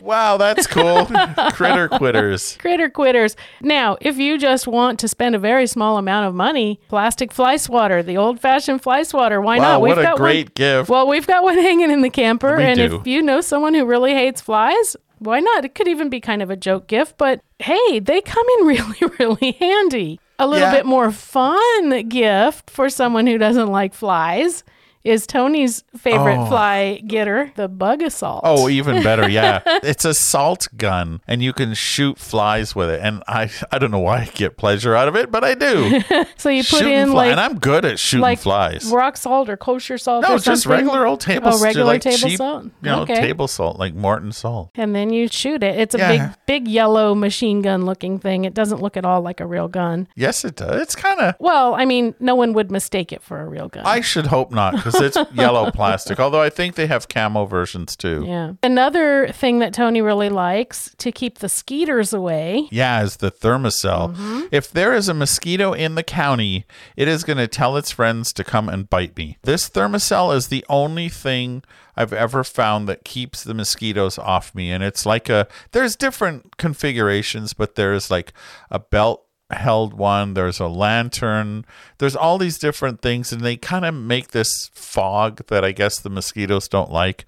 Wow, 0.00 0.36
that's 0.36 0.66
cool. 0.68 1.06
Critter 1.52 1.88
quitters. 1.88 2.56
critter 2.60 2.88
quitters. 2.88 3.34
Now, 3.60 3.96
if 4.00 4.16
you 4.16 4.38
just 4.38 4.68
want 4.68 5.00
to 5.00 5.08
spend 5.08 5.34
a 5.34 5.40
very 5.40 5.66
small 5.66 5.98
amount 5.98 6.28
of 6.28 6.34
money, 6.36 6.78
plastic 6.88 7.32
fly 7.32 7.56
swatter, 7.56 8.00
the 8.00 8.16
old 8.16 8.38
fashioned 8.38 8.82
fly 8.82 9.02
swatter, 9.02 9.40
why 9.40 9.58
Wow, 9.58 9.72
not? 9.72 9.80
what 9.80 9.98
a 9.98 10.02
got 10.02 10.16
great 10.18 10.46
one. 10.46 10.52
gift. 10.54 10.88
Well, 10.88 11.08
we've 11.08 11.26
got 11.26 11.42
one 11.42 11.58
hanging 11.58 11.90
in 11.90 12.02
the 12.02 12.10
camper, 12.10 12.56
We 12.56 12.62
and 12.64 12.76
do. 12.78 12.96
if 13.00 13.06
you 13.08 13.22
know 13.22 13.40
someone 13.40 13.74
who 13.74 13.84
really 13.84 14.12
hates 14.14 14.40
flies, 14.40 14.94
why 15.18 15.40
not? 15.40 15.64
It 15.64 15.74
could 15.74 15.88
even 15.88 16.10
be 16.10 16.20
kind 16.20 16.42
of 16.42 16.50
a 16.50 16.56
joke 16.56 16.86
gift, 16.86 17.18
but 17.18 17.40
hey, 17.58 17.98
they 17.98 18.20
come 18.20 18.46
in 18.60 18.66
really, 18.66 18.98
really 19.18 19.52
handy. 19.58 20.20
A 20.38 20.46
little 20.46 20.68
Yeah. 20.68 20.74
bit 20.74 20.86
more 20.86 21.10
fun 21.10 22.08
gift 22.08 22.70
for 22.70 22.90
someone 22.90 23.26
who 23.26 23.38
doesn't 23.38 23.68
like 23.68 23.94
flies 23.94 24.64
is 25.06 25.26
Tony's 25.26 25.84
favorite 25.96 26.36
Oh. 26.38 26.46
fly 26.46 27.00
getter, 27.06 27.52
the 27.56 27.68
Bug-A-Salt. 27.68 28.40
Oh, 28.44 28.68
even 28.68 29.02
better. 29.02 29.28
Yeah. 29.36 29.60
it's 29.82 30.04
a 30.04 30.14
salt 30.14 30.68
gun 30.76 31.20
and 31.26 31.42
you 31.42 31.52
can 31.52 31.74
shoot 31.74 32.18
flies 32.18 32.74
with 32.74 32.88
it. 32.90 33.00
And 33.02 33.22
I 33.28 33.50
I 33.72 33.78
don't 33.78 33.90
know 33.90 33.98
why 33.98 34.18
I 34.20 34.24
get 34.34 34.56
pleasure 34.56 34.94
out 34.94 35.08
of 35.08 35.16
it, 35.16 35.30
but 35.30 35.44
I 35.44 35.54
do. 35.54 36.00
so 36.36 36.48
you 36.48 36.62
put 36.62 36.78
shooting 36.78 36.92
in 36.94 37.08
fly- 37.10 37.24
like 37.26 37.32
and 37.32 37.40
I'm 37.40 37.58
good 37.58 37.84
at 37.84 37.98
shooting 37.98 38.22
like 38.22 38.38
flies. 38.38 38.86
rock 38.92 39.16
salt 39.16 39.48
or 39.48 39.56
kosher 39.56 39.98
salt 39.98 40.22
No, 40.22 40.34
or 40.34 40.38
just 40.38 40.64
regular 40.66 41.06
old 41.06 41.22
oh, 41.22 41.26
table 41.32 41.48
Oh, 41.48 41.50
salt. 41.52 41.62
regular 41.62 41.86
like 41.86 42.00
table 42.02 42.16
cheap, 42.28 42.38
salt? 42.38 42.64
You 42.64 42.70
know, 42.82 43.02
Okay. 43.02 43.16
table 43.20 43.48
salt, 43.48 43.78
like 43.78 43.94
Morton 43.94 44.32
salt. 44.32 44.70
and 44.74 44.94
then 44.94 45.10
you 45.10 45.28
shoot 45.28 45.62
it. 45.62 45.78
It's 45.78 45.94
a 45.94 45.98
Yeah. 45.98 46.08
big, 46.28 46.36
big 46.46 46.68
yellow 46.68 47.14
machine 47.14 47.62
gun 47.62 47.84
looking 47.84 48.18
thing. 48.18 48.44
It 48.44 48.54
doesn't 48.54 48.80
look 48.80 48.96
at 48.96 49.04
all 49.04 49.20
like 49.20 49.40
a 49.40 49.46
real 49.46 49.68
gun. 49.68 50.08
Yes, 50.16 50.44
it 50.44 50.56
does. 50.56 50.80
It's 50.80 50.94
kind 50.96 51.20
of. 51.20 51.34
Well, 51.40 51.74
I 51.74 51.84
mean, 51.84 52.14
no 52.20 52.34
one 52.34 52.52
would 52.54 52.70
mistake 52.70 53.12
it 53.12 53.22
for 53.22 53.40
a 53.40 53.46
real 53.46 53.68
gun. 53.68 53.84
I 53.86 54.00
should 54.00 54.26
hope 54.28 54.50
not 54.52 54.74
because 54.98 55.16
it's 55.16 55.32
yellow 55.34 55.70
plastic. 55.70 56.20
Although 56.20 56.42
I 56.42 56.50
think 56.50 56.74
they 56.74 56.86
have 56.86 57.08
camo 57.08 57.44
versions 57.44 57.96
too. 57.96 58.24
yeah. 58.26 58.52
Another 58.62 59.28
thing 59.28 59.58
that 59.60 59.72
Tony 59.72 60.00
really 60.00 60.28
likes 60.28 60.94
to 60.98 61.12
keep 61.12 61.38
the 61.38 61.48
skeeters 61.48 62.12
away. 62.12 62.68
Yeah, 62.70 63.02
is 63.02 63.16
the 63.16 63.30
Thermacell. 63.30 64.14
Mm-hmm. 64.14 64.40
If 64.52 64.70
there 64.70 64.94
is 64.94 65.08
a 65.08 65.14
mosquito 65.14 65.72
in 65.72 65.94
the 65.94 66.02
county, 66.02 66.64
it 66.96 67.08
is 67.08 67.24
going 67.24 67.38
to 67.38 67.48
tell 67.48 67.76
its 67.76 67.90
friends 67.90 68.32
to 68.34 68.44
come 68.44 68.68
and 68.68 68.88
bite 68.88 69.16
me. 69.16 69.38
This 69.42 69.68
Thermacell 69.68 70.34
is 70.34 70.48
the 70.48 70.64
only 70.68 71.08
thing 71.08 71.62
I've 71.96 72.12
ever 72.12 72.44
found 72.44 72.88
that 72.88 73.04
keeps 73.04 73.42
the 73.42 73.54
mosquitoes 73.54 74.18
off 74.18 74.54
me. 74.54 74.70
And 74.70 74.84
it's 74.84 75.06
like 75.06 75.28
a, 75.28 75.48
there's 75.72 75.96
different 75.96 76.56
configurations, 76.58 77.54
but 77.54 77.74
there's 77.74 78.10
like 78.10 78.32
a 78.70 78.78
belt 78.78 79.25
held 79.50 79.94
one, 79.94 80.34
there's 80.34 80.58
a 80.60 80.66
lantern, 80.68 81.64
there's 81.98 82.16
all 82.16 82.38
these 82.38 82.58
different 82.58 83.00
things, 83.00 83.32
and 83.32 83.42
they 83.42 83.56
kind 83.56 83.84
of 83.84 83.94
make 83.94 84.28
this 84.28 84.70
fog 84.74 85.46
that 85.46 85.64
I 85.64 85.72
guess 85.72 86.00
the 86.00 86.10
mosquitoes 86.10 86.68
don't 86.68 86.90
like. 86.90 87.24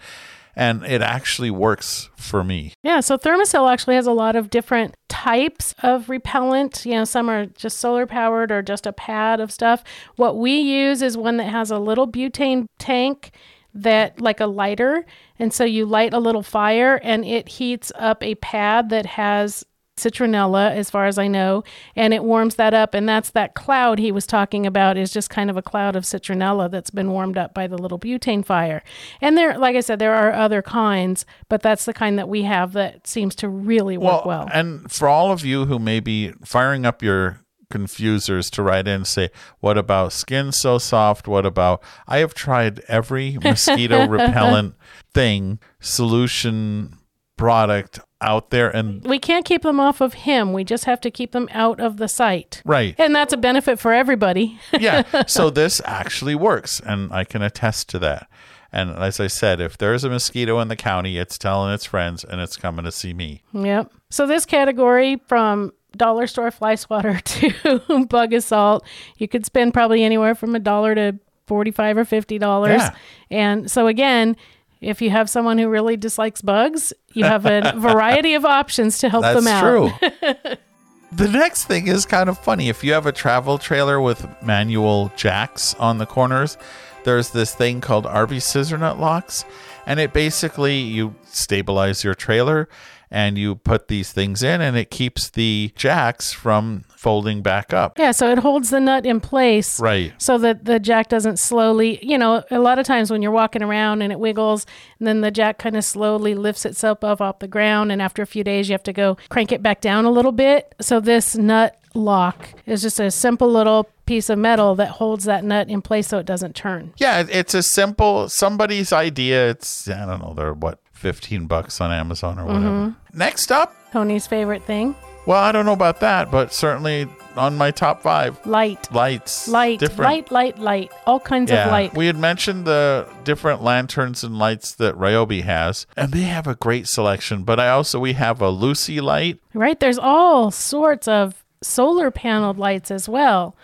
and 0.56 0.84
it 0.84 1.00
actually 1.00 1.52
works 1.52 2.10
for 2.16 2.42
me. 2.42 2.72
Yeah, 2.82 2.98
so 2.98 3.16
Thermacell 3.16 3.72
actually 3.72 3.94
has 3.94 4.08
a 4.08 4.12
lot 4.12 4.34
of 4.34 4.50
different 4.50 4.96
types 5.08 5.72
of 5.84 6.08
repellent. 6.08 6.84
You 6.84 6.94
know, 6.94 7.04
some 7.04 7.30
are 7.30 7.46
just 7.46 7.78
solar 7.78 8.06
powered 8.06 8.50
or 8.50 8.60
just 8.60 8.84
a 8.84 8.92
pad 8.92 9.38
of 9.38 9.52
stuff. 9.52 9.84
What 10.16 10.36
we 10.36 10.58
use 10.58 11.00
is 11.00 11.16
one 11.16 11.36
that 11.36 11.44
has 11.44 11.70
a 11.70 11.78
little 11.78 12.08
butane 12.10 12.66
tank 12.80 13.30
that 13.72 14.20
like 14.20 14.40
a 14.40 14.46
lighter 14.46 15.06
and 15.38 15.52
so 15.52 15.62
you 15.62 15.86
light 15.86 16.12
a 16.12 16.18
little 16.18 16.42
fire 16.42 16.98
and 17.04 17.24
it 17.24 17.46
heats 17.48 17.92
up 17.94 18.24
a 18.24 18.34
pad 18.36 18.88
that 18.88 19.06
has 19.06 19.64
citronella 19.98 20.70
as 20.70 20.90
far 20.90 21.06
as 21.06 21.18
I 21.18 21.28
know 21.28 21.64
and 21.94 22.14
it 22.14 22.24
warms 22.24 22.54
that 22.56 22.74
up 22.74 22.94
and 22.94 23.08
that's 23.08 23.30
that 23.30 23.54
cloud 23.54 23.98
he 23.98 24.12
was 24.12 24.26
talking 24.26 24.66
about 24.66 24.96
is 24.96 25.12
just 25.12 25.30
kind 25.30 25.50
of 25.50 25.56
a 25.56 25.62
cloud 25.62 25.96
of 25.96 26.04
citronella 26.04 26.70
that's 26.70 26.90
been 26.90 27.10
warmed 27.10 27.36
up 27.36 27.54
by 27.54 27.66
the 27.66 27.78
little 27.78 27.98
butane 27.98 28.44
fire. 28.44 28.82
And 29.20 29.36
there 29.36 29.58
like 29.58 29.76
I 29.76 29.80
said 29.80 29.98
there 29.98 30.14
are 30.14 30.32
other 30.32 30.62
kinds, 30.62 31.26
but 31.48 31.62
that's 31.62 31.84
the 31.84 31.94
kind 31.94 32.18
that 32.18 32.28
we 32.28 32.42
have 32.42 32.72
that 32.72 33.06
seems 33.06 33.34
to 33.36 33.48
really 33.48 33.98
work 33.98 34.24
well. 34.24 34.48
And 34.52 34.90
for 34.90 35.08
all 35.08 35.32
of 35.32 35.44
you 35.44 35.66
who 35.66 35.78
may 35.78 36.00
be 36.00 36.32
firing 36.44 36.86
up 36.86 37.02
your 37.02 37.40
confusers 37.70 38.50
to 38.50 38.62
write 38.62 38.88
in 38.88 38.94
and 38.94 39.06
say, 39.06 39.30
What 39.60 39.78
about 39.78 40.12
skin 40.12 40.52
so 40.52 40.78
soft? 40.78 41.28
What 41.28 41.46
about 41.46 41.82
I 42.06 42.18
have 42.18 42.34
tried 42.34 42.80
every 42.88 43.38
mosquito 43.42 44.06
repellent 44.06 44.74
thing, 45.12 45.58
solution 45.80 46.97
product 47.38 48.00
out 48.20 48.50
there 48.50 48.68
and 48.68 49.04
we 49.04 49.18
can't 49.18 49.44
keep 49.44 49.62
them 49.62 49.78
off 49.78 50.00
of 50.00 50.12
him. 50.12 50.52
We 50.52 50.64
just 50.64 50.84
have 50.84 51.00
to 51.02 51.10
keep 51.10 51.30
them 51.32 51.48
out 51.52 51.80
of 51.80 51.96
the 51.96 52.08
site. 52.08 52.60
right. 52.66 52.94
And 52.98 53.14
that's 53.14 53.32
a 53.32 53.36
benefit 53.36 53.78
for 53.78 53.92
everybody. 53.92 54.58
yeah. 54.78 55.22
So 55.26 55.48
this 55.48 55.80
actually 55.84 56.34
works, 56.34 56.80
and 56.80 57.12
I 57.12 57.24
can 57.24 57.42
attest 57.42 57.88
to 57.90 57.98
that. 58.00 58.28
And 58.70 58.90
as 58.90 59.18
I 59.18 59.28
said, 59.28 59.60
if 59.60 59.78
there's 59.78 60.04
a 60.04 60.10
mosquito 60.10 60.58
in 60.60 60.68
the 60.68 60.76
county, 60.76 61.16
it's 61.16 61.38
telling 61.38 61.72
its 61.72 61.86
friends 61.86 62.22
and 62.22 62.40
it's 62.40 62.56
coming 62.56 62.84
to 62.84 62.92
see 62.92 63.14
me. 63.14 63.42
Yep. 63.54 63.92
So 64.10 64.26
this 64.26 64.44
category 64.44 65.16
from 65.26 65.72
dollar 65.96 66.26
store 66.26 66.50
fly 66.50 66.74
swatter 66.74 67.18
to 67.24 68.06
Bug-A-Salt, 68.10 68.84
you 69.16 69.26
could 69.28 69.46
spend 69.46 69.72
probably 69.72 70.04
anywhere 70.04 70.34
from 70.34 70.54
a 70.54 70.58
dollar 70.58 70.94
to 70.94 71.18
forty-five 71.46 71.96
or 71.96 72.04
fifty 72.04 72.36
dollars. 72.38 72.82
Yeah. 72.82 72.94
And 73.30 73.70
so 73.70 73.86
again, 73.86 74.36
if 74.80 75.02
you 75.02 75.10
have 75.10 75.28
someone 75.28 75.58
who 75.58 75.68
really 75.68 75.96
dislikes 75.96 76.42
bugs, 76.42 76.92
you 77.12 77.24
have 77.24 77.46
a 77.46 77.72
variety 77.76 78.34
of 78.34 78.44
options 78.44 78.98
to 78.98 79.08
help 79.08 79.22
That's 79.22 79.44
them 79.44 79.48
out. 79.48 80.00
That's 80.00 80.18
true. 80.20 80.56
the 81.12 81.28
next 81.28 81.64
thing 81.64 81.88
is 81.88 82.06
kind 82.06 82.28
of 82.28 82.38
funny. 82.38 82.68
If 82.68 82.84
you 82.84 82.92
have 82.92 83.06
a 83.06 83.12
travel 83.12 83.58
trailer 83.58 84.00
with 84.00 84.26
manual 84.42 85.10
jacks 85.16 85.74
on 85.74 85.98
the 85.98 86.06
corners, 86.06 86.56
there's 87.04 87.30
this 87.30 87.54
thing 87.54 87.80
called 87.80 88.04
RV 88.04 88.42
scissor 88.42 88.78
nut 88.78 88.98
locks, 88.98 89.44
and 89.86 89.98
it 89.98 90.12
basically 90.12 90.78
you 90.78 91.14
stabilize 91.24 92.04
your 92.04 92.14
trailer 92.14 92.68
and 93.10 93.38
you 93.38 93.56
put 93.56 93.88
these 93.88 94.12
things 94.12 94.42
in 94.42 94.60
and 94.60 94.76
it 94.76 94.90
keeps 94.90 95.30
the 95.30 95.72
jacks 95.76 96.32
from 96.32 96.84
folding 96.88 97.42
back 97.42 97.72
up. 97.72 97.98
Yeah, 97.98 98.10
so 98.10 98.30
it 98.30 98.38
holds 98.38 98.70
the 98.70 98.80
nut 98.80 99.06
in 99.06 99.20
place. 99.20 99.80
Right. 99.80 100.12
So 100.18 100.38
that 100.38 100.64
the 100.64 100.78
jack 100.78 101.08
doesn't 101.08 101.38
slowly, 101.38 102.04
you 102.04 102.18
know, 102.18 102.44
a 102.50 102.58
lot 102.58 102.78
of 102.78 102.86
times 102.86 103.10
when 103.10 103.22
you're 103.22 103.30
walking 103.30 103.62
around 103.62 104.02
and 104.02 104.12
it 104.12 104.18
wiggles, 104.18 104.66
and 104.98 105.06
then 105.06 105.20
the 105.20 105.30
jack 105.30 105.58
kind 105.58 105.76
of 105.76 105.84
slowly 105.84 106.34
lifts 106.34 106.64
itself 106.66 107.04
up 107.04 107.20
off 107.20 107.38
the 107.38 107.48
ground. 107.48 107.92
And 107.92 108.02
after 108.02 108.22
a 108.22 108.26
few 108.26 108.44
days, 108.44 108.68
you 108.68 108.72
have 108.72 108.82
to 108.84 108.92
go 108.92 109.16
crank 109.28 109.52
it 109.52 109.62
back 109.62 109.80
down 109.80 110.04
a 110.04 110.10
little 110.10 110.32
bit. 110.32 110.74
So 110.80 111.00
this 111.00 111.36
nut 111.36 111.78
lock 111.94 112.50
is 112.66 112.82
just 112.82 113.00
a 113.00 113.10
simple 113.10 113.50
little 113.50 113.88
piece 114.06 114.30
of 114.30 114.38
metal 114.38 114.74
that 114.74 114.88
holds 114.88 115.24
that 115.24 115.44
nut 115.44 115.68
in 115.68 115.82
place 115.82 116.08
so 116.08 116.18
it 116.18 116.26
doesn't 116.26 116.54
turn. 116.54 116.92
Yeah, 116.96 117.24
it's 117.28 117.54
a 117.54 117.62
simple 117.62 118.28
somebody's 118.28 118.92
idea. 118.92 119.50
It's 119.50 119.88
I 119.88 120.06
don't 120.06 120.20
know, 120.20 120.34
they're 120.34 120.54
what, 120.54 120.80
15 120.98 121.46
bucks 121.46 121.80
on 121.80 121.90
Amazon 121.90 122.38
or 122.38 122.42
mm-hmm. 122.42 122.54
whatever. 122.54 122.94
Next 123.14 123.50
up, 123.50 123.74
Tony's 123.92 124.26
favorite 124.26 124.62
thing 124.64 124.94
well, 125.28 125.42
I 125.42 125.52
don't 125.52 125.66
know 125.66 125.74
about 125.74 126.00
that, 126.00 126.30
but 126.30 126.54
certainly 126.54 127.06
on 127.36 127.58
my 127.58 127.70
top 127.70 128.00
5 128.00 128.46
light. 128.46 128.90
lights. 128.90 129.46
Light, 129.46 129.78
different. 129.78 130.10
light, 130.10 130.30
light, 130.30 130.58
light. 130.58 130.90
All 131.06 131.20
kinds 131.20 131.50
Yeah, 131.50 131.66
of 131.66 131.70
light. 131.70 131.94
we 131.94 132.06
had 132.06 132.16
mentioned 132.16 132.64
the 132.64 133.06
different 133.24 133.62
lanterns 133.62 134.24
and 134.24 134.38
lights 134.38 134.72
that 134.76 134.94
Ryobi 134.94 135.42
has, 135.42 135.86
and 135.98 136.12
they 136.12 136.22
have 136.22 136.46
a 136.46 136.54
great 136.54 136.88
selection. 136.88 137.44
But 137.44 137.60
I 137.60 137.68
also 137.68 138.00
we 138.00 138.14
have 138.14 138.40
a 138.40 138.50
Luci 138.50 139.02
light. 139.02 139.38
Right? 139.52 139.78
There's 139.78 139.98
all 139.98 140.50
sorts 140.50 141.06
of 141.06 141.44
solar 141.60 142.10
paneled 142.10 142.56
lights 142.56 142.90
as 142.90 143.06
well. 143.06 143.54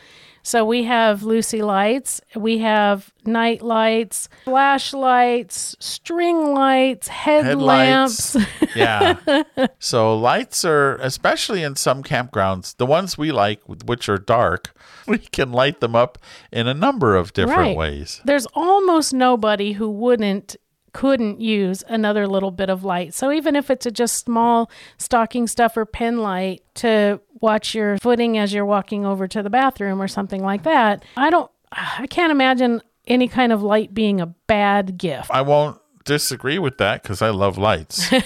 So 0.47 0.65
we 0.67 0.85
have 0.85 1.23
Luci 1.23 1.65
lights, 1.65 2.21
we 2.37 2.59
have 2.59 3.13
night 3.25 3.63
lights, 3.63 4.29
flashlights, 4.45 5.75
string 5.81 6.53
lights, 6.53 7.09
headlamps. 7.09 8.35
Headlights. 8.35 8.77
yeah. 8.77 9.43
So 9.79 10.15
lights 10.19 10.63
are, 10.65 10.97
especially 10.97 11.63
in 11.63 11.77
some 11.77 12.03
campgrounds, 12.03 12.77
the 12.77 12.85
ones 12.87 13.17
we 13.17 13.33
like, 13.33 13.61
which 13.67 14.09
are 14.11 14.19
dark, 14.19 14.75
we 15.09 15.17
can 15.19 15.51
light 15.51 15.81
them 15.81 15.97
up 15.97 16.19
in 16.53 16.67
a 16.69 16.75
number 16.75 17.17
of 17.17 17.33
different 17.33 17.59
Right. 17.59 17.77
ways. 17.77 18.21
There's 18.25 18.47
almost 18.55 19.15
nobody 19.15 19.73
who 19.73 19.89
wouldn't 19.89 20.57
couldn't 20.95 21.41
use 21.41 21.85
another 21.89 22.27
little 22.27 22.51
bit 22.51 22.71
of 22.71 22.85
light. 22.85 23.13
So 23.13 23.31
even 23.31 23.55
if 23.57 23.69
it's 23.69 23.85
a 23.85 23.91
just 23.91 24.17
small 24.25 24.71
stocking 24.97 25.47
stuffer 25.47 25.85
pen 25.85 26.19
light 26.19 26.63
to 26.77 27.21
watch 27.41 27.75
your 27.75 27.99
footing 27.99 28.39
as 28.39 28.55
you're 28.55 28.65
walking 28.65 29.05
over 29.05 29.29
to 29.29 29.43
the 29.43 29.51
bathroom 29.51 30.01
or 30.01 30.09
something 30.09 30.43
like 30.43 30.63
that, 30.63 31.05
I 31.17 31.29
don't 31.29 31.51
I 31.73 32.07
can't 32.09 32.31
imagine 32.31 32.81
any 33.07 33.29
kind 33.29 33.53
of 33.53 33.63
light 33.63 33.93
being 33.93 34.21
a 34.21 34.27
bad 34.27 34.97
gift. 34.97 35.31
I 35.31 35.43
won't 35.43 35.79
disagree 36.05 36.59
with 36.59 36.79
that 36.79 37.03
because 37.03 37.21
I 37.23 37.31
love 37.31 37.59
lights. 37.59 38.11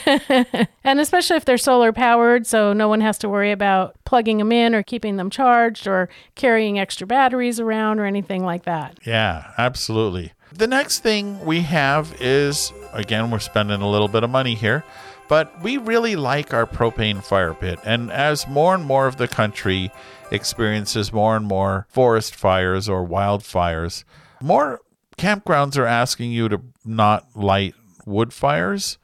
And 0.84 1.00
especially 1.00 1.36
if 1.36 1.44
they're 1.44 1.58
solar 1.58 1.92
powered, 1.92 2.46
so 2.46 2.72
no 2.72 2.88
one 2.88 3.02
has 3.02 3.18
to 3.18 3.28
worry 3.28 3.52
about 3.52 3.94
plugging 4.06 4.38
them 4.38 4.50
in 4.52 4.74
or 4.74 4.82
keeping 4.82 5.16
them 5.16 5.28
charged 5.28 5.86
or 5.86 6.08
carrying 6.34 6.78
extra 6.78 7.06
batteries 7.06 7.60
around 7.60 7.98
or 7.98 8.06
anything 8.06 8.42
like 8.42 8.64
that. 8.64 8.98
yeah, 9.04 9.52
absolutely. 9.58 10.32
The 10.52 10.66
next 10.66 11.00
thing 11.00 11.44
we 11.44 11.60
have 11.60 12.16
is 12.20 12.72
again, 12.92 13.30
we're 13.30 13.38
spending 13.38 13.80
a 13.80 13.88
little 13.88 14.08
bit 14.08 14.24
of 14.24 14.30
money 14.30 14.54
here, 14.54 14.84
but 15.28 15.62
we 15.62 15.76
really 15.76 16.16
like 16.16 16.54
our 16.54 16.66
propane 16.66 17.22
fire 17.22 17.54
pit. 17.54 17.78
And 17.84 18.10
as 18.10 18.48
more 18.48 18.74
and 18.74 18.84
more 18.84 19.06
of 19.06 19.16
the 19.16 19.28
country 19.28 19.92
experiences 20.30 21.12
more 21.12 21.36
and 21.36 21.46
more 21.46 21.86
forest 21.88 22.34
fires 22.34 22.88
or 22.88 23.06
wildfires, 23.06 24.04
more 24.40 24.80
campgrounds 25.16 25.76
are 25.78 25.86
asking 25.86 26.32
you 26.32 26.48
to 26.48 26.60
not 26.84 27.36
light 27.36 27.74
wood 28.06 28.32
fires. 28.32 28.98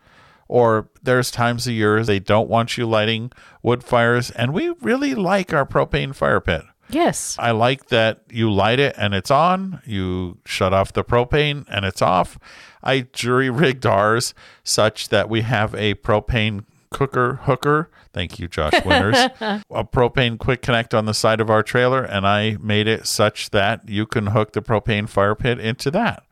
Or 0.46 0.88
there's 1.02 1.30
times 1.30 1.66
a 1.66 1.72
year 1.72 2.04
they 2.04 2.18
don't 2.18 2.50
want 2.50 2.76
you 2.76 2.86
lighting 2.86 3.32
wood 3.62 3.82
fires, 3.82 4.30
and 4.30 4.52
we 4.52 4.68
really 4.82 5.14
like 5.14 5.54
our 5.54 5.64
propane 5.64 6.14
fire 6.14 6.40
pit. 6.40 6.62
Yes. 6.94 7.36
I 7.38 7.50
like 7.50 7.88
that 7.88 8.22
you 8.30 8.52
light 8.52 8.78
it 8.78 8.94
and 8.96 9.14
it's 9.14 9.30
on. 9.30 9.82
You 9.84 10.38
shut 10.44 10.72
off 10.72 10.92
the 10.92 11.04
propane 11.04 11.64
and 11.68 11.84
it's 11.84 12.00
off. 12.00 12.38
I 12.82 13.06
jury 13.12 13.50
rigged 13.50 13.84
ours 13.84 14.34
such 14.62 15.08
that 15.08 15.28
we 15.28 15.40
have 15.42 15.74
a 15.74 15.94
propane 15.94 16.64
cooker 16.94 17.40
hooker. 17.42 17.90
Thank 18.12 18.38
you, 18.38 18.46
Josh 18.46 18.72
Winters. 18.84 19.16
a 19.40 19.84
propane 19.84 20.38
quick 20.38 20.62
connect 20.62 20.94
on 20.94 21.06
the 21.06 21.14
side 21.14 21.40
of 21.40 21.50
our 21.50 21.62
trailer, 21.64 22.04
and 22.04 22.26
I 22.26 22.56
made 22.60 22.86
it 22.86 23.06
such 23.06 23.50
that 23.50 23.88
you 23.88 24.06
can 24.06 24.28
hook 24.28 24.52
the 24.52 24.62
propane 24.62 25.08
fire 25.08 25.34
pit 25.34 25.58
into 25.58 25.90
that. 25.90 26.24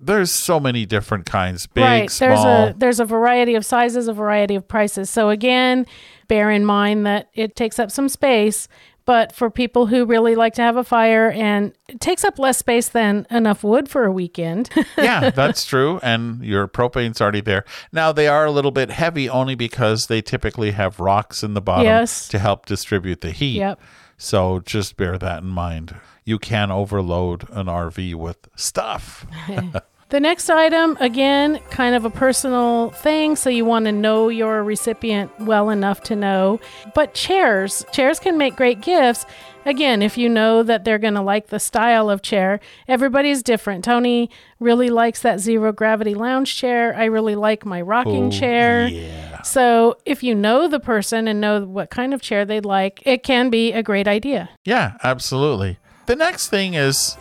There's 0.00 0.30
so 0.30 0.58
many 0.58 0.86
different 0.86 1.26
kinds, 1.26 1.66
big, 1.66 1.82
right. 1.82 2.10
small. 2.10 2.28
There's 2.28 2.44
a 2.44 2.74
there's 2.78 3.00
a 3.00 3.04
variety 3.04 3.54
of 3.54 3.64
sizes, 3.64 4.08
a 4.08 4.12
variety 4.12 4.54
of 4.54 4.66
prices. 4.66 5.10
So 5.10 5.30
again, 5.30 5.86
bear 6.28 6.50
in 6.50 6.64
mind 6.64 7.06
that 7.06 7.28
it 7.34 7.56
takes 7.56 7.78
up 7.78 7.90
some 7.90 8.08
space, 8.08 8.68
but 9.06 9.32
for 9.34 9.48
people 9.50 9.86
who 9.86 10.04
really 10.04 10.34
like 10.34 10.52
to 10.54 10.62
have 10.62 10.76
a 10.76 10.84
fire 10.84 11.30
and 11.30 11.72
it 11.88 12.00
takes 12.00 12.24
up 12.24 12.38
less 12.38 12.58
space 12.58 12.88
than 12.88 13.26
enough 13.30 13.64
wood 13.64 13.88
for 13.88 14.04
a 14.04 14.12
weekend. 14.12 14.68
yeah, 14.98 15.30
that's 15.30 15.64
true. 15.64 15.98
And 16.02 16.44
your 16.44 16.66
propane's 16.66 17.20
already 17.20 17.40
there. 17.40 17.64
Now, 17.92 18.12
they 18.12 18.26
are 18.28 18.44
a 18.44 18.50
little 18.50 18.72
bit 18.72 18.90
heavy 18.90 19.28
only 19.28 19.54
because 19.54 20.08
they 20.08 20.20
typically 20.20 20.72
have 20.72 21.00
rocks 21.00 21.42
in 21.42 21.54
the 21.54 21.62
bottom 21.62 21.86
Yes. 21.86 22.28
to 22.28 22.38
help 22.38 22.66
distribute 22.66 23.20
the 23.22 23.30
heat. 23.30 23.56
Yep. 23.58 23.80
So 24.18 24.60
just 24.60 24.96
bear 24.96 25.16
that 25.18 25.42
in 25.42 25.48
mind. 25.48 25.94
You 26.24 26.38
can 26.38 26.70
overload 26.70 27.48
an 27.50 27.66
RV 27.66 28.14
with 28.16 28.48
stuff. 28.56 29.24
The 30.08 30.20
next 30.20 30.48
item, 30.48 30.96
again, 31.00 31.58
kind 31.70 31.96
of 31.96 32.04
a 32.04 32.10
personal 32.10 32.90
thing, 32.90 33.34
so 33.34 33.50
you 33.50 33.64
want 33.64 33.86
to 33.86 33.92
know 33.92 34.28
your 34.28 34.62
recipient 34.62 35.32
well 35.40 35.68
enough 35.68 36.00
to 36.04 36.14
know. 36.14 36.60
But 36.94 37.12
chairs, 37.12 37.84
chairs 37.90 38.20
can 38.20 38.38
make 38.38 38.54
great 38.54 38.80
gifts. 38.80 39.26
Again, 39.64 40.02
if 40.02 40.16
you 40.16 40.28
know 40.28 40.62
that 40.62 40.84
they're 40.84 41.00
going 41.00 41.14
to 41.14 41.22
like 41.22 41.48
the 41.48 41.58
style 41.58 42.08
of 42.08 42.22
chair, 42.22 42.60
everybody's 42.86 43.42
different. 43.42 43.84
Tony 43.84 44.30
really 44.60 44.90
likes 44.90 45.22
that 45.22 45.40
zero 45.40 45.72
gravity 45.72 46.14
lounge 46.14 46.54
chair. 46.54 46.94
I 46.94 47.06
really 47.06 47.34
like 47.34 47.66
my 47.66 47.82
rocking 47.82 48.26
oh, 48.26 48.30
chair. 48.30 48.86
Yeah. 48.86 49.42
So, 49.42 49.96
if 50.04 50.22
you 50.22 50.36
know 50.36 50.68
the 50.68 50.78
person 50.78 51.26
and 51.26 51.40
know 51.40 51.64
what 51.64 51.90
kind 51.90 52.14
of 52.14 52.22
chair 52.22 52.44
they'd 52.44 52.64
like, 52.64 53.02
it 53.04 53.24
can 53.24 53.50
be 53.50 53.72
a 53.72 53.82
great 53.82 54.06
idea. 54.06 54.50
Yeah, 54.64 54.98
absolutely. 55.02 55.78
The 56.06 56.14
next 56.14 56.48
thing 56.48 56.74
is 56.74 57.16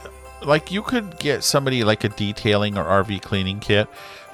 like 0.46 0.72
you 0.72 0.82
could 0.82 1.20
get 1.20 1.44
somebody 1.44 1.84
like 1.84 2.04
a 2.04 2.10
detailing 2.10 2.78
or 2.78 2.84
RV 2.84 3.22
cleaning 3.22 3.60
kit 3.60 3.88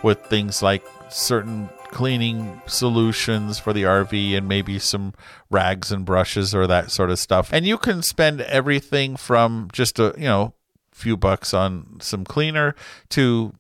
with 0.04 0.26
things 0.26 0.62
like 0.62 0.86
certain 1.10 1.70
cleaning 1.92 2.62
solutions 2.68 3.60
for 3.60 3.74
the 3.74 3.84
RV 3.84 4.38
and 4.38 4.48
maybe 4.48 4.80
some 4.80 5.14
rags 5.50 5.92
and 5.92 6.06
brushes 6.06 6.56
or 6.56 6.66
that 6.68 6.90
sort 6.90 7.10
of 7.10 7.20
stuff. 7.20 7.52
And 7.52 7.66
you 7.66 7.78
can 7.78 8.02
spend 8.02 8.42
everything 8.42 9.18
from 9.18 9.70
just 9.74 10.00
a, 10.00 10.14
you 10.18 10.24
know, 10.24 10.54
few 10.94 11.18
bucks 11.18 11.54
on 11.54 11.98
some 12.00 12.24
cleaner 12.24 12.76
to 13.10 13.54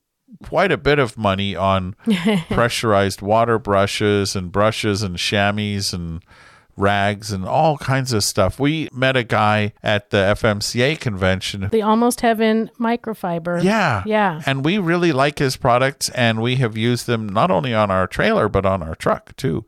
quite 0.43 0.71
a 0.71 0.77
bit 0.77 0.99
of 0.99 1.17
money 1.17 1.55
on 1.55 1.95
pressurized 2.49 3.21
water 3.21 3.59
brushes 3.59 4.35
and 4.35 4.51
brushes 4.51 5.03
and 5.03 5.17
chamois 5.17 5.93
and 5.93 6.23
rags 6.81 7.31
and 7.31 7.45
all 7.45 7.77
kinds 7.77 8.11
of 8.11 8.23
stuff. 8.23 8.59
We 8.59 8.89
met 8.91 9.15
a 9.15 9.23
guy 9.23 9.73
at 9.83 10.09
the 10.09 10.17
FMCA 10.17 10.99
convention. 10.99 11.69
The 11.71 11.81
Almost 11.83 12.21
Heaven 12.21 12.71
microfiber. 12.79 13.63
Yeah. 13.63 14.03
Yeah. 14.05 14.41
And 14.45 14.65
we 14.65 14.77
really 14.79 15.11
like 15.11 15.39
his 15.39 15.55
products 15.57 16.09
and 16.09 16.41
we 16.41 16.55
have 16.57 16.75
used 16.75 17.05
them 17.07 17.29
not 17.29 17.51
only 17.51 17.73
on 17.73 17.91
our 17.91 18.07
trailer 18.07 18.49
but 18.49 18.65
on 18.65 18.81
our 18.81 18.95
truck 18.95 19.35
too. 19.35 19.65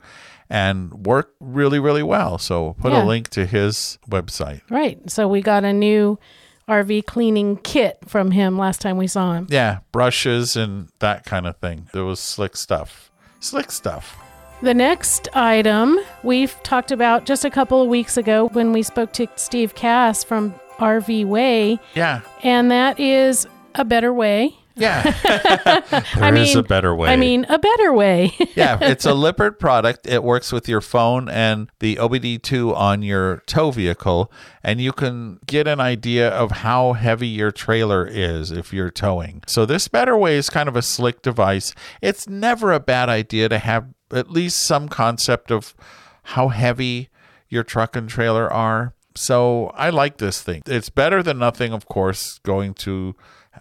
And 0.50 1.06
work 1.06 1.34
really, 1.40 1.80
really 1.80 2.04
well. 2.04 2.38
So 2.38 2.74
put 2.80 2.92
Yeah. 2.92 3.04
a 3.04 3.06
link 3.06 3.30
to 3.30 3.46
his 3.46 3.98
website. 4.10 4.62
Right. 4.70 5.00
So 5.10 5.28
we 5.28 5.42
got 5.42 5.64
a 5.64 5.74
new 5.74 6.20
RV 6.68 7.06
cleaning 7.06 7.58
kit 7.58 7.98
from 8.08 8.32
him 8.32 8.58
last 8.58 8.80
time 8.82 8.98
we 8.98 9.08
saw 9.08 9.34
him. 9.34 9.48
Yeah, 9.50 9.80
brushes 9.92 10.56
and 10.56 10.88
that 11.00 11.26
kind 11.26 11.46
of 11.46 11.58
thing. 11.58 11.88
It 11.94 12.00
was 12.00 12.20
slick 12.20 12.56
stuff. 12.56 13.12
Slick 13.40 13.72
stuff. 13.72 14.18
The 14.62 14.74
next 14.74 15.28
item 15.36 16.00
we've 16.24 16.56
talked 16.64 16.92
about 16.92 17.26
just 17.26 17.44
a 17.44 17.50
couple 17.50 17.82
of 17.82 17.90
weeks 17.90 18.16
ago 18.16 18.48
when 18.54 18.72
we 18.72 18.82
spoke 18.82 19.12
to 19.14 19.28
Steve 19.36 19.76
Cass 19.76 20.24
from 20.24 20.54
RV 20.80 21.26
Way, 21.26 21.80
Yeah. 21.96 22.22
and 22.44 22.72
that 22.72 22.98
is 23.00 23.46
a 23.76 23.84
better 23.84 24.14
way. 24.14 24.56
Yeah. 24.76 25.04
There 26.16 26.36
is 26.36 26.50
mean- 26.50 26.58
a 26.58 26.64
better 26.64 26.96
way. 26.96 27.10
I 27.10 27.16
mean, 27.16 27.46
a 27.50 27.60
better 27.60 27.94
way. 27.94 28.34
yeah, 28.56 28.78
it's 28.82 29.06
a 29.06 29.14
Lippert 29.14 29.60
product. 29.60 30.08
It 30.08 30.24
works 30.24 30.52
with 30.52 30.68
your 30.68 30.82
phone 30.82 31.30
and 31.30 31.70
the 31.80 31.98
OBD2 31.98 32.76
on 32.76 33.02
your 33.04 33.38
tow 33.46 33.72
vehicle, 33.72 34.32
and 34.64 34.80
you 34.82 34.92
can 34.92 35.40
get 35.46 35.68
an 35.68 35.80
idea 35.80 36.30
of 36.30 36.52
how 36.52 36.94
heavy 36.94 37.28
your 37.28 37.52
trailer 37.52 38.06
is 38.08 38.52
if 38.52 38.74
you're 38.74 38.90
towing. 38.90 39.44
So, 39.48 39.66
this 39.66 39.88
Better 39.88 40.18
Way 40.18 40.38
is 40.38 40.50
kind 40.50 40.68
of 40.70 40.76
a 40.76 40.82
slick 40.82 41.22
device. 41.22 41.74
It's 42.02 42.28
never 42.28 42.72
a 42.72 42.80
bad 42.80 43.10
idea 43.10 43.50
to 43.50 43.60
have 43.60 43.88
at 44.12 44.30
least 44.32 44.60
some 44.64 44.88
concept 44.90 45.52
of 45.52 45.76
how 46.24 46.48
heavy 46.50 47.10
your 47.50 47.64
truck 47.64 47.96
and 47.96 48.10
trailer 48.10 48.52
are. 48.52 48.94
So, 49.16 49.68
I 49.76 49.90
like 49.92 50.18
this 50.18 50.42
thing. 50.42 50.64
It's 50.66 50.90
better 50.90 51.22
than 51.22 51.38
nothing, 51.38 51.74
of 51.74 51.86
course, 51.88 52.40
going 52.40 52.74
to. 52.76 53.16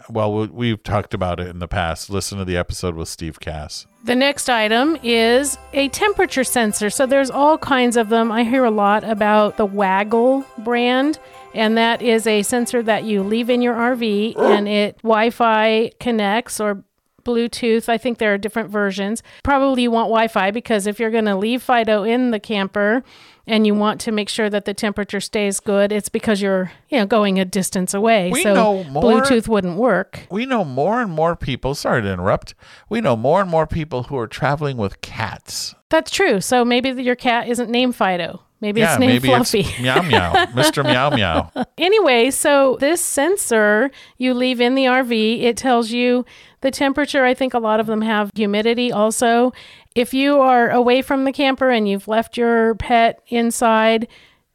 Well, 0.09 0.33
we- 0.33 0.47
we've 0.47 0.83
talked 0.83 1.15
about 1.15 1.39
it 1.41 1.49
in 1.49 1.59
the 1.59 1.69
past. 1.69 2.11
Listen 2.11 2.39
to 2.39 2.45
the 2.45 2.57
episode 2.57 2.95
with 2.95 3.09
Steve 3.09 3.41
Cass. 3.41 3.87
The 4.05 4.15
next 4.15 4.49
item 4.49 4.97
is 5.03 5.59
a 5.73 5.89
temperature 5.89 6.45
sensor. 6.45 6.91
So 6.91 7.07
there's 7.07 7.31
all 7.31 7.57
kinds 7.59 7.97
of 7.97 8.09
them. 8.09 8.33
I 8.33 8.43
hear 8.45 8.65
a 8.65 8.71
lot 8.71 9.05
about 9.05 9.59
the 9.59 9.67
Waggle 9.67 10.45
brand, 10.59 11.19
and 11.55 11.77
that 11.77 12.03
is 12.03 12.27
a 12.27 12.43
sensor 12.43 12.83
that 12.83 13.05
you 13.05 13.23
leave 13.23 13.49
in 13.49 13.63
your 13.63 13.75
RV 13.75 14.35
oh. 14.37 14.53
and 14.53 14.67
it 14.67 14.99
Wi-Fi 15.03 15.93
connects 16.01 16.59
or 16.59 16.83
Bluetooth. 17.25 17.89
I 17.89 17.99
think 17.99 18.19
there 18.19 18.35
are 18.35 18.39
different 18.39 18.71
versions. 18.71 19.23
Probably 19.45 19.83
you 19.83 19.91
want 19.91 20.09
Wi 20.09 20.29
Fi 20.29 20.51
because 20.51 20.87
if 20.87 20.99
you're 20.99 21.11
going 21.11 21.27
to 21.27 21.37
leave 21.37 21.63
Fido 21.63 22.03
in 22.03 22.31
the 22.33 22.41
camper 22.41 23.05
and 23.47 23.67
you 23.67 23.75
want 23.75 24.01
to 24.03 24.13
make 24.13 24.29
sure 24.29 24.49
that 24.49 24.65
the 24.65 24.75
temperature 24.75 25.21
stays 25.21 25.61
good, 25.61 25.93
it's 25.93 26.09
because 26.09 26.41
you're 26.41 26.73
you 26.89 26.99
know 26.99 27.07
going 27.07 27.39
a 27.41 27.45
distance 27.45 27.95
away. 27.95 28.31
We 28.31 28.43
so 28.43 28.85
more- 28.85 29.03
Bluetooth 29.03 29.49
wouldn't 29.49 29.77
work. 29.77 30.27
we 30.31 30.47
know 30.47 30.65
more 30.65 31.01
and 31.01 31.11
more 31.11 31.35
people 31.37 31.75
sorry 31.75 32.03
to 32.03 32.13
interrupt 32.13 32.55
we 32.89 33.01
know 33.01 33.17
more 33.17 33.41
and 33.41 33.51
more 33.51 33.67
people 33.67 34.05
who 34.05 34.17
are 34.17 34.27
traveling 34.27 34.77
with 34.77 35.01
cats 35.01 35.75
That's 35.91 36.11
true. 36.11 36.41
So 36.41 36.65
maybe 36.65 36.91
your 37.03 37.17
cat 37.17 37.49
isn't 37.49 37.71
named 37.71 37.97
Fido. 37.97 38.43
Maybe 38.61 38.81
yeah 38.81 38.93
it's 38.93 39.01
named 39.01 39.13
maybe 39.15 39.29
Fluffy. 39.29 39.61
it's 39.61 39.81
meow 39.81 40.03
meow 40.03 40.33
mr 40.55 40.85
meow 40.85 41.11
meow 41.11 41.51
anyway, 41.79 42.31
so 42.31 42.77
this 42.81 43.05
sensor 43.05 43.91
you 44.19 44.35
leave 44.35 44.61
in 44.61 44.75
the 44.77 44.85
RV, 44.85 45.43
it 45.43 45.57
tells 45.57 45.91
you 45.91 46.25
the 46.61 46.71
temperature. 46.71 47.25
I 47.25 47.35
think 47.35 47.55
a 47.55 47.59
lot 47.59 47.81
of 47.81 47.87
them 47.87 48.03
have 48.03 48.31
humidity 48.37 48.93
also. 48.93 49.53
If 49.95 50.15
you 50.15 50.39
are 50.41 50.71
away 50.71 51.03
from 51.03 51.25
the 51.25 51.33
camper 51.33 51.71
and 51.71 51.89
you've 51.89 52.09
left 52.09 52.37
your 52.37 52.75
pet 52.77 53.21
inside, 53.29 54.09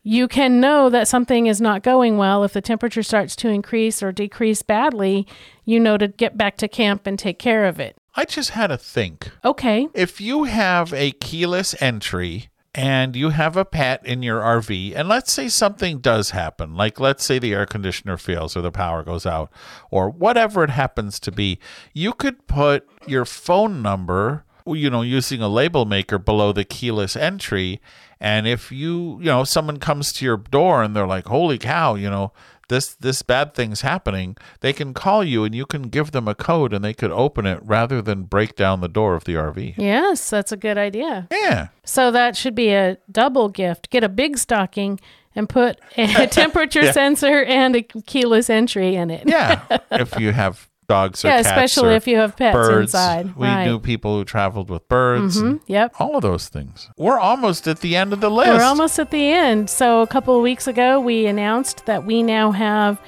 you 0.04 0.28
can 0.28 0.60
know 0.60 0.90
that 0.90 1.08
something 1.08 1.48
is 1.48 1.62
not 1.62 1.84
going 1.84 2.18
well. 2.18 2.44
If 2.44 2.54
the 2.54 2.62
temperature 2.62 3.04
starts 3.04 3.36
to 3.38 3.50
increase 3.50 4.02
or 4.02 4.12
decrease 4.12 4.62
badly, 4.62 5.28
you 5.66 5.80
know 5.80 5.98
to 5.98 6.08
get 6.08 6.38
back 6.38 6.58
to 6.58 6.68
camp 6.68 7.06
and 7.06 7.20
take 7.20 7.40
care 7.40 7.66
of 7.66 7.80
it. 7.80 7.98
i 8.16 8.26
just 8.26 8.52
had 8.52 8.68
to 8.68 8.78
think 8.78 9.30
Okay. 9.46 9.88
if 9.94 10.20
you 10.22 10.46
have 10.46 10.94
a 10.94 11.12
keyless 11.12 11.76
entry 11.82 12.50
and 12.74 13.16
you 13.16 13.30
have 13.30 13.58
a 13.58 13.66
pet 13.66 14.06
in 14.06 14.22
your 14.24 14.40
RV, 14.40 14.94
and 14.96 15.10
let's 15.10 15.32
say 15.34 15.50
something 15.50 15.98
does 16.00 16.30
happen, 16.30 16.76
like 16.76 17.00
let's 17.00 17.26
say 17.26 17.38
the 17.40 17.54
air 17.54 17.66
conditioner 17.66 18.18
fails 18.18 18.56
or 18.56 18.62
the 18.62 18.72
power 18.72 19.04
goes 19.04 19.26
out, 19.26 19.52
or 19.92 20.10
whatever 20.12 20.64
it 20.64 20.70
happens 20.70 21.20
to 21.22 21.32
be, 21.32 21.58
you 21.94 22.14
could 22.14 22.46
put 22.48 22.88
your 23.08 23.26
phone 23.26 23.82
number, 23.82 24.46
you 24.76 24.90
know, 24.90 25.02
using 25.02 25.42
a 25.42 25.48
label 25.48 25.86
maker 25.86 26.18
below 26.20 26.52
the 26.52 26.64
keyless 26.66 27.16
entry. 27.16 27.80
And 28.20 28.48
if 28.48 28.72
you, 28.72 29.20
you 29.20 29.26
know, 29.26 29.44
someone 29.44 29.78
comes 29.78 30.12
to 30.14 30.26
your 30.26 30.38
door 30.38 30.82
and 30.84 30.96
they're 30.96 31.06
like, 31.08 31.28
holy 31.28 31.58
cow, 31.58 31.96
you 31.96 32.10
know, 32.10 32.32
this 32.70 32.96
this 32.96 33.22
bad 33.22 33.54
thing's 33.54 33.80
happening 33.80 34.36
they 34.60 34.74
can 34.74 34.94
call 34.94 35.24
you 35.24 35.46
and 35.46 35.56
you 35.56 35.66
can 35.66 35.84
give 35.84 36.12
them 36.12 36.28
a 36.28 36.36
code 36.36 36.74
and 36.74 36.84
they 36.84 36.94
could 36.94 37.12
open 37.12 37.46
it 37.46 37.62
rather 37.64 38.02
than 38.02 38.24
break 38.24 38.58
down 38.58 38.82
the 38.82 38.90
door 38.90 39.16
of 39.16 39.24
the 39.24 39.36
rv 39.36 39.74
Yes, 39.78 40.30
that's 40.30 40.52
a 40.52 40.58
good 40.58 40.78
idea. 40.78 41.30
yeah 41.32 41.70
So 41.86 42.12
that 42.12 42.36
should 42.36 42.56
be 42.56 42.72
a 42.74 42.98
double 43.10 43.48
gift. 43.48 43.90
Get 43.90 44.04
a 44.04 44.10
big 44.10 44.38
stocking 44.38 45.00
and 45.34 45.48
put 45.48 45.80
a 45.96 46.28
temperature 46.30 46.92
sensor 46.92 47.42
and 47.46 47.78
a 47.78 47.84
keyless 47.84 48.50
entry 48.50 48.96
in 48.96 49.12
it. 49.12 49.24
yeah 49.30 49.62
if 49.92 50.20
you 50.20 50.34
have 50.34 50.68
dogs 50.88 51.24
or 51.24 51.28
Yeah, 51.30 51.44
cats 51.44 51.48
especially 51.50 51.96
if 51.96 52.08
you 52.08 52.18
have 52.18 52.36
pets 52.38 52.54
birds 52.56 52.94
inside. 52.94 53.36
we 53.36 53.46
right. 53.48 53.66
knew 53.66 53.80
people 53.80 54.18
who 54.18 54.24
traveled 54.26 54.70
with 54.70 54.88
birds 54.88 55.38
mm-hmm, 55.38 55.48
and 55.48 55.60
Yep. 55.68 55.96
all 56.00 56.16
of 56.16 56.22
those 56.22 56.48
things 56.48 56.90
we're 56.98 57.20
almost 57.20 57.68
at 57.68 57.80
the 57.82 57.96
end 57.96 58.14
of 58.14 58.22
the 58.22 58.30
list 58.32 58.50
We're 58.50 58.64
almost 58.64 58.98
at 59.00 59.12
the 59.12 59.32
end. 59.32 59.70
So 59.70 60.02
a 60.02 60.08
couple 60.08 60.36
of 60.36 60.42
weeks 60.44 60.68
ago, 60.68 61.00
we 61.00 61.26
announced 61.26 61.86
that 61.86 62.06
we 62.06 62.24
now 62.24 62.52
have 62.52 63.02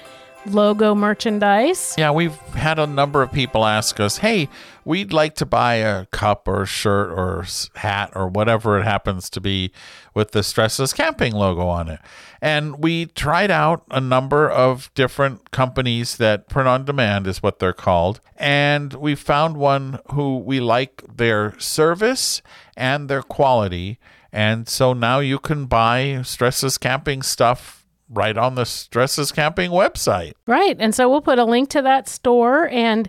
logo 0.45 0.95
merchandise. 0.95 1.95
Yeah, 1.97 2.11
we've 2.11 2.37
had 2.53 2.79
a 2.79 2.87
number 2.87 3.21
of 3.21 3.31
people 3.31 3.65
ask 3.65 3.99
us, 3.99 4.17
"Hey, 4.17 4.49
we'd 4.85 5.13
like 5.13 5.35
to 5.35 5.45
buy 5.45 5.75
a 5.75 6.05
cup 6.07 6.47
or 6.47 6.65
shirt 6.65 7.11
or 7.11 7.45
hat 7.75 8.11
or 8.15 8.27
whatever 8.27 8.79
it 8.79 8.83
happens 8.83 9.29
to 9.31 9.41
be 9.41 9.71
with 10.13 10.31
the 10.31 10.39
Stressless 10.39 10.95
Camping 10.95 11.33
logo 11.33 11.67
on 11.67 11.89
it." 11.89 11.99
And 12.41 12.79
we 12.79 13.07
tried 13.07 13.51
out 13.51 13.83
a 13.91 13.99
number 13.99 14.49
of 14.49 14.89
different 14.95 15.51
companies 15.51 16.17
that 16.17 16.47
print 16.47 16.67
on 16.67 16.85
demand 16.85 17.27
is 17.27 17.43
what 17.43 17.59
they're 17.59 17.73
called, 17.73 18.21
and 18.37 18.93
we 18.93 19.15
found 19.15 19.57
one 19.57 19.99
who 20.11 20.37
we 20.37 20.59
like 20.59 21.03
their 21.17 21.59
service 21.59 22.41
and 22.77 23.09
their 23.09 23.21
quality. 23.21 23.99
And 24.31 24.69
so 24.69 24.93
now 24.93 25.19
you 25.19 25.39
can 25.39 25.65
buy 25.65 26.19
Stressless 26.21 26.79
Camping 26.79 27.23
stuff 27.23 27.78
right 28.09 28.37
on 28.37 28.55
the 28.55 28.63
Stressless 28.63 29.33
Camping 29.33 29.71
website. 29.71 30.33
Right. 30.47 30.75
And 30.79 30.93
so 30.93 31.09
we'll 31.09 31.21
put 31.21 31.39
a 31.39 31.45
link 31.45 31.69
to 31.69 31.81
that 31.81 32.07
store. 32.07 32.67
And 32.69 33.07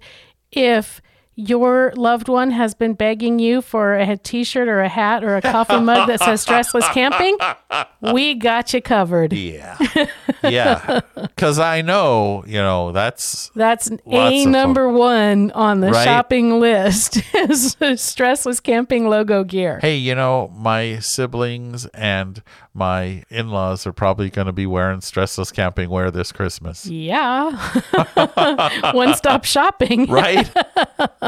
if 0.53 1.01
your 1.49 1.93
loved 1.97 2.29
one 2.29 2.51
has 2.51 2.75
been 2.75 2.95
begging 2.95 3.39
you 3.39 3.63
for 3.63 3.95
a 3.95 4.17
t 4.17 4.45
shirt 4.45 4.69
or 4.69 4.81
a 4.81 4.89
hat 4.89 5.25
or 5.25 5.37
a 5.37 5.43
coffee 5.43 5.81
mug 5.81 6.09
that 6.09 6.21
says 6.21 6.45
stressless 6.45 6.91
camping, 6.93 7.37
we 8.01 8.35
got 8.35 8.73
you 8.75 8.81
covered. 8.83 9.33
Yeah. 9.33 9.77
Yeah. 10.43 11.01
Because 11.15 11.59
I 11.59 11.81
know, 11.83 12.45
you 12.47 12.59
know, 12.59 12.93
that's 12.93 13.51
That's 13.55 13.91
a 14.07 14.45
number 14.47 14.91
one 14.91 15.51
on 15.53 15.81
the 15.81 15.91
Right? 15.91 16.05
shopping 16.05 16.61
list 16.61 17.17
is 17.35 17.77
stressless 17.77 18.63
camping 18.63 19.09
logo 19.09 19.45
gear. 19.45 19.79
hey, 19.81 19.97
you 19.97 20.15
know, 20.15 20.49
my 20.55 20.99
siblings 20.99 21.87
and 21.87 22.43
my 22.75 23.23
in 23.31 23.49
laws 23.51 23.87
are 23.87 23.93
probably 23.93 24.29
going 24.31 24.47
to 24.47 24.53
be 24.53 24.67
wearing 24.67 25.01
stressless 25.01 25.53
camping 25.53 25.89
wear 25.91 26.11
this 26.11 26.31
Christmas. 26.33 26.87
Yeah. 26.87 27.51
One 28.93 29.15
stop 29.15 29.45
shopping. 29.45 30.07
Right? 30.07 30.51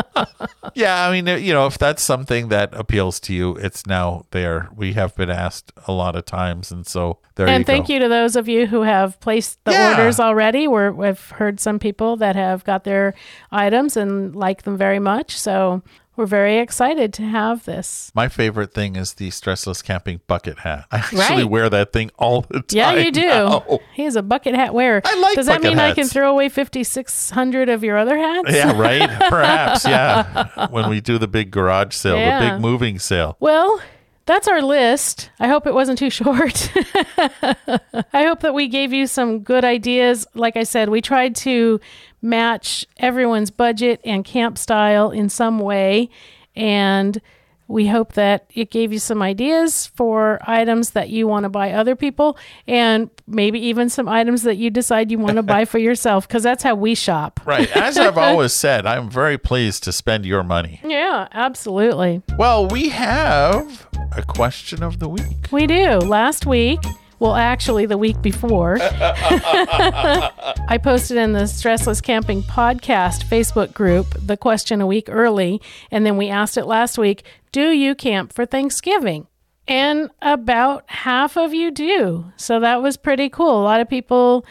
yeah. 0.75 1.07
I 1.09 1.13
mean, 1.13 1.27
you 1.43 1.53
know, 1.53 1.67
if 1.67 1.79
that's 1.79 2.03
something 2.03 2.49
that 2.49 2.73
appeals 2.75 3.21
to 3.21 3.35
you, 3.35 3.57
it's 3.57 3.87
now 3.87 4.25
there. 4.31 4.69
We 4.75 4.93
have 4.95 5.15
been 5.17 5.31
asked 5.31 5.73
a 5.87 5.93
lot 5.93 6.17
of 6.17 6.25
times. 6.25 6.71
And 6.73 6.87
so 6.87 7.19
there 7.35 7.47
and 7.49 7.61
you 7.61 7.65
thank 7.65 7.89
go. 7.89 7.95
you 7.95 8.01
to 8.01 8.09
those 8.09 8.37
of 8.37 8.49
you 8.49 8.67
who 8.67 8.83
have 8.83 9.19
placed 9.21 9.63
the 9.65 9.73
Yeah. 9.73 9.91
orders 9.93 10.21
already. 10.21 10.69
We're, 10.69 10.93
we've 10.93 11.31
heard 11.31 11.61
some 11.61 11.79
people 11.79 12.17
that 12.17 12.37
have 12.37 12.65
got 12.65 12.85
their 12.85 13.15
items 13.51 13.97
and 13.97 14.35
like 14.37 14.63
them 14.63 14.77
very 14.77 14.99
much. 14.99 15.39
So 15.39 15.83
we're 16.17 16.27
very 16.27 16.59
excited 16.59 17.13
to 17.15 17.23
have 17.23 17.65
this. 17.65 18.13
My 18.15 18.29
favorite 18.29 18.75
thing 18.75 18.97
is 18.97 19.15
the 19.15 19.29
stressless 19.31 19.83
camping 19.83 20.21
bucket 20.27 20.59
hat. 20.61 20.85
I 20.91 20.99
actually 20.99 21.19
Right. 21.43 21.45
wear 21.51 21.71
that 21.71 21.93
thing 21.93 22.11
all 22.19 22.43
the 22.43 22.61
time. 22.61 22.65
Yeah, 22.71 22.93
you 22.95 23.11
do. 23.11 23.21
now. 23.27 23.79
He's 23.95 24.15
a 24.17 24.23
bucket 24.23 24.55
hat 24.55 24.75
wearer. 24.75 25.01
I 25.05 25.19
like 25.21 25.35
Does 25.37 25.47
that 25.47 25.63
mean 25.63 25.79
I 25.79 25.93
can 25.95 26.07
throw 26.07 26.31
away 26.31 26.49
5,600 26.49 27.69
of 27.69 27.83
your 27.83 27.97
other 27.99 28.17
hats? 28.19 28.51
Yeah, 28.53 28.79
right? 28.79 29.09
Perhaps, 29.29 29.87
yeah. 29.87 30.67
When 30.69 30.89
we 30.91 31.01
do 31.01 31.19
the 31.19 31.29
big 31.29 31.51
garage 31.51 31.95
sale, 31.95 32.17
the 32.17 32.51
big 32.51 32.61
moving 32.61 32.99
sale. 32.99 33.37
Well, 33.41 33.81
that's 34.27 34.49
our 34.49 34.63
list. 34.63 35.31
I 35.39 35.49
hope 35.49 35.67
it 35.67 35.75
wasn't 35.75 35.99
too 35.99 36.11
short. 36.11 36.71
I 36.77 38.25
hope 38.25 38.41
that 38.41 38.55
we 38.55 38.69
gave 38.69 38.93
you 38.93 39.07
some 39.07 39.41
good 39.41 39.65
ideas. 39.65 40.27
Like 40.35 40.57
I 40.57 40.65
said, 40.65 40.89
we 40.89 41.01
tried 41.01 41.37
to 41.37 41.81
match 42.21 42.87
everyone's 42.99 43.51
budget 43.51 44.01
and 44.05 44.25
camp 44.25 44.59
style 44.59 45.11
in 45.11 45.29
some 45.29 45.59
way. 45.59 46.09
And 46.55 47.21
we 47.69 47.87
hope 47.87 48.13
that 48.13 48.45
it 48.55 48.71
gave 48.71 48.93
you 48.93 48.99
some 48.99 49.23
ideas 49.23 49.87
for 49.87 50.39
items 50.43 50.91
that 50.91 51.09
you 51.09 51.27
want 51.27 51.45
to 51.45 51.49
buy 51.49 51.73
other 51.73 51.97
people 51.97 52.37
and 52.67 53.09
maybe 53.27 53.59
even 53.59 53.89
some 53.89 54.09
items 54.09 54.43
that 54.43 54.57
you 54.57 54.69
decide 54.69 55.11
you 55.11 55.19
want 55.19 55.37
to 55.37 55.43
buy 55.43 55.65
for 55.65 55.79
yourself 55.79 56.29
because 56.29 56.43
that's 56.43 56.63
how 56.63 56.75
we 56.75 56.95
shop. 56.95 57.41
Right. 57.47 57.75
As 57.75 57.97
I've 57.97 58.19
always 58.19 58.53
said, 58.53 58.85
I'm 58.85 59.09
very 59.09 59.39
pleased 59.39 59.85
to 59.85 59.93
spend 59.93 60.27
your 60.27 60.43
money. 60.43 60.81
Yeah, 60.85 61.29
absolutely. 61.33 62.21
Well, 62.37 62.69
we 62.69 62.91
have 62.91 63.89
a 64.17 64.23
question 64.23 64.83
of 64.83 64.99
the 64.99 65.09
week. 65.09 65.49
We 65.51 65.67
do. 65.67 65.99
Last 65.99 66.47
week, 66.47 66.81
well, 67.19 67.35
actually, 67.37 67.87
the 67.87 67.99
week 67.99 68.21
before, 68.21 68.79
I 68.81 70.79
posted 70.83 71.17
in 71.19 71.33
the 71.33 71.43
Stressless 71.45 72.03
Camping 72.03 72.43
Podcast 72.43 73.25
Facebook 73.25 73.73
group 73.73 74.09
the 74.19 74.37
question 74.37 74.81
a 74.81 74.87
week 74.87 75.07
early. 75.09 75.61
And 75.91 76.05
then 76.05 76.17
we 76.17 76.29
asked 76.29 76.57
it 76.57 76.67
last 76.67 76.99
week 76.99 77.25
Do 77.53 77.71
you 77.71 77.95
camp 77.95 78.33
for 78.33 78.45
Thanksgiving? 78.45 79.29
And 79.69 80.11
about 80.21 80.83
half 80.91 81.37
of 81.37 81.55
you 81.55 81.71
do. 81.71 82.33
So 82.37 82.59
that 82.59 82.83
was 82.83 82.97
pretty 82.97 83.29
cool. 83.29 83.63
A 83.63 83.63
lot 83.63 83.81
of 83.81 83.89
people 83.89 84.45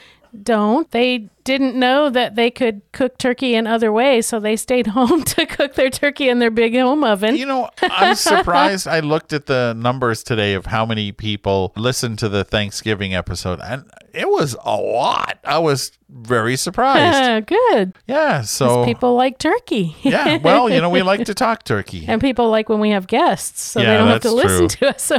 don't. 0.44 0.90
They 0.92 1.30
didn't 1.44 1.76
know 1.76 2.10
that 2.10 2.36
they 2.36 2.52
could 2.52 2.82
cook 2.92 3.18
turkey 3.18 3.56
in 3.56 3.66
other 3.68 3.92
ways. 3.92 4.28
So 4.28 4.40
they 4.40 4.56
stayed 4.56 4.88
home 4.98 5.24
to 5.24 5.46
cook 5.46 5.74
their 5.76 5.90
turkey 5.90 6.30
in 6.30 6.40
their 6.40 6.52
big 6.52 6.76
home 6.78 7.04
oven. 7.04 7.36
You 7.36 7.46
know, 7.46 7.70
I'm 7.82 8.16
surprised. 8.16 8.88
I 8.88 9.00
looked 9.00 9.34
at 9.34 9.48
the 9.48 9.74
numbers 9.74 10.24
today 10.24 10.54
of 10.54 10.68
how 10.68 10.86
many 10.86 11.12
people 11.12 11.74
listened 11.76 12.20
to 12.20 12.30
the 12.30 12.44
Thanksgiving 12.44 13.14
episode, 13.16 13.60
and 13.64 13.86
it 14.14 14.30
was 14.30 14.56
a 14.64 14.76
lot. 14.76 15.40
I 15.44 15.58
was 15.60 15.92
very 16.10 16.56
surprised. 16.58 17.48
Good. 17.72 17.94
Yeah. 18.08 18.42
So, 18.42 18.86
People 18.86 19.16
like 19.16 19.38
turkey. 19.40 19.96
yeah. 20.02 20.38
Well, 20.38 20.70
you 20.70 20.80
know, 20.82 20.90
we 20.90 21.02
like 21.02 21.26
to 21.26 21.34
talk 21.34 21.64
turkey. 21.64 22.06
and 22.08 22.22
people 22.22 22.50
like 22.50 22.70
when 22.70 22.80
we 22.80 22.90
have 22.92 23.08
guests, 23.08 23.62
so 23.62 23.80
Yeah, 23.82 23.92
they 23.92 23.98
don't 23.98 24.08
have 24.08 24.22
to 24.22 24.28
that's 24.30 24.36
listen 24.36 24.68
to 24.68 24.90
us 24.90 25.02
so 25.04 25.18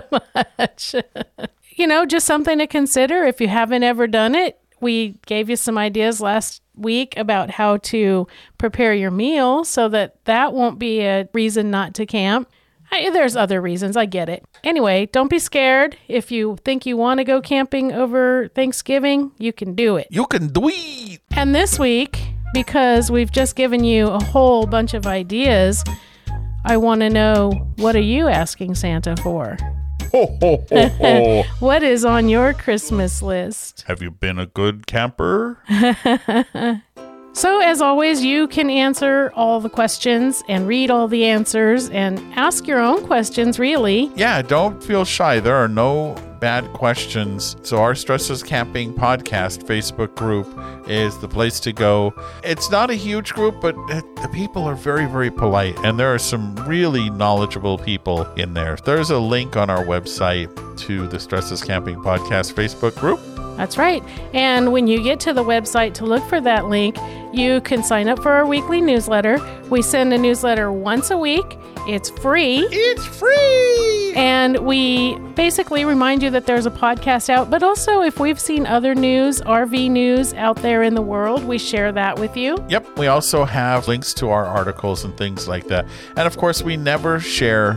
much. 0.58 0.94
you 1.76 1.86
know, 1.86 2.04
just 2.06 2.26
something 2.26 2.58
to 2.58 2.66
consider 2.66 3.24
if 3.24 3.40
you 3.40 3.48
haven't 3.48 3.82
ever 3.82 4.06
done 4.06 4.34
it. 4.34 4.58
We 4.82 5.16
gave 5.24 5.48
you 5.48 5.56
some 5.56 5.78
ideas 5.78 6.20
last 6.20 6.60
week 6.74 7.16
about 7.16 7.50
how 7.50 7.78
to 7.78 8.26
prepare 8.58 8.92
your 8.92 9.10
meal 9.10 9.64
so 9.64 9.88
that 9.88 10.22
that 10.24 10.52
won't 10.52 10.78
be 10.78 11.00
a 11.00 11.28
reason 11.32 11.70
not 11.70 11.94
to 11.94 12.04
camp. 12.04 12.50
I, 12.90 13.08
there's 13.10 13.36
other 13.36 13.62
reasons, 13.62 13.96
I 13.96 14.04
get 14.04 14.28
it. 14.28 14.44
Anyway, 14.64 15.06
don't 15.06 15.30
be 15.30 15.38
scared. 15.38 15.96
If 16.08 16.30
you 16.30 16.58
think 16.64 16.84
you 16.84 16.96
want 16.96 17.18
to 17.18 17.24
go 17.24 17.40
camping 17.40 17.92
over 17.92 18.48
Thanksgiving, 18.48 19.32
you 19.38 19.52
can 19.52 19.74
do 19.74 19.96
it. 19.96 20.08
You 20.10 20.26
can 20.26 20.48
do 20.48 20.68
it. 20.68 21.22
And 21.30 21.54
this 21.54 21.78
week, 21.78 22.20
because 22.52 23.10
we've 23.10 23.32
just 23.32 23.56
given 23.56 23.84
you 23.84 24.08
a 24.08 24.22
whole 24.22 24.66
bunch 24.66 24.92
of 24.92 25.06
ideas, 25.06 25.84
I 26.66 26.76
want 26.76 27.00
to 27.00 27.08
know 27.08 27.50
what 27.76 27.96
are 27.96 28.00
you 28.00 28.28
asking 28.28 28.74
Santa 28.74 29.16
for? 29.16 29.56
Ho, 30.12 30.26
ho, 30.42 30.64
ho, 30.68 30.88
ho. 30.88 31.42
What 31.60 31.82
is 31.82 32.04
on 32.04 32.28
your 32.28 32.52
Christmas 32.52 33.22
list? 33.22 33.84
Have 33.86 34.02
you 34.02 34.10
been 34.10 34.38
a 34.38 34.44
good 34.44 34.86
camper? 34.86 35.58
So, 37.34 37.60
as 37.62 37.80
always, 37.80 38.22
you 38.22 38.46
can 38.46 38.68
answer 38.68 39.32
all 39.34 39.58
the 39.60 39.70
questions 39.70 40.42
and 40.48 40.68
read 40.68 40.90
all 40.90 41.08
the 41.08 41.24
answers 41.24 41.88
and 41.88 42.20
ask 42.34 42.66
your 42.66 42.78
own 42.78 43.06
questions, 43.06 43.58
really. 43.58 44.10
Yeah, 44.14 44.42
don't 44.42 44.82
feel 44.84 45.06
shy. 45.06 45.40
There 45.40 45.56
are 45.56 45.68
no 45.68 46.14
bad 46.40 46.70
questions. 46.74 47.56
So, 47.62 47.78
our 47.78 47.94
Stressless 47.94 48.44
Camping 48.44 48.92
podcast 48.92 49.64
Facebook 49.64 50.14
group 50.14 50.46
is 50.86 51.18
the 51.20 51.28
place 51.28 51.58
to 51.60 51.72
go. 51.72 52.12
It's 52.44 52.70
not 52.70 52.90
a 52.90 52.94
huge 52.94 53.32
group, 53.32 53.62
but 53.62 53.76
the 53.76 54.28
people 54.34 54.64
are 54.64 54.74
very, 54.74 55.06
very 55.06 55.30
polite, 55.30 55.78
and 55.84 55.98
there 55.98 56.12
are 56.12 56.18
some 56.18 56.54
really 56.68 57.08
knowledgeable 57.08 57.78
people 57.78 58.30
in 58.34 58.52
there. 58.52 58.76
There's 58.84 59.10
a 59.10 59.18
link 59.18 59.56
on 59.56 59.70
our 59.70 59.84
website 59.84 60.50
to 60.80 61.08
the 61.08 61.16
Stressless 61.16 61.66
Camping 61.66 61.96
podcast 61.96 62.52
Facebook 62.52 62.94
group. 62.96 63.20
That's 63.56 63.78
right. 63.78 64.02
And 64.32 64.72
when 64.72 64.86
you 64.86 65.02
get 65.02 65.20
to 65.20 65.32
the 65.32 65.44
website 65.44 65.94
to 65.94 66.04
look 66.04 66.22
for 66.28 66.40
that 66.40 66.66
link, 66.66 66.96
you 67.32 67.60
can 67.62 67.82
sign 67.82 68.08
up 68.08 68.20
for 68.22 68.32
our 68.32 68.46
weekly 68.46 68.80
newsletter. 68.80 69.38
We 69.70 69.82
send 69.82 70.12
a 70.12 70.18
newsletter 70.18 70.72
once 70.72 71.10
a 71.10 71.18
week, 71.18 71.58
it's 71.88 72.10
free. 72.10 72.58
It's 72.70 73.04
free. 73.04 74.12
And 74.14 74.58
we 74.58 75.18
basically 75.34 75.84
remind 75.84 76.22
you 76.22 76.30
that 76.30 76.46
there's 76.46 76.64
a 76.64 76.70
podcast 76.70 77.28
out, 77.28 77.50
but 77.50 77.64
also 77.64 78.02
if 78.02 78.20
we've 78.20 78.38
seen 78.38 78.66
other 78.66 78.94
news, 78.94 79.40
RV 79.40 79.90
news 79.90 80.32
out 80.34 80.56
there 80.58 80.82
in 80.84 80.94
the 80.94 81.02
world, 81.02 81.42
we 81.44 81.58
share 81.58 81.90
that 81.90 82.20
with 82.20 82.36
you. 82.36 82.56
Yep, 82.68 82.98
we 82.98 83.08
also 83.08 83.44
have 83.44 83.88
links 83.88 84.14
to 84.14 84.30
our 84.30 84.44
articles 84.44 85.04
and 85.04 85.16
things 85.16 85.48
like 85.48 85.66
that. 85.68 85.86
And 86.16 86.26
of 86.26 86.36
course, 86.36 86.62
we 86.62 86.76
never 86.76 87.18
share 87.18 87.76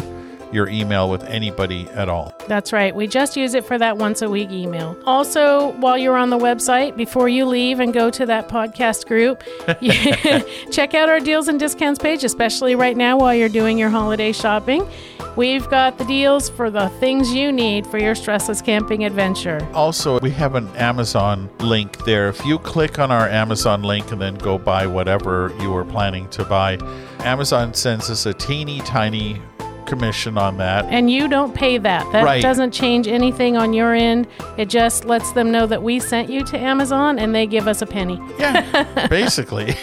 your 0.55 0.67
email 0.69 1.09
with 1.09 1.23
anybody 1.25 1.87
at 1.89 2.09
all. 2.09 2.33
That's 2.47 2.73
right. 2.73 2.95
We 2.95 3.05
just 3.05 3.35
use 3.35 3.53
it 3.53 3.65
for 3.65 3.77
that 3.77 3.97
once 3.97 4.21
a 4.21 4.29
week 4.29 4.49
email. 4.51 4.97
Also, 5.05 5.73
while 5.73 5.97
you're 5.97 6.15
on 6.15 6.29
the 6.29 6.37
website, 6.37 6.95
before 6.95 7.29
you 7.29 7.45
leave 7.45 7.79
and 7.79 7.93
go 7.93 8.09
to 8.09 8.25
that 8.25 8.47
podcast 8.47 9.05
group, 9.05 9.43
check 10.71 10.93
out 10.93 11.09
our 11.09 11.19
deals 11.19 11.49
and 11.49 11.59
discounts 11.59 11.99
page, 11.99 12.23
especially 12.23 12.73
right 12.73 12.95
now 12.95 13.17
while 13.17 13.35
you're 13.35 13.49
doing 13.49 13.77
your 13.77 13.89
holiday 13.89 14.31
shopping. 14.31 14.87
We've 15.35 15.69
got 15.69 15.97
the 15.97 16.05
deals 16.05 16.49
for 16.49 16.71
the 16.71 16.87
things 17.01 17.33
you 17.33 17.51
need 17.51 17.85
for 17.87 17.97
your 17.97 18.15
stressless 18.15 18.63
camping 18.63 19.03
adventure. 19.03 19.67
Also, 19.73 20.17
we 20.21 20.31
have 20.31 20.55
an 20.55 20.69
Amazon 20.77 21.49
link 21.59 22.05
there. 22.05 22.29
If 22.29 22.45
you 22.45 22.57
click 22.57 22.99
on 22.99 23.11
our 23.11 23.27
Amazon 23.27 23.83
link 23.83 24.13
and 24.13 24.21
then 24.21 24.35
go 24.35 24.57
buy 24.57 24.87
whatever 24.87 25.53
you 25.59 25.71
were 25.71 25.83
planning 25.83 26.29
to 26.29 26.45
buy, 26.45 26.77
Amazon 27.19 27.73
sends 27.73 28.09
us 28.09 28.25
a 28.25 28.33
teeny 28.33 28.79
tiny 28.79 29.41
commission 29.85 30.37
on 30.37 30.57
that. 30.57 30.85
And 30.85 31.09
you 31.09 31.27
don't 31.27 31.53
pay 31.55 31.77
that. 31.77 32.09
That 32.11 32.23
Right. 32.23 32.41
doesn't 32.41 32.71
change 32.71 33.07
anything 33.07 33.55
on 33.57 33.73
your 33.73 33.93
end. 33.93 34.27
It 34.57 34.69
just 34.69 35.05
lets 35.05 35.31
them 35.33 35.51
know 35.51 35.65
that 35.67 35.83
we 35.83 35.99
sent 35.99 36.29
you 36.29 36.43
to 36.45 36.57
Amazon 36.57 37.19
and 37.19 37.33
they 37.35 37.45
give 37.47 37.67
us 37.67 37.81
a 37.81 37.85
penny. 37.85 38.19
Yeah, 38.39 39.07
basically. 39.09 39.75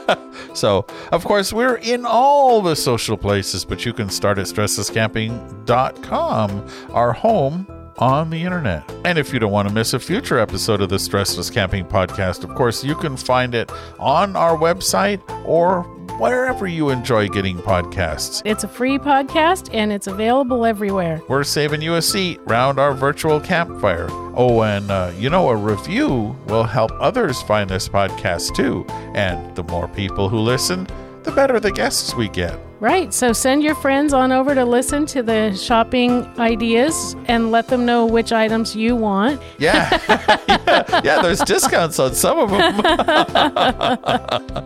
so, 0.54 0.86
of 1.12 1.24
course, 1.24 1.52
we're 1.52 1.76
in 1.76 2.04
all 2.06 2.60
the 2.62 2.74
social 2.76 3.16
places, 3.16 3.64
but 3.64 3.84
you 3.86 3.92
can 3.92 4.08
start 4.10 4.38
at 4.38 4.46
stresslesscamping.com, 4.46 6.66
our 6.92 7.12
home 7.12 7.66
on 7.98 8.30
the 8.30 8.42
internet. 8.42 8.82
And 9.04 9.18
if 9.18 9.32
you 9.32 9.38
don't 9.38 9.52
want 9.52 9.68
to 9.68 9.74
miss 9.74 9.94
a 9.94 10.00
future 10.00 10.36
episode 10.38 10.80
of 10.80 10.88
the 10.88 10.96
Stressless 10.96 11.52
Camping 11.52 11.84
Podcast, 11.84 12.42
of 12.42 12.52
course, 12.56 12.82
you 12.82 12.96
can 12.96 13.16
find 13.16 13.54
it 13.54 13.70
on 14.00 14.34
our 14.34 14.56
website 14.56 15.20
or 15.46 15.86
wherever 16.18 16.66
you 16.66 16.90
enjoy 16.90 17.28
getting 17.28 17.58
podcasts. 17.58 18.42
It's 18.44 18.64
a 18.64 18.68
free 18.68 18.98
podcast 18.98 19.70
and 19.72 19.92
it's 19.92 20.06
available 20.06 20.64
everywhere. 20.64 21.20
We're 21.28 21.44
saving 21.44 21.82
you 21.82 21.94
a 21.94 22.02
seat 22.02 22.40
round 22.44 22.78
our 22.78 22.94
virtual 22.94 23.40
campfire. 23.40 24.08
Oh, 24.36 24.62
and 24.62 24.90
uh, 24.90 25.12
you 25.16 25.30
know, 25.30 25.48
a 25.48 25.56
review 25.56 26.36
will 26.46 26.64
help 26.64 26.90
others 27.00 27.42
find 27.42 27.70
this 27.70 27.88
podcast 27.88 28.54
too. 28.54 28.84
And 29.14 29.54
the 29.56 29.64
more 29.64 29.88
people 29.88 30.28
who 30.28 30.38
listen, 30.38 30.86
the 31.22 31.32
better 31.32 31.58
the 31.58 31.72
guests 31.72 32.14
we 32.14 32.28
get. 32.28 32.58
Right. 32.84 33.14
So 33.14 33.32
send 33.32 33.62
your 33.62 33.74
friends 33.76 34.12
on 34.12 34.30
over 34.30 34.54
to 34.54 34.66
listen 34.66 35.06
to 35.06 35.22
the 35.22 35.54
shopping 35.54 36.26
ideas 36.38 37.16
and 37.24 37.50
let 37.50 37.68
them 37.68 37.86
know 37.86 38.04
which 38.04 38.30
items 38.30 38.76
you 38.76 38.94
want. 38.94 39.40
Yeah. 39.56 39.88
yeah, 40.46 41.00
yeah, 41.02 41.22
there's 41.22 41.40
discounts 41.40 41.98
on 41.98 42.14
some 42.14 42.38
of 42.40 42.50
them. 42.50 42.74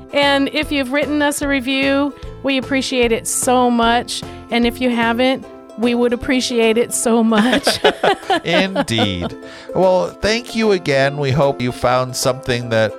And 0.13 0.49
if 0.49 0.73
you've 0.73 0.91
written 0.91 1.23
us 1.23 1.43
a 1.43 1.47
review, 1.47 2.13
we 2.43 2.59
appreciate 2.59 3.13
it 3.13 3.29
so 3.29 3.71
much. 3.71 4.25
And 4.51 4.67
if 4.67 4.81
you 4.81 4.91
haven't, 4.91 5.47
we 5.79 5.95
would 5.95 6.13
appreciate 6.13 6.77
it 6.77 6.93
so 6.93 7.23
much. 7.23 7.79
Indeed. 8.45 9.39
Well, 9.77 10.09
thank 10.09 10.57
you 10.57 10.73
again. 10.73 11.19
We 11.19 11.31
hope 11.31 11.63
you 11.63 11.71
found 11.71 12.17
something 12.17 12.71
that 12.71 12.93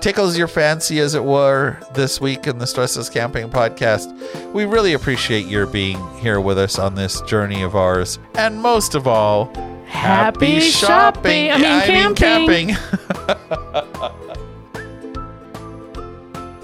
tickles 0.00 0.36
your 0.36 0.48
fancy, 0.48 1.00
as 1.00 1.14
it 1.14 1.24
were, 1.24 1.78
this 1.94 2.20
week 2.20 2.46
in 2.46 2.58
the 2.58 2.64
Stressless 2.64 3.12
Camping 3.12 3.48
Podcast. 3.50 4.52
We 4.52 4.64
really 4.64 4.94
appreciate 4.94 5.46
your 5.46 5.66
being 5.66 5.98
here 6.18 6.40
with 6.40 6.58
us 6.58 6.78
on 6.78 6.94
this 6.94 7.20
journey 7.22 7.62
of 7.62 7.76
ours. 7.76 8.18
And 8.34 8.60
most 8.60 8.94
of 8.94 9.06
all, 9.06 9.52
Happy 9.86 10.60
shopping. 10.60 11.50
I 11.50 11.58
mean, 11.58 12.14
camping. 12.14 12.74
camping. 12.74 14.16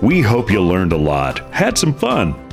We 0.02 0.20
hope 0.20 0.50
you 0.50 0.60
learned 0.60 0.92
a 0.92 0.96
lot, 0.96 1.38
had 1.54 1.78
some 1.78 1.94
fun, 1.94 2.34